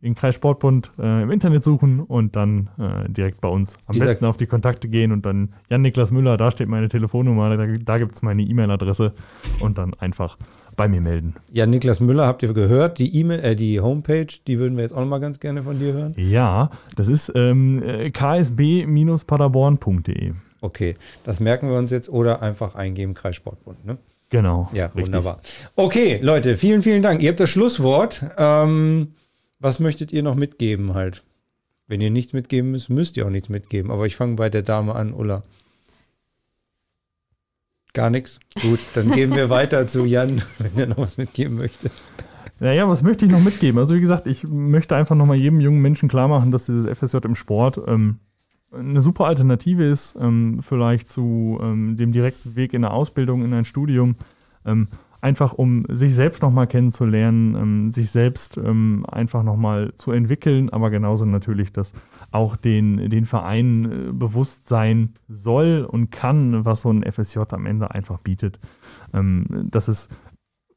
den 0.00 0.14
Kreissportbund 0.14 0.92
äh, 0.96 1.24
im 1.24 1.32
Internet 1.32 1.64
suchen 1.64 1.98
und 1.98 2.36
dann 2.36 2.70
äh, 2.78 3.10
direkt 3.10 3.40
bei 3.40 3.48
uns 3.48 3.76
am 3.86 3.94
Dieser 3.94 4.06
besten 4.06 4.26
auf 4.26 4.36
die 4.36 4.46
Kontakte 4.46 4.86
gehen 4.86 5.10
und 5.10 5.26
dann 5.26 5.52
Jan-Niklas 5.70 6.12
Müller, 6.12 6.36
da 6.36 6.52
steht 6.52 6.68
meine 6.68 6.88
Telefonnummer, 6.88 7.56
da, 7.56 7.66
da 7.66 7.98
gibt 7.98 8.14
es 8.14 8.22
meine 8.22 8.42
E-Mail-Adresse 8.42 9.12
und 9.58 9.76
dann 9.76 9.92
einfach 9.94 10.38
bei 10.76 10.86
mir 10.86 11.00
melden. 11.00 11.34
Jan-Niklas 11.50 11.98
Müller 11.98 12.28
habt 12.28 12.44
ihr 12.44 12.52
gehört, 12.52 13.00
die 13.00 13.18
E-Mail, 13.18 13.40
äh, 13.40 13.56
die 13.56 13.80
Homepage, 13.80 14.28
die 14.46 14.60
würden 14.60 14.76
wir 14.76 14.84
jetzt 14.84 14.92
auch 14.92 15.00
noch 15.00 15.08
mal 15.08 15.18
ganz 15.18 15.40
gerne 15.40 15.64
von 15.64 15.80
dir 15.80 15.94
hören. 15.94 16.14
Ja, 16.16 16.70
das 16.94 17.08
ist 17.08 17.32
ähm, 17.34 17.82
äh, 17.82 18.10
ksb-paderborn.de. 18.10 20.34
Okay, 20.60 20.94
das 21.24 21.40
merken 21.40 21.70
wir 21.70 21.76
uns 21.76 21.90
jetzt 21.90 22.08
oder 22.08 22.40
einfach 22.40 22.76
eingeben 22.76 23.14
Kreissportbund, 23.14 23.84
ne? 23.84 23.98
Genau. 24.30 24.68
Ja, 24.72 24.86
richtig. 24.86 25.04
wunderbar. 25.04 25.40
Okay, 25.76 26.18
Leute, 26.20 26.56
vielen, 26.56 26.82
vielen 26.82 27.02
Dank. 27.02 27.22
Ihr 27.22 27.30
habt 27.30 27.40
das 27.40 27.50
Schlusswort. 27.50 28.24
Ähm, 28.36 29.14
was 29.60 29.78
möchtet 29.78 30.12
ihr 30.12 30.22
noch 30.22 30.34
mitgeben 30.34 30.94
halt? 30.94 31.22
Wenn 31.86 32.00
ihr 32.00 32.10
nichts 32.10 32.32
mitgeben 32.32 32.72
müsst, 32.72 32.90
müsst 32.90 33.16
ihr 33.16 33.26
auch 33.26 33.30
nichts 33.30 33.48
mitgeben. 33.48 33.90
Aber 33.90 34.06
ich 34.06 34.16
fange 34.16 34.34
bei 34.34 34.50
der 34.50 34.62
Dame 34.62 34.94
an, 34.94 35.12
Ulla. 35.12 35.42
Gar 37.92 38.10
nichts? 38.10 38.40
Gut, 38.60 38.80
dann 38.94 39.10
gehen 39.12 39.34
wir 39.34 39.48
weiter 39.50 39.86
zu 39.86 40.04
Jan, 40.04 40.42
wenn 40.58 40.76
er 40.76 40.86
noch 40.86 40.98
was 40.98 41.16
mitgeben 41.16 41.56
möchte. 41.56 41.90
Naja, 42.58 42.88
was 42.88 43.02
möchte 43.02 43.24
ich 43.24 43.30
noch 43.30 43.40
mitgeben? 43.40 43.78
Also 43.78 43.94
wie 43.94 44.00
gesagt, 44.00 44.26
ich 44.26 44.44
möchte 44.44 44.96
einfach 44.96 45.14
nochmal 45.14 45.40
jedem 45.40 45.60
jungen 45.60 45.80
Menschen 45.80 46.08
klar 46.08 46.26
machen, 46.26 46.50
dass 46.50 46.66
dieses 46.66 46.86
FSJ 46.98 47.18
im 47.24 47.36
Sport 47.36 47.80
ähm, 47.86 48.18
eine 48.72 49.00
super 49.00 49.26
Alternative 49.26 49.84
ist, 49.84 50.16
ähm, 50.20 50.60
vielleicht 50.60 51.08
zu 51.08 51.58
ähm, 51.62 51.96
dem 51.96 52.12
direkten 52.12 52.56
Weg 52.56 52.74
in 52.74 52.84
eine 52.84 52.92
Ausbildung, 52.92 53.42
in 53.42 53.54
ein 53.54 53.64
Studium. 53.64 54.16
Ähm, 54.64 54.88
einfach 55.20 55.54
um 55.54 55.84
sich 55.88 56.14
selbst 56.14 56.42
nochmal 56.42 56.66
kennenzulernen, 56.66 57.54
ähm, 57.54 57.92
sich 57.92 58.10
selbst 58.10 58.56
ähm, 58.58 59.04
einfach 59.08 59.42
nochmal 59.42 59.92
zu 59.96 60.12
entwickeln, 60.12 60.70
aber 60.70 60.90
genauso 60.90 61.24
natürlich, 61.24 61.72
dass 61.72 61.92
auch 62.30 62.56
den, 62.56 63.10
den 63.10 63.24
Verein 63.24 63.84
äh, 63.84 64.12
bewusst 64.12 64.68
sein 64.68 65.14
soll 65.28 65.86
und 65.88 66.10
kann, 66.10 66.64
was 66.64 66.82
so 66.82 66.90
ein 66.90 67.10
FSJ 67.10 67.40
am 67.50 67.66
Ende 67.66 67.90
einfach 67.92 68.18
bietet. 68.18 68.58
Ähm, 69.14 69.68
dass 69.70 69.88
es 69.88 70.08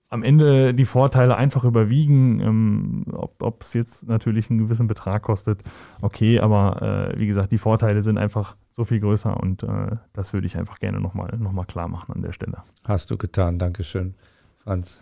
am 0.10 0.24
Ende 0.24 0.74
die 0.74 0.86
Vorteile 0.86 1.36
einfach 1.38 1.64
überwiegen, 1.64 2.40
ähm, 2.40 3.06
ob 3.12 3.62
es 3.62 3.74
jetzt 3.74 4.08
natürlich 4.08 4.50
einen 4.50 4.60
gewissen 4.60 4.88
Betrag 4.88 5.24
kostet, 5.24 5.62
okay, 6.02 6.40
aber 6.40 7.14
äh, 7.14 7.20
wie 7.20 7.28
gesagt, 7.28 7.52
die 7.52 7.58
Vorteile 7.58 8.02
sind 8.02 8.18
einfach 8.18 8.56
so 8.76 8.84
viel 8.84 9.00
größer 9.00 9.38
und 9.38 9.64
äh, 9.64 9.98
das 10.14 10.34
würde 10.34 10.48
ich 10.48 10.58
einfach 10.58 10.80
gerne 10.80 11.00
nochmal 11.00 11.38
noch 11.38 11.52
mal 11.52 11.66
klar 11.66 11.88
machen 11.88 12.14
an 12.14 12.22
der 12.22 12.32
Stelle. 12.32 12.64
Hast 12.88 13.12
du 13.12 13.18
getan, 13.18 13.60
Dankeschön. 13.60 14.16
Franz. 14.64 15.00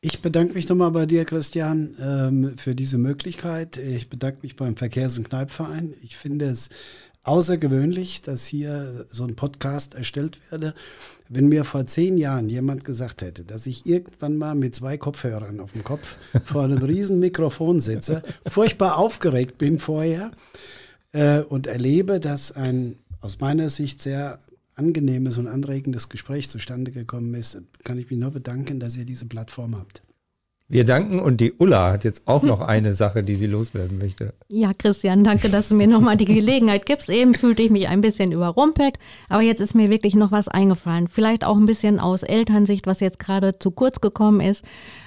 Ich 0.00 0.20
bedanke 0.20 0.52
mich 0.52 0.68
nochmal 0.68 0.90
bei 0.90 1.06
dir, 1.06 1.24
Christian, 1.24 1.94
ähm, 1.98 2.58
für 2.58 2.74
diese 2.74 2.98
Möglichkeit. 2.98 3.78
Ich 3.78 4.10
bedanke 4.10 4.40
mich 4.42 4.54
beim 4.54 4.76
Verkehrs- 4.76 5.16
und 5.16 5.30
Kneipverein. 5.30 5.94
Ich 6.02 6.18
finde 6.18 6.44
es 6.44 6.68
außergewöhnlich, 7.24 8.22
dass 8.22 8.46
hier 8.46 9.06
so 9.10 9.24
ein 9.24 9.34
Podcast 9.34 9.94
erstellt 9.94 10.38
werde. 10.50 10.74
Wenn 11.28 11.48
mir 11.48 11.64
vor 11.64 11.86
zehn 11.86 12.18
Jahren 12.18 12.48
jemand 12.48 12.84
gesagt 12.84 13.22
hätte, 13.22 13.44
dass 13.44 13.66
ich 13.66 13.86
irgendwann 13.86 14.36
mal 14.36 14.54
mit 14.54 14.74
zwei 14.74 14.98
Kopfhörern 14.98 15.60
auf 15.60 15.72
dem 15.72 15.82
Kopf 15.82 16.16
vor 16.44 16.64
einem 16.64 16.78
riesen 16.82 17.18
Mikrofon 17.18 17.80
sitze, 17.80 18.22
furchtbar 18.46 18.98
aufgeregt 18.98 19.58
bin 19.58 19.78
vorher 19.78 20.30
äh, 21.12 21.40
und 21.40 21.66
erlebe, 21.66 22.20
dass 22.20 22.52
ein 22.52 22.96
aus 23.20 23.40
meiner 23.40 23.70
Sicht 23.70 24.02
sehr 24.02 24.38
angenehmes 24.76 25.38
und 25.38 25.46
anregendes 25.46 26.10
Gespräch 26.10 26.50
zustande 26.50 26.90
gekommen 26.90 27.32
ist, 27.34 27.60
kann 27.84 27.98
ich 27.98 28.10
mich 28.10 28.18
nur 28.18 28.32
bedanken, 28.32 28.80
dass 28.80 28.96
ihr 28.96 29.06
diese 29.06 29.24
Plattform 29.24 29.76
habt. 29.76 30.02
Wir 30.66 30.84
danken 30.84 31.18
und 31.18 31.42
die 31.42 31.52
Ulla 31.52 31.92
hat 31.92 32.04
jetzt 32.04 32.26
auch 32.26 32.42
noch 32.42 32.60
eine 32.66 32.94
Sache, 32.94 33.22
die 33.22 33.34
sie 33.34 33.46
loswerden 33.46 33.98
möchte. 33.98 34.32
Ja, 34.48 34.72
Christian, 34.72 35.22
danke, 35.22 35.50
dass 35.50 35.68
du 35.68 35.74
mir 35.74 35.86
nochmal 35.86 36.16
die 36.16 36.24
Gelegenheit 36.24 36.86
gibst. 36.86 37.10
Eben 37.10 37.34
fühlte 37.34 37.62
ich 37.62 37.70
mich 37.70 37.88
ein 37.88 38.00
bisschen 38.00 38.32
überrumpelt, 38.32 38.98
aber 39.28 39.42
jetzt 39.42 39.60
ist 39.60 39.74
mir 39.74 39.90
wirklich 39.90 40.14
noch 40.14 40.32
was 40.32 40.48
eingefallen. 40.48 41.08
Vielleicht 41.08 41.44
auch 41.44 41.56
ein 41.56 41.66
bisschen 41.66 42.00
aus 42.00 42.22
Elternsicht, 42.22 42.86
was 42.86 43.00
jetzt 43.00 43.18
gerade 43.18 43.58
zu 43.58 43.72
kurz 43.72 44.00
gekommen 44.00 44.40
ist 44.40 44.64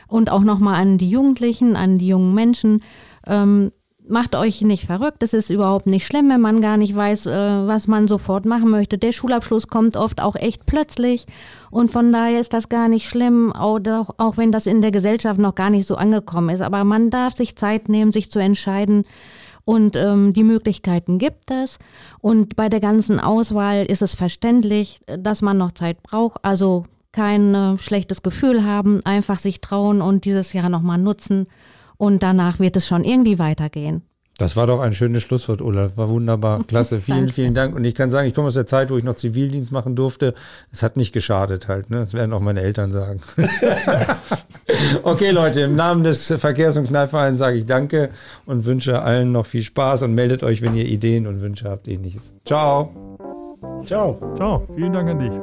und 0.07 0.31
auch 0.31 0.43
nochmal 0.43 0.75
an 0.75 0.97
die 0.99 1.09
Jugendlichen, 1.09 1.75
an 1.75 1.97
die 1.97 2.07
jungen 2.07 2.35
Menschen. 2.35 2.83
Ähm, 3.25 3.71
macht 4.09 4.35
euch 4.35 4.61
nicht 4.61 4.85
verrückt. 4.85 5.23
Es 5.23 5.33
ist 5.33 5.49
überhaupt 5.49 5.87
nicht 5.87 6.05
schlimm, 6.05 6.29
wenn 6.29 6.41
man 6.41 6.61
gar 6.61 6.77
nicht 6.77 6.95
weiß, 6.95 7.25
äh, 7.27 7.67
was 7.67 7.87
man 7.87 8.07
sofort 8.07 8.45
machen 8.45 8.69
möchte. 8.69 8.97
Der 8.97 9.11
Schulabschluss 9.11 9.67
kommt 9.67 9.95
oft 9.95 10.21
auch 10.21 10.35
echt 10.35 10.65
plötzlich 10.65 11.25
und 11.71 11.91
von 11.91 12.11
daher 12.11 12.39
ist 12.39 12.53
das 12.53 12.69
gar 12.69 12.89
nicht 12.89 13.07
schlimm, 13.07 13.53
auch, 13.53 13.79
auch 14.17 14.37
wenn 14.37 14.51
das 14.51 14.65
in 14.65 14.81
der 14.81 14.91
Gesellschaft 14.91 15.39
noch 15.39 15.55
gar 15.55 15.69
nicht 15.69 15.87
so 15.87 15.95
angekommen 15.95 16.49
ist. 16.49 16.61
Aber 16.61 16.83
man 16.83 17.09
darf 17.09 17.35
sich 17.35 17.55
Zeit 17.55 17.89
nehmen, 17.89 18.11
sich 18.11 18.31
zu 18.31 18.39
entscheiden. 18.39 19.03
Und 19.65 19.97
ähm, 19.97 20.31
die 20.31 20.45
Möglichkeiten 20.45 21.17
gibt 21.17 21.51
es. 21.51 21.77
Und 22.21 22.55
bei 22.55 22.69
der 22.69 22.79
ganzen 22.79 23.19
Auswahl 23.19 23.85
ist 23.85 24.01
es 24.01 24.15
verständlich, 24.15 25.01
dass 25.07 25.41
man 25.41 25.57
noch 25.57 25.73
Zeit 25.73 26.01
braucht. 26.03 26.45
Also 26.45 26.85
kein 27.11 27.53
äh, 27.53 27.77
schlechtes 27.77 28.21
Gefühl 28.21 28.63
haben, 28.63 29.01
einfach 29.03 29.39
sich 29.39 29.59
trauen 29.59 30.01
und 30.01 30.23
dieses 30.23 30.53
Jahr 30.53 30.69
nochmal 30.69 30.99
nutzen 30.99 31.47
und 31.97 32.23
danach 32.23 32.59
wird 32.59 32.75
es 32.75 32.87
schon 32.87 33.03
irgendwie 33.03 33.39
weitergehen. 33.39 34.03
Das 34.37 34.55
war 34.55 34.67
doch 34.67 34.79
ein 34.81 34.93
schönes 34.93 35.23
Schlusswort, 35.23 35.61
Ulla. 35.61 35.97
War 35.97 36.09
wunderbar. 36.09 36.63
Klasse. 36.67 36.99
Vielen, 37.01 37.29
vielen 37.29 37.55
Dank. 37.55 37.75
Und 37.75 37.83
ich 37.85 37.95
kann 37.95 38.11
sagen, 38.11 38.27
ich 38.27 38.35
komme 38.35 38.47
aus 38.47 38.53
der 38.53 38.67
Zeit, 38.67 38.91
wo 38.91 38.97
ich 38.97 39.03
noch 39.03 39.15
Zivildienst 39.15 39.71
machen 39.71 39.95
durfte. 39.95 40.35
Es 40.71 40.83
hat 40.83 40.95
nicht 40.95 41.11
geschadet 41.11 41.67
halt. 41.67 41.89
Ne? 41.89 41.97
Das 41.97 42.13
werden 42.13 42.33
auch 42.33 42.39
meine 42.39 42.61
Eltern 42.61 42.91
sagen. 42.91 43.19
okay, 45.03 45.31
Leute, 45.31 45.61
im 45.61 45.75
Namen 45.75 46.03
des 46.03 46.31
Verkehrs- 46.37 46.77
und 46.77 46.87
Kneifvereins 46.87 47.39
sage 47.39 47.57
ich 47.57 47.65
Danke 47.65 48.09
und 48.45 48.65
wünsche 48.65 49.01
allen 49.01 49.31
noch 49.31 49.47
viel 49.47 49.63
Spaß 49.63 50.03
und 50.03 50.13
meldet 50.13 50.43
euch, 50.43 50.61
wenn 50.61 50.75
ihr 50.75 50.85
Ideen 50.85 51.25
und 51.25 51.41
Wünsche 51.41 51.67
habt, 51.67 51.87
ähnliches. 51.87 52.33
Ciao. 52.45 52.93
Ciao. 53.83 54.19
Ciao. 54.35 54.67
Vielen 54.75 54.93
Dank 54.93 55.09
an 55.09 55.19
dich. 55.19 55.33